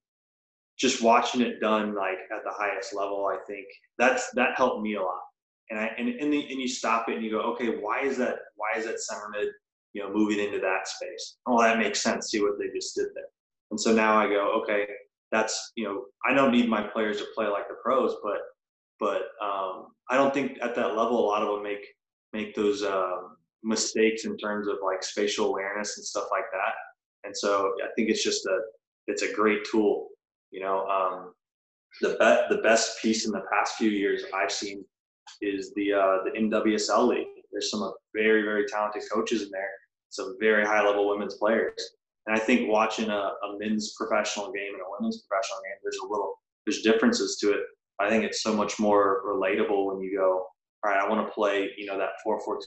just 0.78 1.02
watching 1.02 1.40
it 1.40 1.60
done 1.60 1.94
like 1.94 2.18
at 2.34 2.42
the 2.44 2.52
highest 2.52 2.94
level, 2.94 3.26
I 3.26 3.38
think 3.46 3.66
that's 3.98 4.30
that 4.32 4.56
helped 4.56 4.82
me 4.82 4.94
a 4.94 5.02
lot. 5.02 5.20
And 5.74 5.82
I 5.82 5.90
and 5.98 6.08
and, 6.08 6.32
the, 6.32 6.46
and 6.50 6.60
you 6.60 6.68
stop 6.68 7.08
it 7.08 7.16
and 7.16 7.24
you 7.24 7.32
go, 7.32 7.40
okay, 7.40 7.68
why 7.68 8.02
is 8.02 8.16
that? 8.18 8.36
Why 8.54 8.78
is 8.78 8.86
that 8.86 9.00
center 9.00 9.28
mid, 9.32 9.48
you 9.92 10.02
know, 10.02 10.12
moving 10.12 10.38
into 10.38 10.60
that 10.60 10.86
space? 10.86 11.36
Oh, 11.46 11.60
that 11.60 11.78
makes 11.78 12.00
sense. 12.00 12.30
See 12.30 12.40
what 12.40 12.58
they 12.58 12.68
just 12.74 12.94
did 12.94 13.08
there. 13.14 13.24
And 13.70 13.80
so 13.80 13.92
now 13.92 14.16
I 14.16 14.28
go, 14.28 14.52
okay, 14.62 14.86
that's 15.32 15.72
you 15.74 15.84
know, 15.84 16.04
I 16.24 16.32
don't 16.32 16.52
need 16.52 16.68
my 16.68 16.82
players 16.82 17.18
to 17.18 17.26
play 17.34 17.46
like 17.46 17.68
the 17.68 17.74
pros, 17.82 18.14
but 18.22 18.38
but 19.00 19.22
um, 19.42 19.88
I 20.08 20.16
don't 20.16 20.32
think 20.32 20.58
at 20.62 20.76
that 20.76 20.96
level 20.96 21.18
a 21.18 21.26
lot 21.26 21.42
of 21.42 21.48
them 21.48 21.62
make 21.64 21.84
make 22.32 22.54
those 22.54 22.84
um, 22.84 23.36
mistakes 23.64 24.26
in 24.26 24.36
terms 24.36 24.68
of 24.68 24.76
like 24.84 25.02
spatial 25.02 25.48
awareness 25.48 25.98
and 25.98 26.06
stuff 26.06 26.28
like 26.30 26.46
that. 26.52 26.74
And 27.24 27.36
so 27.36 27.72
I 27.82 27.88
think 27.96 28.10
it's 28.10 28.22
just 28.22 28.46
a 28.46 28.58
it's 29.08 29.22
a 29.22 29.32
great 29.32 29.64
tool 29.70 30.10
you 30.54 30.60
know, 30.60 30.86
um, 30.86 31.32
the 32.00 32.10
be- 32.10 32.54
the 32.54 32.62
best 32.62 33.02
piece 33.02 33.26
in 33.26 33.32
the 33.32 33.42
past 33.52 33.74
few 33.74 33.90
years 33.90 34.22
I've 34.32 34.52
seen 34.52 34.84
is 35.40 35.72
the 35.74 35.92
uh, 35.92 36.18
the 36.24 36.30
NWSL 36.38 37.08
league. 37.08 37.26
There's 37.52 37.70
some 37.70 37.92
very 38.14 38.42
very 38.42 38.66
talented 38.66 39.02
coaches 39.12 39.42
in 39.42 39.50
there, 39.50 39.70
some 40.10 40.36
very 40.40 40.64
high 40.64 40.84
level 40.84 41.08
women's 41.08 41.34
players, 41.34 41.94
and 42.26 42.36
I 42.36 42.38
think 42.38 42.70
watching 42.70 43.10
a, 43.10 43.32
a 43.42 43.58
men's 43.58 43.94
professional 43.94 44.52
game 44.52 44.72
and 44.72 44.82
a 44.82 44.90
women's 44.98 45.22
professional 45.22 45.58
game, 45.62 45.76
there's 45.82 45.98
a 46.02 46.06
little 46.06 46.34
there's 46.66 46.82
differences 46.82 47.36
to 47.40 47.52
it. 47.52 47.60
I 48.00 48.08
think 48.08 48.24
it's 48.24 48.42
so 48.42 48.54
much 48.54 48.80
more 48.80 49.22
relatable 49.26 49.86
when 49.86 50.00
you 50.00 50.16
go, 50.16 50.46
all 50.84 50.90
right, 50.90 50.98
I 50.98 51.08
want 51.08 51.26
to 51.26 51.32
play, 51.32 51.70
you 51.76 51.86
know, 51.86 51.98
that 51.98 52.10
four 52.22 52.40
four 52.40 52.58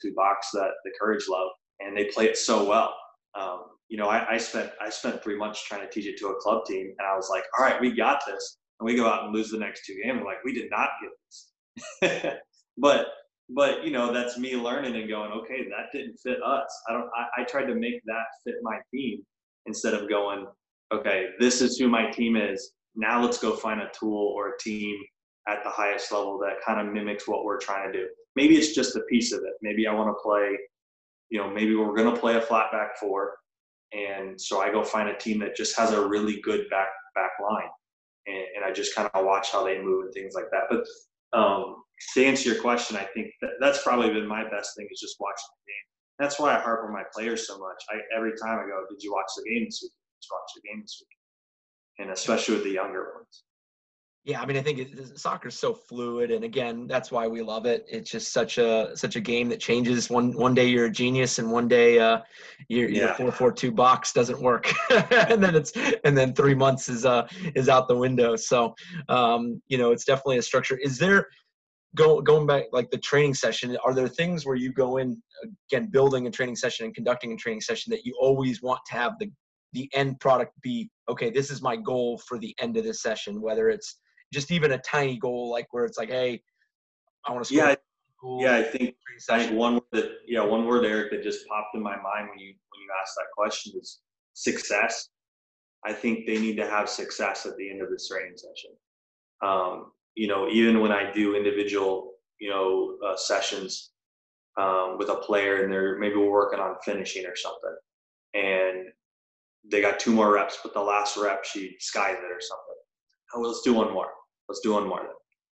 two 0.00 0.12
box 0.14 0.48
that 0.52 0.70
the 0.84 0.92
Courage 1.00 1.24
love, 1.28 1.48
and 1.80 1.96
they 1.96 2.04
play 2.06 2.26
it 2.26 2.36
so 2.36 2.68
well. 2.68 2.94
Um, 3.38 3.62
you 3.88 3.96
know, 3.96 4.08
I, 4.08 4.34
I, 4.34 4.38
spent 4.38 4.70
I 4.80 4.90
spent 4.90 5.22
three 5.22 5.36
months 5.36 5.62
trying 5.66 5.82
to 5.82 5.88
teach 5.88 6.06
it 6.06 6.18
to 6.18 6.28
a 6.28 6.40
club 6.40 6.64
team, 6.66 6.94
and 6.98 7.06
I 7.06 7.16
was 7.16 7.28
like, 7.30 7.44
all 7.58 7.64
right, 7.64 7.80
we 7.80 7.92
got 7.92 8.22
this, 8.26 8.58
and 8.80 8.86
we 8.86 8.96
go 8.96 9.06
out 9.06 9.24
and 9.24 9.34
lose 9.34 9.50
the 9.50 9.58
next 9.58 9.86
two 9.86 9.94
games. 10.02 10.18
I'm 10.18 10.24
like, 10.24 10.44
we 10.44 10.54
did 10.54 10.70
not 10.70 10.90
get 11.02 11.10
this, 11.26 11.51
but 12.78 13.06
but 13.54 13.84
you 13.84 13.90
know, 13.90 14.12
that's 14.12 14.38
me 14.38 14.56
learning 14.56 14.96
and 14.96 15.08
going, 15.08 15.32
okay, 15.32 15.64
that 15.68 15.92
didn't 15.92 16.16
fit 16.18 16.38
us. 16.42 16.82
I 16.88 16.92
don't. 16.92 17.08
I, 17.16 17.42
I 17.42 17.44
tried 17.44 17.66
to 17.66 17.74
make 17.74 18.02
that 18.06 18.24
fit 18.44 18.56
my 18.62 18.78
team 18.92 19.24
instead 19.66 19.94
of 19.94 20.08
going, 20.08 20.46
okay, 20.92 21.30
this 21.38 21.60
is 21.60 21.76
who 21.76 21.88
my 21.88 22.10
team 22.10 22.36
is. 22.36 22.72
Now 22.94 23.22
let's 23.22 23.38
go 23.38 23.56
find 23.56 23.80
a 23.80 23.90
tool 23.98 24.32
or 24.36 24.50
a 24.50 24.58
team 24.58 24.96
at 25.48 25.64
the 25.64 25.70
highest 25.70 26.12
level 26.12 26.38
that 26.38 26.64
kind 26.64 26.86
of 26.86 26.92
mimics 26.92 27.26
what 27.26 27.44
we're 27.44 27.58
trying 27.58 27.90
to 27.90 27.98
do. 27.98 28.06
Maybe 28.36 28.56
it's 28.56 28.74
just 28.74 28.96
a 28.96 29.00
piece 29.10 29.32
of 29.32 29.40
it. 29.40 29.54
Maybe 29.60 29.86
I 29.86 29.94
want 29.94 30.08
to 30.08 30.22
play, 30.22 30.56
you 31.30 31.38
know, 31.38 31.50
maybe 31.50 31.74
we're 31.74 31.96
going 31.96 32.12
to 32.12 32.20
play 32.20 32.36
a 32.36 32.40
flat 32.40 32.70
back 32.70 32.98
four 32.98 33.34
and 33.92 34.40
so 34.40 34.60
I 34.60 34.70
go 34.70 34.82
find 34.82 35.08
a 35.08 35.16
team 35.16 35.38
that 35.40 35.56
just 35.56 35.76
has 35.76 35.92
a 35.92 36.06
really 36.06 36.40
good 36.40 36.68
back 36.70 36.88
back 37.14 37.32
line, 37.42 37.68
and, 38.26 38.44
and 38.56 38.64
I 38.64 38.72
just 38.72 38.94
kind 38.94 39.10
of 39.12 39.24
watch 39.24 39.52
how 39.52 39.64
they 39.64 39.80
move 39.80 40.04
and 40.04 40.14
things 40.14 40.34
like 40.34 40.50
that. 40.50 40.64
But 40.70 40.84
um, 41.32 41.76
to 42.14 42.24
answer 42.24 42.50
your 42.50 42.60
question, 42.60 42.96
I 42.96 43.06
think 43.14 43.28
that, 43.40 43.52
that's 43.60 43.82
probably 43.82 44.10
been 44.10 44.26
my 44.26 44.42
best 44.48 44.76
thing 44.76 44.88
is 44.90 45.00
just 45.00 45.16
watching 45.20 45.48
the 45.64 45.72
game. 45.72 45.86
That's 46.18 46.38
why 46.38 46.56
I 46.56 46.60
harp 46.60 46.84
on 46.84 46.92
my 46.92 47.04
players 47.14 47.46
so 47.46 47.58
much. 47.58 47.82
I 47.90 48.00
every 48.16 48.32
time 48.32 48.58
I 48.58 48.68
go, 48.68 48.84
"Did 48.90 49.02
you 49.02 49.12
watch 49.12 49.30
the 49.36 49.48
game 49.50 49.64
this 49.64 49.80
week? 49.82 49.92
Did 49.92 50.28
you 50.28 50.36
watch 50.36 50.50
the 50.54 50.68
game 50.68 50.80
this 50.82 51.02
week?" 51.02 51.18
And 51.98 52.10
especially 52.10 52.54
with 52.56 52.64
the 52.64 52.70
younger 52.70 53.12
ones 53.14 53.44
yeah 54.24 54.40
i 54.40 54.46
mean 54.46 54.56
i 54.56 54.62
think 54.62 54.78
it, 54.78 55.18
soccer 55.18 55.48
is 55.48 55.58
so 55.58 55.74
fluid 55.74 56.30
and 56.30 56.44
again 56.44 56.86
that's 56.86 57.10
why 57.10 57.26
we 57.26 57.40
love 57.42 57.64
it. 57.64 57.86
It's 57.88 58.10
just 58.10 58.32
such 58.32 58.58
a 58.58 58.94
such 58.94 59.16
a 59.16 59.20
game 59.20 59.48
that 59.48 59.60
changes. 59.60 60.10
One 60.10 60.32
one 60.32 60.54
day 60.54 60.66
you're 60.66 60.86
a 60.86 60.90
genius 60.90 61.38
and 61.38 61.50
one 61.50 61.68
day 61.68 61.98
uh 61.98 62.20
your, 62.68 62.88
yeah. 62.88 62.98
your 62.98 63.08
442 63.14 63.72
box 63.72 64.12
doesn't 64.12 64.40
work. 64.40 64.72
And 65.32 65.42
then 65.42 65.54
it's 65.54 65.72
and 66.04 66.16
then 66.16 66.34
three 66.34 66.54
months 66.54 66.88
is 66.88 67.06
uh 67.06 67.26
is 67.54 67.68
out 67.68 67.88
the 67.88 67.96
window. 67.96 68.36
So 68.36 68.74
um 69.08 69.62
you 69.68 69.78
know 69.78 69.92
it's 69.92 70.04
definitely 70.04 70.38
a 70.38 70.42
structure. 70.42 70.76
Is 70.76 70.98
there 70.98 71.28
go 71.94 72.20
going 72.20 72.46
back 72.46 72.64
like 72.72 72.90
the 72.90 72.98
training 72.98 73.34
session 73.34 73.76
are 73.84 73.94
there 73.94 74.08
things 74.08 74.44
where 74.46 74.56
you 74.56 74.72
go 74.72 74.98
in 74.98 75.20
again 75.70 75.88
building 75.90 76.26
a 76.26 76.30
training 76.30 76.56
session 76.56 76.86
and 76.86 76.94
conducting 76.94 77.32
a 77.32 77.36
training 77.36 77.60
session 77.60 77.90
that 77.90 78.04
you 78.04 78.16
always 78.20 78.62
want 78.62 78.80
to 78.86 78.94
have 78.94 79.12
the 79.18 79.30
the 79.74 79.90
end 79.92 80.18
product 80.18 80.52
be 80.62 80.88
okay 81.10 81.28
this 81.30 81.50
is 81.50 81.60
my 81.60 81.76
goal 81.76 82.18
for 82.26 82.38
the 82.38 82.54
end 82.60 82.78
of 82.78 82.84
this 82.84 83.02
session 83.02 83.42
whether 83.42 83.68
it's 83.68 83.98
just 84.32 84.50
even 84.50 84.72
a 84.72 84.78
tiny 84.78 85.18
goal 85.18 85.50
like 85.50 85.68
where 85.72 85.84
it's 85.84 85.98
like, 85.98 86.10
hey, 86.10 86.42
I 87.26 87.32
want 87.32 87.44
to 87.44 87.54
score. 87.54 87.68
Yeah, 87.68 87.74
yeah, 88.38 88.56
I 88.56 88.62
think 88.62 88.94
I 89.30 89.38
think 89.38 89.58
one 89.58 89.74
word 89.74 89.82
that 89.92 90.10
yeah 90.26 90.42
one 90.42 90.64
word 90.64 90.84
Eric 90.84 91.10
that 91.10 91.22
just 91.22 91.46
popped 91.48 91.74
in 91.74 91.82
my 91.82 91.96
mind 91.96 92.28
when 92.30 92.38
you 92.38 92.48
when 92.48 92.80
you 92.80 92.88
asked 93.00 93.14
that 93.16 93.26
question 93.36 93.72
is 93.80 94.00
success. 94.32 95.08
I 95.84 95.92
think 95.92 96.26
they 96.26 96.38
need 96.38 96.56
to 96.56 96.66
have 96.66 96.88
success 96.88 97.44
at 97.44 97.56
the 97.56 97.68
end 97.68 97.82
of 97.82 97.90
this 97.90 98.08
training 98.08 98.36
session. 98.36 98.70
Um, 99.42 99.92
you 100.14 100.28
know, 100.28 100.48
even 100.48 100.80
when 100.80 100.92
I 100.92 101.12
do 101.12 101.36
individual 101.36 102.12
you 102.38 102.50
know 102.50 102.96
uh, 103.06 103.16
sessions 103.16 103.90
um, 104.56 104.96
with 104.98 105.08
a 105.08 105.16
player 105.16 105.64
and 105.64 105.72
they're 105.72 105.98
maybe 105.98 106.16
we're 106.16 106.30
working 106.30 106.60
on 106.60 106.76
finishing 106.84 107.26
or 107.26 107.36
something, 107.36 107.76
and 108.34 108.86
they 109.70 109.80
got 109.80 109.98
two 109.98 110.12
more 110.12 110.32
reps, 110.32 110.58
but 110.62 110.74
the 110.74 110.80
last 110.80 111.16
rep 111.16 111.44
she 111.44 111.76
skies 111.80 112.16
it 112.18 112.32
or 112.32 112.40
something. 112.40 112.76
Oh, 113.34 113.40
let's 113.40 113.62
do 113.62 113.72
one 113.72 113.92
more 113.92 114.08
let's 114.48 114.60
do 114.60 114.72
one 114.72 114.88
more 114.88 115.00
then. 115.00 115.10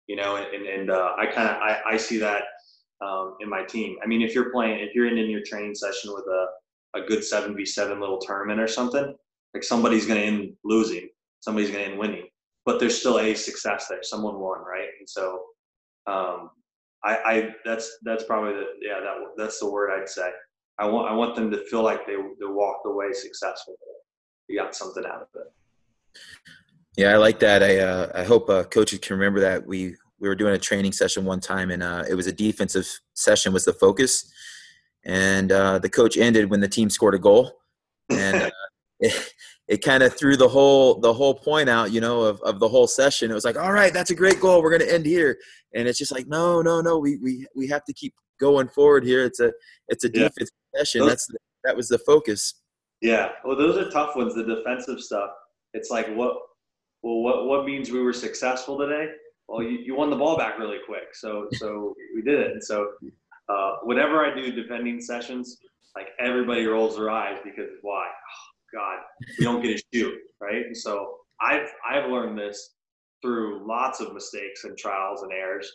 You 0.09 0.17
know, 0.17 0.37
and, 0.37 0.67
and 0.67 0.91
uh, 0.91 1.13
I 1.17 1.27
kind 1.27 1.49
of 1.49 1.57
I, 1.57 1.81
I 1.87 1.97
see 1.97 2.19
that 2.19 2.43
um, 3.03 3.37
in 3.41 3.49
my 3.49 3.63
team. 3.65 3.97
I 4.03 4.07
mean, 4.07 4.23
if 4.23 4.35
you're 4.35 4.51
playing, 4.51 4.81
if 4.81 4.95
you're 4.95 5.07
in, 5.07 5.19
in 5.19 5.31
your 5.31 5.43
training 5.47 5.75
session 5.75 6.13
with 6.13 6.25
a, 6.27 6.99
a 6.99 7.07
good 7.07 7.25
seven 7.25 7.57
v 7.57 7.65
seven 7.65 8.01
little 8.01 8.19
tournament 8.19 8.61
or 8.61 8.69
something, 8.69 9.15
like 9.55 9.65
somebody's 9.65 10.07
going 10.07 10.21
to 10.21 10.27
end 10.27 10.53
losing, 10.65 11.09
somebody's 11.41 11.71
going 11.71 11.85
to 11.85 11.91
end 11.91 11.99
winning, 11.99 12.27
but 12.65 12.81
there's 12.81 12.99
still 12.99 13.19
a 13.19 13.35
success 13.35 13.87
there. 13.89 14.03
Someone 14.03 14.39
won, 14.39 14.61
right? 14.61 14.89
And 14.99 15.09
so, 15.09 15.43
um, 16.07 16.51
I, 17.05 17.17
I 17.25 17.55
that's 17.65 17.99
that's 18.03 18.25
probably 18.25 18.55
the 18.55 18.67
yeah 18.81 19.01
that 19.01 19.17
that's 19.37 19.59
the 19.59 19.71
word 19.71 19.91
I'd 19.91 20.09
say. 20.09 20.31
I 20.79 20.87
want 20.87 21.11
I 21.11 21.15
want 21.15 21.35
them 21.35 21.51
to 21.51 21.65
feel 21.67 21.83
like 21.83 22.07
they 22.07 22.15
they 22.15 22.47
walked 22.47 22.87
away 22.87 23.13
successful. 23.13 23.75
You 24.49 24.59
got 24.59 24.75
something 24.75 25.05
out 25.05 25.23
of 25.23 25.29
it. 25.35 26.21
Yeah, 26.97 27.13
I 27.13 27.17
like 27.17 27.39
that. 27.41 27.63
I 27.63 27.79
uh, 27.79 28.13
I 28.15 28.25
hope 28.25 28.51
uh, 28.51 28.65
coaches 28.65 28.99
can 28.99 29.17
remember 29.17 29.41
that 29.41 29.67
we 29.67 29.97
we 30.21 30.29
were 30.29 30.35
doing 30.35 30.55
a 30.55 30.59
training 30.59 30.93
session 30.93 31.25
one 31.25 31.41
time, 31.41 31.71
and 31.71 31.83
uh, 31.83 32.05
it 32.09 32.15
was 32.15 32.27
a 32.27 32.33
defensive 32.33 32.89
session 33.15 33.53
was 33.53 33.65
the 33.65 33.73
focus, 33.73 34.31
and 35.05 35.51
uh, 35.51 35.79
the 35.79 35.89
coach 35.89 36.17
ended 36.17 36.51
when 36.51 36.61
the 36.61 36.69
team 36.69 36.91
scored 36.91 37.15
a 37.15 37.19
goal, 37.19 37.59
and 38.11 38.43
uh, 38.43 38.51
it, 39.01 39.33
it 39.69 39.83
kind 39.83 40.03
of 40.03 40.15
threw 40.15 40.37
the 40.37 40.49
whole 40.49 41.01
the 41.01 41.13
whole 41.13 41.35
point 41.35 41.69
out, 41.69 41.93
you 41.93 42.01
know, 42.01 42.23
of, 42.23 42.41
of 42.43 42.61
the 42.61 42.69
whole 42.69 42.87
session. 42.87 43.31
It 43.31 43.35
was 43.35 43.45
like, 43.45 43.59
all 43.59 43.73
right, 43.73 43.93
that's 43.93 44.11
a 44.11 44.15
great 44.15 44.39
goal. 44.39 44.63
We're 44.63 44.77
going 44.77 44.89
to 44.89 44.95
end 44.95 45.07
here, 45.07 45.39
and 45.75 45.89
it's 45.89 45.99
just 45.99 46.13
like, 46.13 46.27
no, 46.27 46.61
no, 46.61 46.83
no. 46.83 46.99
We 46.99 47.17
we 47.17 47.47
we 47.57 47.69
have 47.69 47.85
to 47.87 47.95
keep 47.95 48.15
going 48.39 48.69
forward 48.69 49.05
here. 49.05 49.25
It's 49.25 49.41
a 49.41 49.51
it's 49.89 50.05
a 50.05 50.09
yeah. 50.09 50.29
defensive 50.29 50.55
session. 50.77 51.07
That's 51.07 51.27
that 51.65 51.75
was 51.75 51.89
the 51.89 51.99
focus. 51.99 52.55
Yeah, 53.01 53.31
well, 53.45 53.57
those 53.57 53.79
are 53.79 53.91
tough 53.91 54.15
ones. 54.15 54.35
The 54.35 54.45
defensive 54.45 55.01
stuff. 55.01 55.31
It's 55.75 55.91
like 55.91 56.07
what 56.15 56.37
well, 57.03 57.21
what, 57.23 57.47
what 57.47 57.65
means 57.65 57.91
we 57.91 58.01
were 58.01 58.13
successful 58.13 58.79
today? 58.79 59.09
Well, 59.49 59.63
you, 59.63 59.79
you 59.79 59.95
won 59.95 60.11
the 60.11 60.17
ball 60.17 60.37
back 60.37 60.59
really 60.59 60.79
quick. 60.87 61.15
So, 61.15 61.49
so 61.55 61.95
we 62.15 62.23
did 62.23 62.41
it. 62.41 62.53
And 62.53 62.63
so, 62.63 62.93
uh, 63.49 63.77
whenever 63.83 64.25
I 64.25 64.35
do 64.35 64.53
defending 64.53 65.01
sessions, 65.01 65.59
like 65.97 66.09
everybody 66.19 66.65
rolls 66.67 66.97
their 66.97 67.11
eyes 67.11 67.39
because 67.45 67.69
why? 67.83 68.07
Oh, 68.07 68.79
God, 68.79 68.99
we 69.39 69.45
don't 69.45 69.63
get 69.63 69.79
a 69.79 69.83
shoot, 69.93 70.15
right? 70.41 70.65
And 70.67 70.77
so 70.77 71.17
I've, 71.41 71.69
I've 71.89 72.11
learned 72.11 72.39
this 72.39 72.71
through 73.21 73.67
lots 73.67 74.01
of 74.01 74.15
mistakes 74.15 74.65
and 74.65 74.79
trials 74.79 75.23
and 75.23 75.33
errors, 75.33 75.71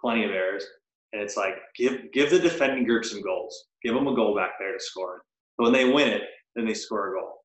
plenty 0.00 0.24
of 0.24 0.30
errors. 0.30 0.64
and 1.12 1.22
it's 1.22 1.36
like 1.36 1.54
give 1.76 2.12
give 2.12 2.30
the 2.30 2.38
defending 2.38 2.84
group 2.84 3.04
some 3.04 3.22
goals, 3.22 3.66
give 3.82 3.94
them 3.94 4.06
a 4.06 4.14
goal 4.14 4.34
back 4.34 4.52
there 4.58 4.72
to 4.72 4.80
score 4.80 5.16
it. 5.16 5.22
But 5.56 5.64
when 5.64 5.72
they 5.72 5.84
win 5.84 6.08
it, 6.08 6.22
then 6.56 6.66
they 6.66 6.74
score 6.74 7.10
a 7.10 7.20
goal, 7.20 7.39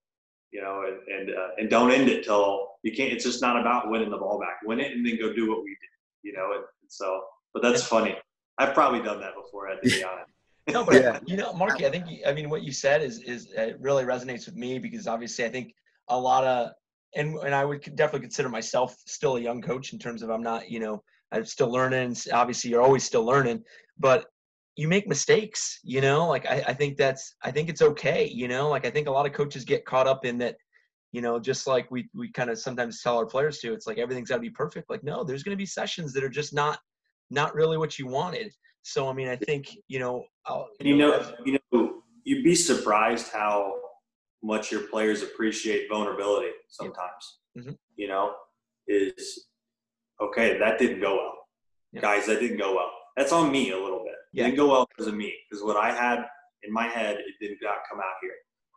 you 0.55 0.61
know, 0.61 0.85
and 0.87 1.13
and 1.13 1.37
uh, 1.37 1.49
and 1.57 1.69
don't 1.69 1.91
end 1.91 2.07
it 2.07 2.23
till 2.23 2.69
you 2.81 2.93
can't. 2.95 3.11
It's 3.11 3.25
just 3.25 3.41
not 3.41 3.59
about 3.59 3.89
winning 3.89 4.09
the 4.09 4.17
ball 4.17 4.39
back. 4.39 4.59
Win 4.63 4.79
it 4.79 4.93
and 4.93 5.05
then 5.05 5.17
go 5.19 5.33
do 5.33 5.49
what 5.49 5.63
we 5.63 5.71
did, 5.71 5.89
you 6.23 6.33
know. 6.33 6.53
And, 6.53 6.61
and 6.61 6.89
so, 6.89 7.21
but 7.53 7.61
that's 7.61 7.83
funny. 7.83 8.15
I've 8.57 8.73
probably 8.73 9.01
done 9.01 9.19
that 9.19 9.35
before, 9.35 9.69
Ed, 9.69 9.79
to 9.83 9.89
be 9.89 10.03
honest. 10.03 10.31
No, 10.67 10.83
but 10.83 10.95
yeah. 10.95 11.19
you 11.27 11.37
know, 11.37 11.53
Markey, 11.53 11.85
I 11.85 11.91
think 11.91 12.07
I 12.25 12.33
mean 12.33 12.49
what 12.49 12.63
you 12.63 12.71
said 12.71 13.03
is 13.03 13.19
is 13.19 13.51
it 13.55 13.77
really 13.79 14.03
resonates 14.03 14.47
with 14.47 14.55
me 14.55 14.79
because 14.79 15.05
obviously 15.05 15.45
I 15.45 15.49
think 15.49 15.75
a 16.07 16.19
lot 16.19 16.43
of 16.43 16.71
and 17.15 17.37
and 17.37 17.53
I 17.53 17.63
would 17.63 17.83
definitely 17.95 18.21
consider 18.21 18.49
myself 18.49 18.95
still 19.05 19.35
a 19.35 19.39
young 19.39 19.61
coach 19.61 19.93
in 19.93 19.99
terms 19.99 20.23
of 20.23 20.31
I'm 20.31 20.41
not 20.41 20.67
you 20.67 20.79
know 20.79 21.03
I'm 21.31 21.45
still 21.45 21.71
learning. 21.71 22.15
Obviously, 22.33 22.71
you're 22.71 22.81
always 22.81 23.03
still 23.03 23.23
learning, 23.23 23.63
but 23.99 24.25
you 24.75 24.87
make 24.87 25.07
mistakes. 25.07 25.79
You 25.83 26.01
know, 26.01 26.27
like 26.27 26.45
I, 26.45 26.63
I 26.67 26.73
think 26.73 26.97
that's 26.97 27.35
I 27.43 27.51
think 27.51 27.69
it's 27.69 27.81
okay. 27.81 28.25
You 28.25 28.47
know, 28.47 28.69
like 28.69 28.85
I 28.85 28.89
think 28.89 29.07
a 29.07 29.11
lot 29.11 29.25
of 29.25 29.33
coaches 29.33 29.65
get 29.65 29.85
caught 29.85 30.07
up 30.07 30.25
in 30.25 30.37
that. 30.39 30.55
You 31.11 31.21
know, 31.21 31.39
just 31.39 31.65
like 31.65 31.89
we 31.91 32.09
we 32.13 32.29
kind 32.29 32.49
of 32.49 32.59
sometimes 32.59 33.01
tell 33.01 33.17
our 33.17 33.25
players 33.25 33.59
to, 33.59 33.71
it's 33.71 33.87
like 33.87 33.97
everything's 33.97 34.27
got 34.27 34.35
to 34.35 34.41
be 34.41 34.49
perfect. 34.49 34.89
Like 34.89 35.01
no, 35.01 35.23
there's 35.23 35.43
going 35.43 35.55
to 35.55 35.61
be 35.61 35.65
sessions 35.65 36.11
that 36.11 36.25
are 36.25 36.29
just 36.29 36.53
not 36.53 36.79
not 37.31 37.55
really 37.55 37.77
what 37.77 37.97
you 37.97 38.05
wanted 38.05 38.51
so 38.85 39.09
I 39.09 39.13
mean, 39.13 39.27
I 39.27 39.35
think 39.35 39.75
you 39.87 39.99
know. 39.99 40.23
I'll, 40.45 40.69
you, 40.79 40.91
you 40.91 40.97
know, 40.97 41.17
know, 41.17 41.33
you 41.43 41.59
know, 41.71 42.03
you'd 42.23 42.43
be 42.43 42.53
surprised 42.53 43.31
how 43.33 43.73
much 44.43 44.71
your 44.71 44.81
players 44.81 45.23
appreciate 45.23 45.87
vulnerability. 45.89 46.51
Sometimes, 46.69 47.39
mm-hmm. 47.57 47.71
you 47.95 48.07
know, 48.07 48.35
is 48.87 49.47
okay. 50.21 50.59
That 50.59 50.77
didn't 50.77 51.01
go 51.01 51.15
well, 51.15 51.33
yeah. 51.93 52.01
guys. 52.01 52.27
That 52.27 52.39
didn't 52.39 52.57
go 52.57 52.75
well. 52.75 52.91
That's 53.17 53.31
on 53.31 53.51
me 53.51 53.71
a 53.71 53.77
little 53.77 54.03
bit. 54.03 54.13
Yeah. 54.35 54.43
It 54.43 54.45
didn't 54.47 54.57
go 54.57 54.71
well 54.71 54.87
because 54.89 55.07
of 55.07 55.15
me. 55.15 55.33
Because 55.49 55.63
what 55.63 55.77
I 55.77 55.91
had 55.91 56.25
in 56.63 56.73
my 56.73 56.87
head, 56.87 57.17
it 57.17 57.35
did 57.39 57.57
not 57.61 57.77
come 57.89 57.99
out 57.99 58.15
here, 58.21 58.33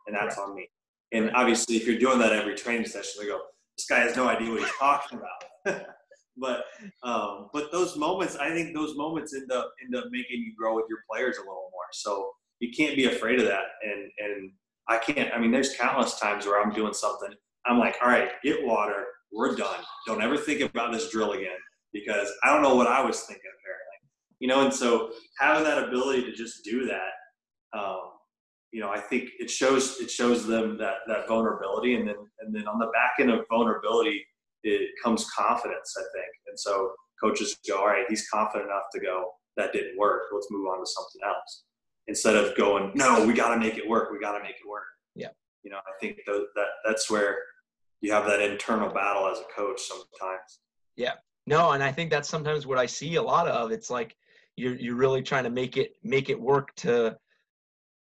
and 0.07 0.15
that's 0.15 0.37
right. 0.37 0.43
on 0.43 0.55
me. 0.55 0.67
And 1.11 1.25
right. 1.25 1.35
obviously, 1.35 1.75
if 1.75 1.85
you're 1.85 1.99
doing 1.99 2.19
that 2.19 2.31
every 2.31 2.55
training 2.55 2.85
session, 2.85 3.21
they 3.21 3.27
go, 3.27 3.41
"This 3.77 3.85
guy 3.87 3.99
has 3.99 4.15
no 4.15 4.27
idea 4.27 4.51
what 4.51 4.61
he's 4.61 4.71
talking 4.79 5.19
about." 5.19 5.85
but 6.37 6.63
um, 7.03 7.49
but 7.53 7.71
those 7.71 7.97
moments, 7.97 8.37
I 8.37 8.49
think 8.51 8.73
those 8.73 8.95
moments 8.95 9.33
end 9.35 9.51
up 9.51 9.73
end 9.83 9.95
up 9.95 10.05
making 10.11 10.39
you 10.39 10.53
grow 10.57 10.75
with 10.75 10.85
your 10.89 10.99
players 11.11 11.37
a 11.37 11.41
little 11.41 11.69
more. 11.71 11.89
So 11.91 12.31
you 12.59 12.71
can't 12.71 12.95
be 12.95 13.05
afraid 13.05 13.39
of 13.39 13.45
that. 13.45 13.65
And 13.83 14.09
and 14.19 14.51
I 14.87 14.97
can't. 14.97 15.33
I 15.33 15.39
mean, 15.39 15.51
there's 15.51 15.75
countless 15.75 16.19
times 16.19 16.45
where 16.45 16.61
I'm 16.61 16.73
doing 16.73 16.93
something. 16.93 17.29
I'm 17.65 17.79
like, 17.79 17.97
all 18.01 18.09
right, 18.09 18.29
get 18.43 18.65
water. 18.65 19.05
We're 19.31 19.55
done. 19.55 19.79
Don't 20.07 20.21
ever 20.21 20.37
think 20.37 20.61
about 20.61 20.93
this 20.93 21.09
drill 21.09 21.33
again 21.33 21.57
because 21.93 22.31
I 22.43 22.51
don't 22.51 22.63
know 22.63 22.75
what 22.75 22.87
I 22.87 23.03
was 23.03 23.21
thinking 23.21 23.43
apparently. 23.59 23.78
You 24.39 24.47
know, 24.47 24.61
and 24.61 24.73
so 24.73 25.11
having 25.37 25.63
that 25.63 25.83
ability 25.83 26.23
to 26.23 26.31
just 26.31 26.63
do 26.63 26.85
that, 26.85 27.77
um, 27.77 27.99
you 28.71 28.79
know, 28.79 28.89
I 28.89 28.99
think 28.99 29.31
it 29.39 29.49
shows 29.49 29.99
it 29.99 30.09
shows 30.09 30.45
them 30.45 30.77
that 30.77 30.97
that 31.07 31.27
vulnerability, 31.27 31.95
and 31.95 32.07
then 32.07 32.15
and 32.39 32.55
then 32.55 32.67
on 32.67 32.79
the 32.79 32.87
back 32.87 33.13
end 33.19 33.31
of 33.31 33.45
vulnerability 33.49 34.25
it 34.63 34.91
comes 35.03 35.29
confidence, 35.29 35.95
I 35.97 36.01
think. 36.13 36.31
And 36.47 36.59
so 36.59 36.91
coaches 37.21 37.57
go, 37.67 37.79
all 37.79 37.87
right, 37.87 38.05
he's 38.09 38.27
confident 38.29 38.69
enough 38.69 38.83
to 38.93 38.99
go, 38.99 39.31
that 39.57 39.73
didn't 39.73 39.97
work. 39.97 40.23
Let's 40.33 40.47
move 40.49 40.67
on 40.67 40.79
to 40.79 40.85
something 40.85 41.21
else. 41.25 41.63
Instead 42.07 42.35
of 42.35 42.57
going, 42.57 42.91
no, 42.95 43.25
we 43.25 43.33
got 43.33 43.53
to 43.53 43.59
make 43.59 43.77
it 43.77 43.87
work. 43.87 44.11
We 44.11 44.19
got 44.19 44.37
to 44.37 44.43
make 44.43 44.55
it 44.55 44.69
work. 44.69 44.83
Yeah. 45.15 45.29
You 45.63 45.71
know, 45.71 45.77
I 45.77 45.91
think 45.99 46.17
that 46.25 46.67
that's 46.85 47.09
where 47.09 47.37
you 48.01 48.11
have 48.11 48.25
that 48.25 48.41
internal 48.41 48.89
battle 48.89 49.27
as 49.27 49.39
a 49.39 49.43
coach 49.55 49.79
sometimes. 49.81 50.59
Yeah. 50.95 51.13
No, 51.45 51.71
and 51.71 51.83
I 51.83 51.91
think 51.91 52.09
that's 52.09 52.29
sometimes 52.29 52.65
what 52.65 52.77
I 52.77 52.85
see 52.85 53.15
a 53.15 53.21
lot 53.21 53.47
of. 53.47 53.71
It's 53.71 53.89
like 53.89 54.15
you're 54.59 54.75
you're 54.75 54.95
really 54.95 55.21
trying 55.21 55.43
to 55.43 55.49
make 55.49 55.77
it 55.77 55.93
make 56.03 56.29
it 56.29 56.39
work 56.39 56.73
to 56.75 57.15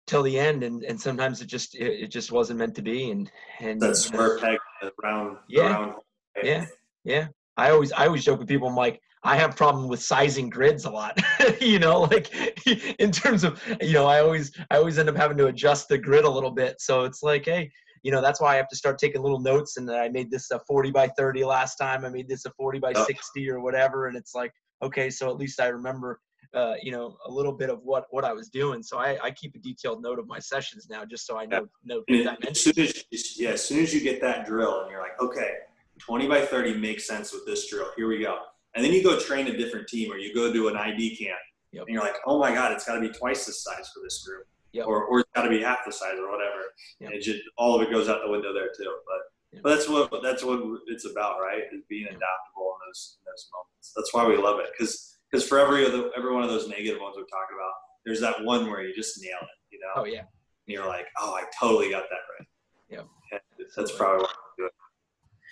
till 0.07 0.23
the 0.23 0.39
end 0.39 0.63
and 0.63 0.83
and 0.83 0.99
sometimes 0.99 1.41
it 1.41 1.47
just 1.47 1.75
it, 1.75 2.03
it 2.03 2.07
just 2.07 2.31
wasn't 2.31 2.57
meant 2.57 2.75
to 2.75 2.81
be 2.81 3.11
and 3.11 3.31
and 3.59 3.81
that 3.81 3.95
square 3.95 4.39
peg 4.39 4.57
round 5.03 5.37
yeah 5.47 5.73
round 5.73 5.95
yeah, 6.43 6.65
yeah. 7.03 7.27
I 7.57 7.71
always 7.71 7.91
I 7.91 8.07
always 8.07 8.23
joke 8.25 8.39
with 8.39 8.47
people. 8.47 8.67
I'm 8.67 8.75
like, 8.75 8.99
I 9.23 9.37
have 9.37 9.55
problem 9.55 9.87
with 9.87 10.01
sizing 10.01 10.49
grids 10.49 10.85
a 10.85 10.89
lot. 10.89 11.19
you 11.61 11.79
know, 11.79 12.01
like 12.01 12.33
in 12.99 13.11
terms 13.11 13.43
of 13.43 13.61
you 13.81 13.93
know, 13.93 14.05
I 14.05 14.19
always 14.19 14.51
I 14.69 14.77
always 14.77 14.99
end 14.99 15.09
up 15.09 15.15
having 15.15 15.37
to 15.37 15.47
adjust 15.47 15.87
the 15.87 15.97
grid 15.97 16.25
a 16.25 16.29
little 16.29 16.51
bit. 16.51 16.75
So 16.79 17.03
it's 17.03 17.23
like, 17.23 17.45
hey, 17.45 17.71
you 18.03 18.11
know, 18.11 18.21
that's 18.21 18.41
why 18.41 18.53
I 18.53 18.57
have 18.57 18.67
to 18.69 18.75
start 18.75 18.99
taking 18.99 19.21
little 19.21 19.39
notes. 19.39 19.77
And 19.77 19.89
I 19.89 20.09
made 20.09 20.29
this 20.29 20.51
a 20.51 20.59
40 20.67 20.91
by 20.91 21.07
30 21.17 21.45
last 21.45 21.75
time. 21.75 22.03
I 22.05 22.09
made 22.09 22.27
this 22.27 22.45
a 22.45 22.51
40 22.51 22.79
by 22.79 22.93
60 22.93 23.49
or 23.49 23.61
whatever. 23.61 24.07
And 24.07 24.17
it's 24.17 24.35
like, 24.35 24.51
okay, 24.83 25.09
so 25.09 25.29
at 25.29 25.37
least 25.37 25.61
I 25.61 25.67
remember. 25.67 26.19
Uh, 26.53 26.75
you 26.81 26.91
know, 26.91 27.17
a 27.25 27.31
little 27.31 27.51
bit 27.51 27.69
of 27.69 27.81
what 27.83 28.05
what 28.11 28.23
I 28.23 28.33
was 28.33 28.49
doing. 28.49 28.83
So 28.83 28.97
I, 28.97 29.17
I 29.21 29.31
keep 29.31 29.55
a 29.55 29.59
detailed 29.59 30.01
note 30.01 30.19
of 30.19 30.27
my 30.27 30.39
sessions 30.39 30.87
now, 30.89 31.05
just 31.05 31.25
so 31.25 31.37
I 31.37 31.45
know 31.45 31.67
know. 31.83 32.03
As 32.47 32.61
soon 32.61 32.79
as 32.79 33.03
yeah, 33.37 33.49
as 33.51 33.63
soon 33.63 33.81
as 33.83 33.93
you 33.93 34.01
get 34.01 34.21
that 34.21 34.45
drill, 34.45 34.81
and 34.81 34.91
you're 34.91 35.01
like, 35.01 35.19
okay, 35.19 35.51
20 35.99 36.27
by 36.27 36.41
30 36.41 36.77
makes 36.77 37.07
sense 37.07 37.33
with 37.33 37.45
this 37.45 37.69
drill. 37.69 37.87
Here 37.95 38.07
we 38.07 38.19
go. 38.19 38.37
And 38.75 38.83
then 38.83 38.91
you 38.91 39.03
go 39.03 39.19
train 39.19 39.47
a 39.47 39.57
different 39.57 39.87
team 39.87 40.11
or 40.11 40.17
you 40.17 40.33
go 40.33 40.51
do 40.51 40.67
an 40.67 40.75
ID 40.75 41.15
camp 41.15 41.39
yep. 41.71 41.85
and 41.87 41.93
you're 41.93 42.03
like, 42.03 42.17
oh 42.25 42.39
my 42.39 42.53
God, 42.53 42.71
it's 42.73 42.85
got 42.85 42.95
to 42.95 43.01
be 43.01 43.09
twice 43.09 43.45
the 43.45 43.53
size 43.53 43.89
for 43.93 44.01
this 44.03 44.25
group. 44.25 44.45
Yep. 44.73 44.87
Or, 44.87 45.05
or 45.05 45.19
it's 45.21 45.29
got 45.33 45.43
to 45.43 45.49
be 45.49 45.61
half 45.61 45.79
the 45.85 45.93
size 45.93 46.15
or 46.19 46.29
whatever. 46.29 46.61
Yep. 46.99 47.11
And 47.11 47.21
just, 47.21 47.39
all 47.57 47.75
of 47.75 47.81
it 47.81 47.91
goes 47.91 48.09
out 48.09 48.19
the 48.25 48.31
window 48.31 48.53
there 48.53 48.69
too. 48.77 48.93
But, 49.05 49.61
but 49.63 49.69
that's 49.69 49.87
what, 49.87 50.11
that's 50.21 50.43
what 50.43 50.59
it's 50.87 51.05
about, 51.05 51.39
right? 51.39 51.63
Is 51.71 51.83
being 51.87 52.03
adaptable 52.03 52.75
in 52.75 52.89
those, 52.89 53.17
in 53.19 53.31
those 53.31 53.49
moments. 53.53 53.93
That's 53.95 54.13
why 54.13 54.27
we 54.27 54.35
love 54.35 54.59
it. 54.59 54.69
Cause, 54.77 55.14
cause 55.33 55.47
for 55.47 55.59
every 55.59 55.85
other, 55.85 56.09
every 56.17 56.33
one 56.33 56.43
of 56.43 56.49
those 56.49 56.67
negative 56.67 56.99
ones 57.01 57.15
we're 57.17 57.23
talking 57.23 57.55
about, 57.55 57.73
there's 58.05 58.21
that 58.21 58.43
one 58.43 58.69
where 58.69 58.83
you 58.83 58.93
just 58.95 59.21
nail 59.21 59.37
it, 59.41 59.57
you 59.71 59.79
know? 59.79 60.01
Oh 60.01 60.05
yeah. 60.05 60.19
And 60.19 60.73
you're 60.73 60.87
like, 60.87 61.05
oh, 61.19 61.33
I 61.33 61.43
totally 61.59 61.91
got 61.91 62.03
that 62.09 62.19
right. 62.39 62.47
Yeah. 62.89 63.39
That's 63.75 63.91
probably 63.95 64.21
what 64.21 64.29
I'm 64.29 64.53
doing 64.57 64.69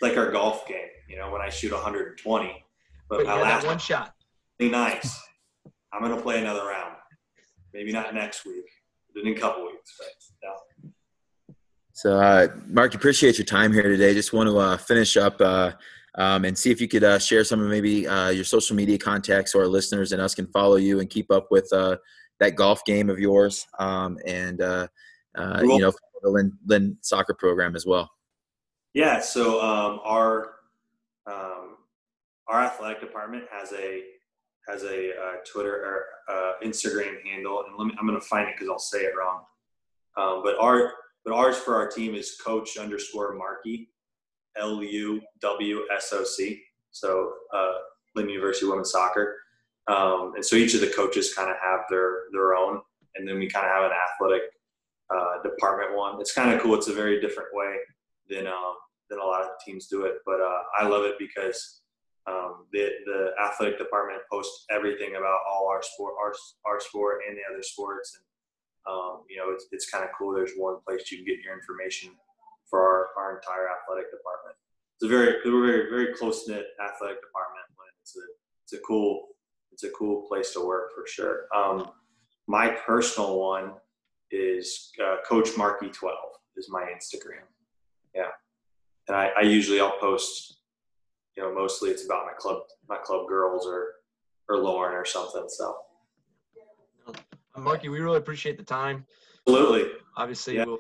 like 0.03 0.17
our 0.17 0.31
golf 0.31 0.67
game. 0.67 0.77
You 1.07 1.17
know, 1.17 1.31
when 1.31 1.41
I 1.41 1.49
shoot 1.49 1.71
120, 1.71 2.65
but, 3.09 3.17
but 3.17 3.25
my 3.25 3.41
last 3.41 3.65
one 3.65 3.79
shot. 3.79 4.13
Be 4.59 4.69
nice. 4.69 5.19
I'm 5.91 6.01
gonna 6.01 6.21
play 6.21 6.39
another 6.39 6.65
round. 6.65 6.95
Maybe 7.73 7.91
not 7.91 8.13
next 8.13 8.45
week, 8.45 8.65
but 9.13 9.23
in 9.23 9.35
a 9.35 9.39
couple 9.39 9.65
weeks. 9.65 9.95
But 9.97 10.07
yeah. 10.43 10.89
So, 11.93 12.19
uh, 12.19 12.47
Mark, 12.67 12.95
appreciate 12.95 13.37
your 13.37 13.45
time 13.45 13.71
here 13.71 13.83
today. 13.83 14.13
Just 14.13 14.33
want 14.33 14.49
to 14.49 14.57
uh, 14.57 14.77
finish 14.77 15.15
up 15.15 15.39
uh, 15.39 15.71
um, 16.15 16.45
and 16.45 16.57
see 16.57 16.71
if 16.71 16.79
you 16.79 16.87
could 16.87 17.03
uh, 17.03 17.19
share 17.19 17.43
some 17.43 17.61
of 17.61 17.67
maybe 17.67 18.07
uh, 18.07 18.29
your 18.29 18.43
social 18.43 18.75
media 18.75 18.97
contacts 18.97 19.53
so 19.53 19.59
our 19.59 19.67
listeners 19.67 20.11
and 20.11 20.21
us 20.21 20.35
can 20.35 20.47
follow 20.47 20.75
you 20.75 20.99
and 20.99 21.09
keep 21.09 21.31
up 21.31 21.47
with 21.51 21.71
uh, 21.73 21.97
that 22.39 22.55
golf 22.55 22.83
game 22.85 23.09
of 23.09 23.19
yours 23.19 23.67
um, 23.79 24.17
and 24.25 24.59
cool. 24.59 24.87
you 25.63 25.79
know 25.79 25.91
the 26.23 26.29
Lynn, 26.29 26.57
Lynn 26.65 26.97
soccer 27.01 27.33
program 27.33 27.75
as 27.75 27.85
well. 27.85 28.09
Yeah, 28.93 29.19
so 29.19 29.61
um, 29.61 29.99
our 30.03 30.55
um, 31.27 31.77
our 32.47 32.61
athletic 32.61 33.01
department 33.01 33.43
has 33.51 33.71
a 33.73 34.03
has 34.67 34.83
a 34.83 35.11
uh, 35.11 35.35
Twitter 35.51 35.75
or 35.75 36.05
uh, 36.29 36.53
Instagram 36.63 37.21
handle, 37.23 37.63
and 37.67 37.77
let 37.77 37.85
me, 37.85 37.95
I'm 37.99 38.07
going 38.07 38.19
to 38.19 38.25
find 38.25 38.47
it 38.47 38.55
because 38.55 38.69
I'll 38.69 38.79
say 38.79 38.99
it 38.99 39.13
wrong. 39.17 39.43
Um, 40.15 40.41
but 40.43 40.57
our 40.59 40.93
but 41.25 41.33
ours 41.33 41.57
for 41.57 41.75
our 41.75 41.89
team 41.89 42.15
is 42.15 42.37
Coach 42.43 42.77
underscore 42.77 43.35
Markey, 43.35 43.89
L 44.57 44.83
U 44.83 45.21
W 45.41 45.81
S 45.95 46.13
O 46.13 46.23
C. 46.23 46.61
So 46.91 47.33
uh, 47.53 47.73
Lynn 48.15 48.29
University 48.29 48.67
Women's 48.67 48.91
Soccer, 48.91 49.37
um, 49.87 50.33
and 50.35 50.45
so 50.45 50.55
each 50.55 50.75
of 50.75 50.81
the 50.81 50.93
coaches 50.95 51.33
kind 51.33 51.49
of 51.49 51.57
have 51.61 51.81
their 51.89 52.23
their 52.31 52.55
own, 52.55 52.81
and 53.15 53.27
then 53.27 53.39
we 53.39 53.49
kind 53.49 53.65
of 53.65 53.71
have 53.71 53.83
an 53.85 53.91
athletic 53.91 54.43
uh, 55.13 55.41
department 55.43 55.97
one. 55.97 56.19
It's 56.21 56.33
kind 56.33 56.53
of 56.53 56.61
cool. 56.61 56.75
It's 56.75 56.87
a 56.87 56.93
very 56.93 57.19
different 57.19 57.49
way 57.53 57.77
than 58.29 58.47
um, 58.47 58.75
than 59.09 59.19
a 59.19 59.25
lot 59.25 59.41
of 59.41 59.49
teams 59.65 59.87
do 59.87 60.03
it. 60.05 60.15
But 60.25 60.39
uh, 60.39 60.61
I 60.79 60.87
love 60.87 61.05
it 61.05 61.15
because 61.19 61.81
um, 62.27 62.65
the 62.71 62.89
the 63.05 63.31
athletic 63.43 63.77
department 63.77 64.21
posts 64.31 64.65
everything 64.69 65.15
about 65.15 65.39
all 65.49 65.67
our 65.69 65.81
sport, 65.81 66.13
our 66.21 66.33
our 66.65 66.79
sport, 66.79 67.21
and 67.27 67.37
the 67.37 67.41
other 67.51 67.63
sports, 67.63 68.17
and 68.17 68.93
um, 68.93 69.23
you 69.29 69.37
know 69.37 69.51
it's 69.51 69.65
it's 69.71 69.89
kind 69.89 70.03
of 70.03 70.11
cool. 70.17 70.33
There's 70.33 70.53
one 70.55 70.77
place 70.87 71.11
you 71.11 71.17
can 71.17 71.25
get 71.25 71.43
your 71.43 71.53
information 71.53 72.11
for 72.73 72.81
our, 72.81 73.09
our 73.21 73.35
entire 73.37 73.69
athletic 73.69 74.09
department. 74.09 74.57
It's 74.95 75.05
a 75.05 75.07
very 75.07 75.35
we're 75.45 75.65
very 75.65 75.89
very 75.89 76.13
close 76.15 76.47
knit 76.47 76.65
athletic 76.81 77.21
department. 77.21 77.65
It's 78.01 78.17
a 78.17 78.25
it's 78.63 78.73
a 78.73 78.79
cool 78.87 79.27
it's 79.71 79.83
a 79.83 79.89
cool 79.91 80.23
place 80.27 80.53
to 80.53 80.65
work 80.65 80.89
for 80.95 81.05
sure. 81.07 81.45
Um, 81.55 81.91
my 82.47 82.69
personal 82.69 83.39
one 83.39 83.73
is 84.31 84.91
uh, 85.05 85.17
Coach 85.29 85.55
Markey 85.55 85.89
twelve 85.89 86.31
is 86.57 86.67
my 86.69 86.81
Instagram. 86.81 87.45
Yeah 88.15 88.31
and 89.07 89.17
I, 89.17 89.31
I 89.37 89.41
usually 89.41 89.79
I'll 89.79 89.97
post, 89.99 90.59
you 91.35 91.43
know, 91.43 91.53
mostly 91.53 91.89
it's 91.89 92.05
about 92.05 92.25
my 92.25 92.33
club, 92.37 92.61
my 92.87 92.97
club 92.97 93.27
girls 93.27 93.65
or, 93.67 93.95
or 94.49 94.57
Lauren 94.57 94.95
or 94.95 95.05
something. 95.05 95.45
So. 95.47 95.75
Markey, 97.57 97.89
we 97.89 97.99
really 97.99 98.17
appreciate 98.17 98.57
the 98.57 98.63
time. 98.63 99.05
Absolutely. 99.47 99.91
Obviously, 100.17 100.55
yeah. 100.55 100.65
we'll 100.65 100.79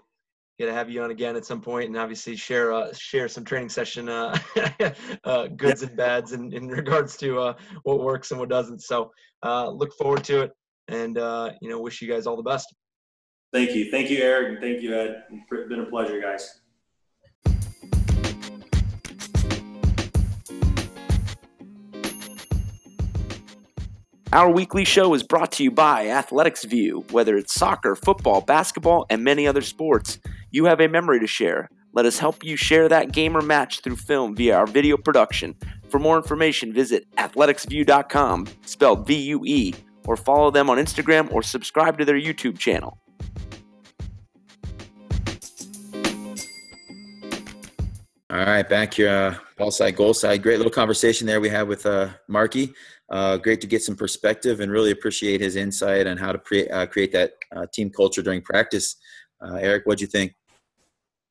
get 0.59 0.67
to 0.67 0.73
have 0.73 0.89
you 0.89 1.01
on 1.01 1.11
again 1.11 1.35
at 1.35 1.45
some 1.45 1.61
point, 1.61 1.87
and 1.87 1.97
obviously 1.97 2.35
share 2.35 2.73
uh, 2.73 2.93
share 2.93 3.27
some 3.27 3.43
training 3.43 3.69
session 3.69 4.09
uh, 4.09 4.37
uh, 5.23 5.47
goods 5.47 5.81
and 5.81 5.95
bads 5.95 6.33
in, 6.33 6.53
in 6.53 6.67
regards 6.67 7.17
to 7.17 7.39
uh, 7.39 7.53
what 7.83 8.01
works 8.01 8.31
and 8.31 8.39
what 8.39 8.49
doesn't. 8.49 8.81
So 8.81 9.11
uh, 9.43 9.69
look 9.69 9.93
forward 9.93 10.23
to 10.25 10.41
it, 10.41 10.51
and 10.87 11.17
uh, 11.17 11.51
you 11.61 11.69
know, 11.69 11.79
wish 11.79 12.01
you 12.01 12.07
guys 12.07 12.27
all 12.27 12.37
the 12.37 12.43
best. 12.43 12.73
Thank 13.51 13.71
you, 13.71 13.91
thank 13.91 14.09
you, 14.09 14.17
Eric, 14.17 14.53
and 14.53 14.59
thank 14.59 14.81
you, 14.81 14.95
Ed. 14.95 15.23
It's 15.29 15.69
been 15.69 15.81
a 15.81 15.85
pleasure, 15.85 16.19
guys. 16.19 16.62
Our 24.33 24.49
weekly 24.49 24.83
show 24.83 25.13
is 25.13 25.21
brought 25.21 25.51
to 25.51 25.63
you 25.63 25.69
by 25.69 26.07
Athletics 26.07 26.63
Vue. 26.63 27.05
Whether 27.11 27.37
it's 27.37 27.53
soccer, 27.53 27.95
football, 27.95 28.41
basketball, 28.41 29.05
and 29.11 29.23
many 29.23 29.45
other 29.45 29.61
sports, 29.61 30.17
you 30.49 30.65
have 30.65 30.81
a 30.81 30.87
memory 30.87 31.19
to 31.19 31.27
share. 31.27 31.69
Let 31.93 32.07
us 32.07 32.17
help 32.17 32.43
you 32.43 32.55
share 32.55 32.89
that 32.89 33.11
game 33.11 33.37
or 33.37 33.41
match 33.41 33.81
through 33.81 33.97
film 33.97 34.35
via 34.35 34.57
our 34.57 34.65
video 34.65 34.97
production. 34.97 35.55
For 35.87 35.99
more 35.99 36.17
information, 36.17 36.73
visit 36.73 37.05
athleticsvue.com, 37.17 38.47
spelled 38.65 39.05
V 39.05 39.13
U 39.13 39.43
E, 39.45 39.75
or 40.07 40.17
follow 40.17 40.49
them 40.49 40.67
on 40.67 40.79
Instagram 40.79 41.31
or 41.31 41.43
subscribe 41.43 41.99
to 41.99 42.03
their 42.03 42.19
YouTube 42.19 42.57
channel. 42.57 42.97
All 48.31 48.39
right, 48.39 48.67
back 48.67 48.95
here, 48.95 49.09
uh, 49.09 49.35
ball 49.59 49.69
side, 49.69 49.95
goal 49.95 50.15
side. 50.15 50.41
Great 50.41 50.57
little 50.57 50.71
conversation 50.71 51.27
there 51.27 51.39
we 51.39 51.49
had 51.49 51.67
with 51.67 51.85
uh, 51.85 52.09
Markey. 52.27 52.73
Uh, 53.11 53.37
great 53.37 53.61
to 53.61 53.67
get 53.67 53.83
some 53.83 53.95
perspective 53.95 54.59
and 54.59 54.71
really 54.71 54.91
appreciate 54.91 55.41
his 55.41 55.55
insight 55.55 56.07
on 56.07 56.17
how 56.17 56.31
to 56.31 56.39
pre- 56.39 56.69
uh, 56.69 56.85
create 56.85 57.11
that 57.11 57.33
uh, 57.55 57.65
team 57.73 57.89
culture 57.89 58.21
during 58.21 58.41
practice. 58.41 58.95
Uh, 59.41 59.55
Eric, 59.55 59.83
what'd 59.85 60.01
you 60.01 60.07
think? 60.07 60.33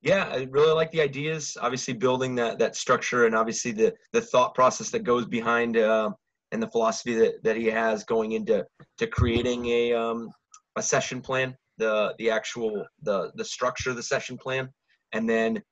Yeah, 0.03 0.29
I 0.31 0.49
really 0.51 0.73
like 0.73 0.91
the 0.91 1.01
ideas. 1.01 1.57
Obviously, 1.61 1.95
building 1.95 2.35
that 2.35 2.59
that 2.59 2.75
structure 2.75 3.27
and 3.27 3.35
obviously 3.37 3.71
the 3.71 3.95
the 4.13 4.21
thought 4.21 4.55
process 4.55 4.91
that 4.91 5.05
goes 5.05 5.27
behind 5.27 5.77
uh, 5.77 6.11
and 6.51 6.63
the 6.63 6.69
philosophy 6.69 7.15
that, 7.15 7.43
that 7.45 7.57
he 7.57 7.67
has 7.67 8.05
going 8.05 8.33
into 8.33 8.67
to 8.99 9.07
creating 9.07 9.67
a 9.67 9.93
um, 9.93 10.31
a 10.77 10.83
session 10.83 11.21
plan, 11.21 11.57
the 11.79 12.15
the 12.19 12.31
actual 12.31 12.85
the 13.03 13.31
the 13.37 13.45
structure 13.45 13.91
of 13.91 13.97
the 13.97 14.03
session 14.03 14.37
plan, 14.37 14.69
and 15.13 15.29
then 15.29 15.63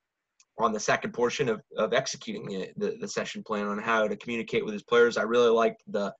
on 0.58 0.72
the 0.72 0.80
second 0.80 1.12
portion 1.12 1.48
of, 1.48 1.60
of 1.76 1.92
executing 1.92 2.46
the, 2.46 2.70
the, 2.76 2.96
the, 3.00 3.08
session 3.08 3.42
plan 3.42 3.66
on 3.66 3.78
how 3.78 4.06
to 4.06 4.16
communicate 4.16 4.64
with 4.64 4.74
his 4.74 4.82
players. 4.82 5.16
I 5.16 5.22
really 5.22 5.48
liked 5.48 5.82
the 5.88 6.12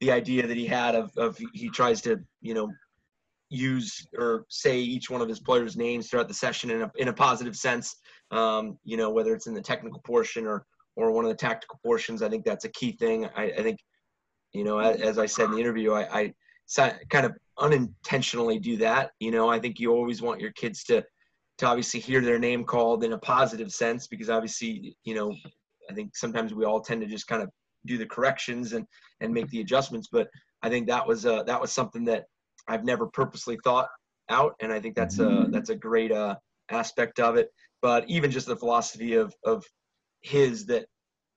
the 0.00 0.10
idea 0.10 0.46
that 0.46 0.56
he 0.56 0.66
had 0.66 0.94
of, 0.94 1.10
of 1.16 1.38
he 1.52 1.68
tries 1.68 2.00
to 2.02 2.18
you 2.40 2.54
know 2.54 2.70
use 3.50 4.06
or 4.18 4.44
say 4.48 4.78
each 4.78 5.10
one 5.10 5.20
of 5.20 5.28
his 5.28 5.38
players' 5.38 5.76
names 5.76 6.08
throughout 6.08 6.26
the 6.26 6.34
session 6.34 6.70
in 6.70 6.82
a 6.82 6.90
in 6.96 7.08
a 7.08 7.12
positive 7.12 7.56
sense. 7.56 7.96
Um, 8.30 8.78
you 8.84 8.96
know 8.96 9.10
whether 9.10 9.34
it's 9.34 9.46
in 9.46 9.54
the 9.54 9.62
technical 9.62 10.00
portion 10.00 10.46
or 10.46 10.64
or 10.96 11.10
one 11.10 11.24
of 11.24 11.30
the 11.30 11.36
tactical 11.36 11.78
portions. 11.84 12.22
I 12.22 12.28
think 12.28 12.44
that's 12.44 12.64
a 12.64 12.70
key 12.70 12.92
thing. 12.92 13.26
I, 13.36 13.44
I 13.44 13.62
think 13.62 13.78
you 14.52 14.64
know 14.64 14.78
as, 14.78 15.00
as, 15.00 15.18
I 15.18 15.26
said 15.26 15.46
in 15.46 15.52
the 15.52 15.60
interview, 15.60 15.92
I, 15.92 16.20
I 16.20 16.34
kind 17.10 17.26
of 17.26 17.32
unintentionally 17.58 18.58
do 18.58 18.76
that. 18.78 19.12
You 19.20 19.30
know 19.30 19.48
I 19.48 19.58
think 19.58 19.78
you 19.78 19.92
always 19.92 20.22
want 20.22 20.40
your 20.40 20.52
kids 20.52 20.82
to 20.84 21.04
to 21.62 21.68
obviously 21.68 22.00
hear 22.00 22.20
their 22.20 22.38
name 22.38 22.64
called 22.64 23.04
in 23.04 23.12
a 23.12 23.18
positive 23.18 23.72
sense 23.72 24.06
because 24.06 24.30
obviously 24.30 24.96
you 25.04 25.14
know 25.14 25.34
i 25.90 25.94
think 25.94 26.14
sometimes 26.14 26.54
we 26.54 26.64
all 26.64 26.80
tend 26.80 27.00
to 27.00 27.06
just 27.06 27.26
kind 27.26 27.42
of 27.42 27.48
do 27.86 27.98
the 27.98 28.06
corrections 28.06 28.72
and 28.72 28.86
and 29.20 29.32
make 29.32 29.48
the 29.50 29.60
adjustments 29.60 30.08
but 30.12 30.28
i 30.62 30.68
think 30.68 30.86
that 30.86 31.06
was 31.06 31.26
uh 31.26 31.42
that 31.44 31.60
was 31.60 31.72
something 31.72 32.04
that 32.04 32.24
i've 32.68 32.84
never 32.84 33.06
purposely 33.06 33.58
thought 33.64 33.88
out 34.28 34.54
and 34.60 34.72
i 34.72 34.78
think 34.78 34.94
that's 34.94 35.18
a 35.18 35.46
that's 35.50 35.70
a 35.70 35.74
great 35.74 36.12
uh 36.12 36.34
aspect 36.72 37.20
of 37.20 37.36
it. 37.36 37.48
But 37.80 38.08
even 38.08 38.30
just 38.30 38.46
the 38.46 38.56
philosophy 38.56 39.14
of 39.14 39.34
of 39.44 39.64
his 40.22 40.66
that 40.66 40.86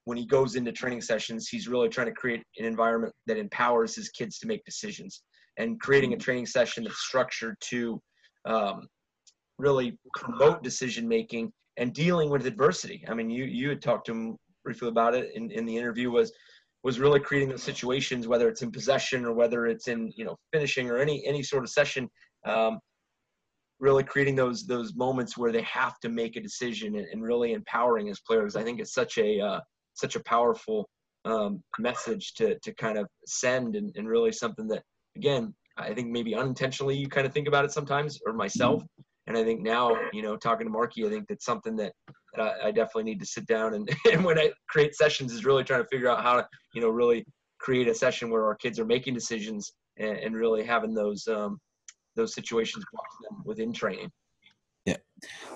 when 0.06 0.18
he 0.18 0.26
goes 0.26 0.56
into 0.56 0.72
training 0.72 1.02
sessions 1.02 1.48
he's 1.48 1.68
really 1.68 1.90
trying 1.90 2.08
to 2.08 2.14
create 2.14 2.44
an 2.60 2.66
environment 2.66 3.14
that 3.26 3.38
empowers 3.38 3.96
his 3.96 4.10
kids 4.10 4.40
to 4.40 4.48
make 4.48 4.64
decisions. 4.66 5.24
And 5.58 5.80
creating 5.80 6.14
a 6.14 6.18
training 6.18 6.46
session 6.46 6.84
that's 6.84 7.00
structured 7.00 7.56
to 7.70 8.02
um, 8.46 8.88
really 9.58 9.98
promote 10.16 10.64
decision 10.64 11.08
making 11.08 11.52
and 11.78 11.94
dealing 11.94 12.30
with 12.30 12.46
adversity. 12.46 13.04
I 13.08 13.14
mean, 13.14 13.30
you 13.30 13.46
you 13.46 13.70
had 13.70 13.82
talked 13.82 14.06
to 14.08 14.12
him 14.14 14.38
briefly 14.64 14.88
about 14.88 15.14
it 15.14 15.32
in, 15.36 15.52
in 15.52 15.66
the 15.66 15.78
interview 15.78 16.12
was 16.12 16.32
was 16.84 17.00
really 17.00 17.20
creating 17.20 17.50
those 17.50 17.64
situations, 17.64 18.28
whether 18.28 18.48
it's 18.48 18.62
in 18.62 18.72
possession 18.72 19.26
or 19.26 19.34
whether 19.34 19.66
it's 19.68 19.88
in 19.88 20.12
you 20.16 20.26
know 20.26 20.36
finishing 20.54 20.90
or 20.90 20.98
any 20.98 21.26
any 21.26 21.44
sort 21.44 21.64
of 21.64 21.70
session. 21.70 22.10
Um, 22.46 22.80
really 23.80 24.04
creating 24.04 24.36
those 24.36 24.66
those 24.66 24.96
moments 24.96 25.38
where 25.38 25.52
they 25.52 25.64
have 25.64 26.00
to 26.00 26.10
make 26.10 26.38
a 26.38 26.42
decision 26.42 26.96
and, 26.96 27.08
and 27.12 27.24
really 27.24 27.54
empowering 27.54 28.10
as 28.10 28.20
players. 28.22 28.56
I 28.56 28.64
think 28.64 28.80
it's 28.80 28.94
such 28.94 29.18
a 29.18 29.40
uh, 29.40 29.60
such 29.94 30.16
a 30.16 30.24
powerful 30.24 30.88
um, 31.26 31.62
message 31.80 32.34
to 32.36 32.58
to 32.60 32.74
kind 32.76 32.98
of 32.98 33.08
send 33.26 33.76
and, 33.76 33.94
and 33.98 34.08
really 34.08 34.32
something 34.32 34.68
that 34.68 34.84
again 35.18 35.54
I 35.78 35.94
think 35.94 36.10
maybe 36.10 36.36
unintentionally 36.36 36.96
you 36.96 37.10
kind 37.10 37.28
of 37.28 37.34
think 37.34 37.50
about 37.50 37.66
it 37.66 37.72
sometimes 37.72 38.20
or 38.26 38.34
myself. 38.34 38.82
Mm-hmm 38.82 39.02
and 39.28 39.38
I 39.38 39.44
think 39.44 39.62
now, 39.62 39.98
you 40.14 40.22
know, 40.22 40.38
talking 40.38 40.68
to 40.68 40.72
Markey, 40.72 41.06
I 41.06 41.10
think 41.10 41.28
that's 41.28 41.46
something 41.46 41.76
that, 41.78 41.94
that 42.36 42.42
I, 42.42 42.68
I, 42.68 42.72
definitely 42.72 43.04
need 43.04 43.20
to 43.20 43.26
sit 43.26 43.48
down 43.48 43.74
and, 43.74 43.90
and 44.12 44.24
when 44.24 44.38
I 44.38 44.52
create 44.70 44.96
sessions 44.96 45.34
is 45.34 45.46
really 45.46 45.64
trying 45.64 45.82
to 45.82 45.88
figure 45.88 46.10
out 46.10 46.22
how 46.22 46.36
to, 46.36 46.48
you 46.74 46.82
know, 46.82 46.90
really 46.90 47.26
create 47.60 47.88
a 47.88 47.96
session 47.96 48.30
where 48.30 48.46
our 48.46 48.56
kids 48.56 48.80
are 48.80 48.86
making 48.86 49.14
decisions 49.14 49.74
and, 49.98 50.18
and 50.18 50.36
really 50.36 50.64
having 50.64 50.94
those 50.94 51.28
um, 51.28 51.60
those 52.16 52.34
situations 52.34 52.86
within 53.44 53.74
training. 53.74 54.10
Yeah, 54.86 54.98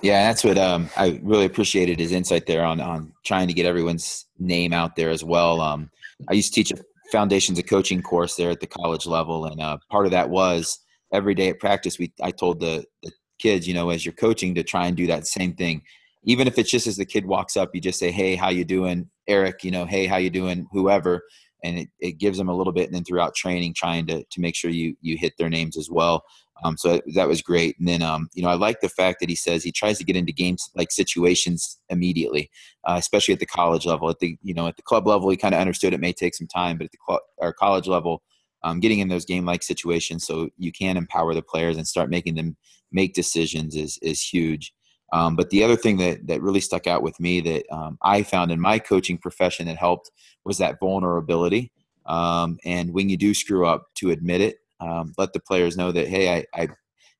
yeah, 0.02 0.28
that's 0.28 0.44
what 0.44 0.58
um, 0.58 0.90
I 0.98 1.20
really 1.24 1.46
appreciated 1.46 2.00
his 2.00 2.12
insight 2.12 2.48
there 2.48 2.66
on 2.66 2.82
on 2.82 3.14
trying 3.26 3.48
to 3.48 3.54
get 3.54 3.66
everyone's 3.66 4.26
name 4.40 4.74
out 4.74 4.96
there 4.96 5.10
as 5.10 5.24
well. 5.24 5.62
Um, 5.62 5.90
I 6.28 6.34
used 6.34 6.54
to 6.54 6.64
teach 6.64 6.72
a 6.72 6.84
foundations 7.12 7.60
of 7.60 7.66
coaching 7.66 8.02
course 8.02 8.36
there 8.36 8.50
at 8.50 8.60
the 8.60 8.68
college 8.68 9.06
level, 9.06 9.46
and 9.46 9.62
uh, 9.62 9.78
part 9.92 10.06
of 10.06 10.12
that 10.12 10.30
was 10.30 10.80
every 11.14 11.36
day 11.36 11.50
at 11.50 11.60
practice 11.60 12.00
we 12.00 12.12
I 12.22 12.32
told 12.32 12.60
the, 12.60 12.84
the 13.04 13.12
kids, 13.40 13.68
you 13.68 13.74
know, 13.74 13.90
as 13.90 14.06
you're 14.06 14.14
coaching 14.14 14.56
to 14.56 14.64
try 14.64 14.88
and 14.88 14.96
do 14.96 15.08
that 15.08 15.28
same 15.28 15.54
thing. 15.54 15.84
Even 16.24 16.48
if 16.48 16.58
it's 16.58 16.70
just 16.70 16.88
as 16.88 16.98
the 16.98 17.06
kid 17.06 17.26
walks 17.26 17.56
up, 17.58 17.74
you 17.74 17.82
just 17.82 18.00
say, 18.00 18.12
Hey, 18.12 18.36
how 18.36 18.50
you 18.50 18.66
doing? 18.66 19.10
Eric, 19.28 19.64
you 19.64 19.72
know, 19.72 19.86
Hey, 19.86 20.06
how 20.06 20.18
you 20.18 20.30
doing? 20.30 20.68
Whoever. 20.72 21.24
And 21.64 21.80
it, 21.80 21.90
it 22.00 22.12
gives 22.20 22.38
them 22.38 22.50
a 22.50 22.56
little 22.56 22.74
bit. 22.74 22.86
And 22.86 22.96
then 22.96 23.04
throughout 23.04 23.36
training, 23.36 23.74
trying 23.74 24.08
to, 24.08 24.24
to 24.24 24.42
make 24.42 24.56
sure 24.56 24.72
you, 24.72 24.96
you 25.02 25.18
hit 25.18 25.34
their 25.38 25.50
names 25.50 25.78
as 25.78 25.90
well. 25.90 26.24
Um, 26.64 26.78
so 26.78 27.02
that 27.16 27.28
was 27.28 27.42
great. 27.42 27.78
And 27.80 27.88
then, 27.88 28.02
um, 28.02 28.30
you 28.34 28.44
know, 28.44 28.50
I 28.50 28.56
like 28.56 28.82
the 28.82 28.90
fact 28.90 29.20
that 29.20 29.30
he 29.30 29.36
says 29.36 29.64
he 29.64 29.72
tries 29.72 29.98
to 29.98 30.04
get 30.04 30.16
into 30.16 30.34
games 30.34 30.70
like 30.76 30.92
situations 30.92 31.80
immediately, 31.90 32.50
uh, 32.86 32.96
especially 32.98 33.34
at 33.34 33.40
the 33.40 33.46
college 33.46 33.86
level. 33.86 34.10
At 34.10 34.20
the, 34.20 34.38
you 34.42 34.54
know, 34.54 34.68
at 34.68 34.76
the 34.76 34.84
club 34.84 35.08
level, 35.08 35.30
he 35.30 35.38
kind 35.38 35.54
of 35.54 35.62
understood 35.62 35.94
it 35.94 36.02
may 36.02 36.14
take 36.14 36.36
some 36.36 36.48
time, 36.48 36.78
but 36.78 36.86
at 36.86 36.92
the 36.92 36.98
cl- 37.08 37.22
or 37.38 37.54
college 37.54 37.88
level, 37.88 38.22
um, 38.64 38.80
getting 38.80 39.00
in 39.00 39.08
those 39.08 39.26
game 39.26 39.46
like 39.46 39.64
situations 39.64 40.26
so 40.26 40.50
you 40.58 40.72
can 40.72 40.98
empower 40.98 41.34
the 41.34 41.42
players 41.42 41.78
and 41.78 41.88
start 41.88 42.10
making 42.10 42.36
them 42.36 42.58
make 42.92 43.14
decisions 43.14 43.76
is 43.76 43.98
is 44.02 44.22
huge. 44.22 44.74
Um, 45.12 45.36
but 45.36 45.50
the 45.50 45.64
other 45.64 45.76
thing 45.76 45.98
that 45.98 46.28
that 46.28 46.42
really 46.42 46.60
stuck 46.60 46.88
out 46.88 47.02
with 47.02 47.20
me 47.20 47.42
that 47.42 47.66
um, 47.72 47.98
I 48.02 48.24
found 48.24 48.52
in 48.52 48.60
my 48.60 48.80
coaching 48.80 49.18
profession 49.18 49.68
that 49.68 49.78
helped 49.78 50.12
was 50.46 50.58
that 50.60 50.80
vulnerability. 50.80 51.72
Um, 52.06 52.58
and 52.66 52.94
when 52.94 53.10
you 53.10 53.18
do 53.18 53.34
screw 53.34 53.66
up, 53.66 53.88
to 53.96 54.12
admit 54.12 54.42
it, 54.42 54.58
um, 54.80 55.14
let 55.18 55.34
the 55.34 55.40
players 55.40 55.78
know 55.78 55.92
that 55.92 56.08
hey, 56.08 56.38
I, 56.38 56.46
I 56.62 56.70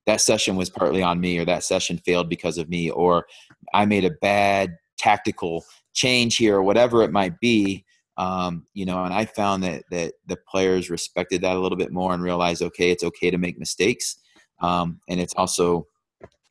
that 0.06 0.20
session 0.20 0.56
was 0.56 0.70
partly 0.70 1.02
on 1.02 1.20
me, 1.20 1.38
or 1.38 1.44
that 1.44 1.64
session 1.64 1.98
failed 1.98 2.28
because 2.28 2.58
of 2.58 2.68
me, 2.68 2.90
or 2.90 3.26
I 3.74 3.86
made 3.86 4.04
a 4.04 4.10
bad 4.10 4.76
tactical 4.98 5.64
change 5.94 6.36
here, 6.36 6.56
or 6.56 6.62
whatever 6.62 7.02
it 7.02 7.12
might 7.12 7.38
be. 7.40 7.84
Um, 8.16 8.66
you 8.74 8.84
know, 8.84 9.04
and 9.04 9.14
I 9.14 9.24
found 9.24 9.62
that 9.64 9.84
that 9.90 10.14
the 10.26 10.38
players 10.48 10.90
respected 10.90 11.42
that 11.42 11.56
a 11.56 11.58
little 11.58 11.78
bit 11.78 11.92
more 11.92 12.14
and 12.14 12.22
realized, 12.22 12.62
okay, 12.62 12.90
it's 12.90 13.04
okay 13.04 13.30
to 13.30 13.38
make 13.38 13.58
mistakes, 13.58 14.16
um, 14.60 15.00
and 15.08 15.20
it's 15.20 15.34
also 15.34 15.86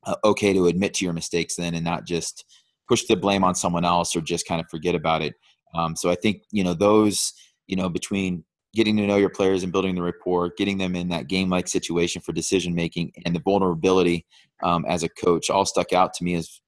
uh, 0.05 0.15
okay 0.23 0.53
to 0.53 0.67
admit 0.67 0.93
to 0.95 1.05
your 1.05 1.13
mistakes 1.13 1.55
then 1.55 1.75
and 1.75 1.83
not 1.83 2.05
just 2.05 2.45
push 2.87 3.05
the 3.05 3.15
blame 3.15 3.43
on 3.43 3.55
someone 3.55 3.85
else 3.85 4.15
or 4.15 4.21
just 4.21 4.47
kind 4.47 4.59
of 4.59 4.69
forget 4.69 4.95
about 4.95 5.21
it. 5.21 5.35
Um, 5.75 5.95
so 5.95 6.09
I 6.09 6.15
think 6.15 6.43
you 6.51 6.63
know 6.63 6.73
those 6.73 7.33
you 7.67 7.75
know 7.75 7.89
between 7.89 8.43
getting 8.73 8.97
to 8.97 9.07
know 9.07 9.17
your 9.17 9.29
players 9.29 9.63
and 9.63 9.71
building 9.71 9.95
the 9.95 10.01
rapport, 10.01 10.51
getting 10.57 10.77
them 10.77 10.95
in 10.95 11.09
that 11.09 11.27
game-like 11.27 11.67
situation 11.67 12.21
for 12.21 12.31
decision 12.31 12.75
making, 12.75 13.11
and 13.25 13.35
the 13.35 13.39
vulnerability 13.39 14.25
um, 14.63 14.85
as 14.87 15.03
a 15.03 15.09
coach 15.09 15.49
all 15.49 15.65
stuck 15.65 15.93
out 15.93 16.13
to 16.13 16.23
me 16.23 16.35
as 16.35 16.61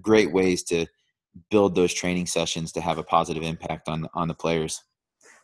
great 0.00 0.32
ways 0.32 0.62
to 0.64 0.86
build 1.50 1.74
those 1.74 1.92
training 1.92 2.26
sessions 2.26 2.72
to 2.72 2.80
have 2.80 2.98
a 2.98 3.04
positive 3.04 3.42
impact 3.42 3.88
on 3.88 4.08
on 4.14 4.28
the 4.28 4.34
players. 4.34 4.82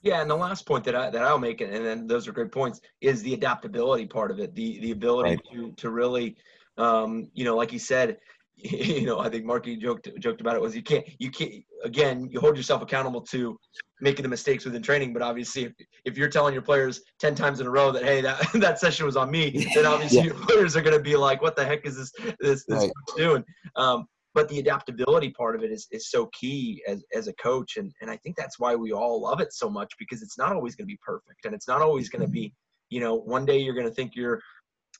Yeah, 0.02 0.20
and 0.20 0.28
the 0.28 0.36
last 0.36 0.66
point 0.66 0.84
that 0.84 0.96
I 0.96 1.10
that 1.10 1.22
I'll 1.22 1.38
make, 1.38 1.60
and 1.60 1.72
then 1.72 2.06
those 2.06 2.26
are 2.26 2.32
great 2.32 2.50
points, 2.50 2.80
is 3.00 3.22
the 3.22 3.34
adaptability 3.34 4.06
part 4.06 4.30
of 4.30 4.40
it. 4.40 4.54
The 4.54 4.80
the 4.80 4.90
ability 4.90 5.30
right. 5.30 5.40
to 5.52 5.72
to 5.76 5.90
really, 5.90 6.36
um, 6.76 7.30
you 7.34 7.44
know, 7.44 7.56
like 7.56 7.72
you 7.72 7.78
said, 7.78 8.18
you 8.56 9.06
know, 9.06 9.20
I 9.20 9.28
think 9.28 9.44
Markey 9.44 9.76
joked 9.76 10.08
joked 10.18 10.40
about 10.40 10.56
it 10.56 10.62
was 10.62 10.74
you 10.74 10.82
can't 10.82 11.06
you 11.18 11.30
can't 11.30 11.52
again 11.84 12.28
you 12.30 12.40
hold 12.40 12.56
yourself 12.56 12.82
accountable 12.82 13.20
to 13.22 13.56
making 14.00 14.24
the 14.24 14.28
mistakes 14.28 14.64
within 14.64 14.82
training, 14.82 15.12
but 15.12 15.22
obviously 15.22 15.64
if, 15.64 15.72
if 16.04 16.18
you're 16.18 16.28
telling 16.28 16.52
your 16.52 16.62
players 16.62 17.00
ten 17.20 17.34
times 17.34 17.60
in 17.60 17.66
a 17.68 17.70
row 17.70 17.92
that 17.92 18.02
hey 18.02 18.20
that 18.20 18.40
that 18.54 18.80
session 18.80 19.06
was 19.06 19.16
on 19.16 19.30
me, 19.30 19.66
then 19.74 19.86
obviously 19.86 20.18
yeah. 20.18 20.24
your 20.24 20.34
players 20.34 20.76
are 20.76 20.82
going 20.82 20.96
to 20.96 21.02
be 21.02 21.16
like, 21.16 21.40
what 21.40 21.54
the 21.54 21.64
heck 21.64 21.86
is 21.86 21.96
this 21.96 22.12
this 22.40 22.64
this 22.66 22.84
right. 22.84 22.90
doing? 23.16 23.44
Um, 23.76 24.06
but 24.34 24.48
the 24.48 24.58
adaptability 24.58 25.30
part 25.30 25.54
of 25.54 25.62
it 25.62 25.70
is, 25.70 25.86
is 25.90 26.10
so 26.10 26.30
key 26.32 26.82
as, 26.88 27.04
as 27.14 27.28
a 27.28 27.34
coach. 27.34 27.76
And, 27.76 27.92
and 28.00 28.10
i 28.10 28.16
think 28.16 28.36
that's 28.36 28.58
why 28.58 28.74
we 28.74 28.92
all 28.92 29.20
love 29.20 29.40
it 29.40 29.52
so 29.52 29.68
much 29.68 29.92
because 29.98 30.22
it's 30.22 30.38
not 30.38 30.54
always 30.54 30.74
going 30.74 30.86
to 30.86 30.92
be 30.92 30.98
perfect 31.04 31.44
and 31.44 31.54
it's 31.54 31.68
not 31.68 31.82
always 31.82 32.08
going 32.08 32.24
to 32.24 32.30
be 32.30 32.52
you 32.90 33.00
know 33.00 33.14
one 33.14 33.46
day 33.46 33.58
you're 33.58 33.74
going 33.74 33.88
to 33.88 33.94
think 33.94 34.14
you're 34.14 34.40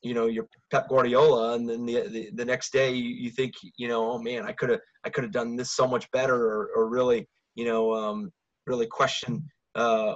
you 0.03 0.13
know 0.13 0.27
you're 0.27 0.47
Pep 0.71 0.89
Guardiola, 0.89 1.53
and 1.53 1.67
then 1.67 1.85
the 1.85 2.07
the, 2.09 2.29
the 2.33 2.45
next 2.45 2.73
day 2.73 2.91
you, 2.91 3.09
you, 3.09 3.29
think 3.29 3.53
you 3.77 3.87
know 3.87 4.11
oh 4.11 4.19
man 4.19 4.43
I 4.43 4.51
could 4.51 4.69
have 4.69 4.81
I 5.05 5.09
could 5.09 5.23
have 5.23 5.31
done 5.31 5.55
this 5.55 5.71
so 5.71 5.87
much 5.87 6.09
better 6.11 6.35
or, 6.35 6.69
or 6.75 6.89
really 6.89 7.27
you 7.55 7.65
know 7.65 7.93
um, 7.93 8.31
really 8.67 8.85
question 8.85 9.47
uh, 9.75 10.15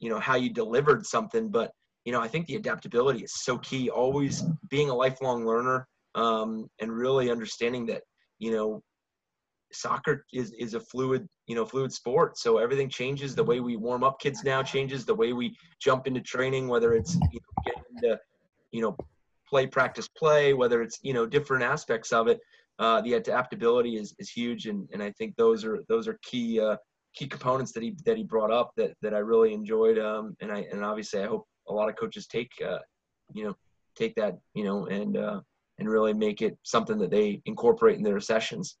you 0.00 0.08
know 0.08 0.18
how 0.18 0.36
you 0.36 0.50
delivered 0.52 1.06
something. 1.06 1.50
But 1.50 1.70
you 2.04 2.12
know 2.12 2.20
I 2.20 2.28
think 2.28 2.46
the 2.46 2.56
adaptability 2.56 3.24
is 3.24 3.34
so 3.34 3.58
key. 3.58 3.90
Always 3.90 4.42
being 4.70 4.88
a 4.90 4.94
lifelong 4.94 5.46
learner 5.46 5.86
um, 6.14 6.68
and 6.80 6.90
really 6.90 7.30
understanding 7.30 7.86
that 7.86 8.02
you 8.38 8.52
know 8.52 8.82
soccer 9.72 10.24
is, 10.32 10.52
is 10.58 10.74
a 10.74 10.80
fluid 10.80 11.28
you 11.46 11.54
know 11.54 11.64
fluid 11.64 11.92
sport. 11.92 12.38
So 12.38 12.58
everything 12.58 12.88
changes. 12.88 13.34
The 13.34 13.44
way 13.44 13.60
we 13.60 13.76
warm 13.76 14.04
up 14.04 14.20
kids 14.20 14.42
now 14.44 14.62
changes. 14.62 15.04
The 15.04 15.14
way 15.14 15.32
we 15.32 15.56
jump 15.80 16.06
into 16.06 16.20
training 16.20 16.68
whether 16.68 16.94
it's 16.94 17.14
you 17.14 17.40
know, 17.40 17.72
getting 18.02 18.18
you 18.72 18.82
know 18.82 18.96
play 19.48 19.66
practice 19.66 20.08
play 20.08 20.52
whether 20.52 20.82
it's 20.82 20.98
you 21.02 21.12
know 21.12 21.24
different 21.24 21.62
aspects 21.62 22.12
of 22.12 22.28
it 22.28 22.40
uh, 22.78 23.00
the 23.02 23.14
adaptability 23.14 23.96
is, 23.96 24.14
is 24.18 24.28
huge. 24.28 24.66
And, 24.66 24.88
and 24.92 25.02
i 25.02 25.10
think 25.12 25.36
those 25.36 25.64
are 25.64 25.78
those 25.88 26.08
are 26.08 26.18
key 26.22 26.60
uh, 26.60 26.76
key 27.14 27.26
components 27.26 27.72
that 27.72 27.82
he 27.82 27.94
that 28.04 28.16
he 28.16 28.24
brought 28.24 28.50
up 28.50 28.72
that 28.76 28.92
that 29.02 29.14
i 29.14 29.18
really 29.18 29.54
enjoyed 29.54 29.98
um, 29.98 30.36
and 30.40 30.52
i 30.52 30.66
and 30.70 30.84
obviously 30.84 31.20
i 31.22 31.26
hope 31.26 31.46
a 31.68 31.72
lot 31.72 31.88
of 31.88 31.96
coaches 31.96 32.26
take 32.26 32.50
uh, 32.66 32.78
you 33.32 33.44
know 33.44 33.54
take 33.96 34.14
that 34.16 34.36
you 34.54 34.64
know 34.64 34.86
and 34.86 35.16
uh, 35.16 35.40
and 35.78 35.88
really 35.88 36.12
make 36.12 36.42
it 36.42 36.56
something 36.62 36.98
that 36.98 37.10
they 37.10 37.40
incorporate 37.44 37.96
in 37.96 38.02
their 38.02 38.20
sessions 38.20 38.76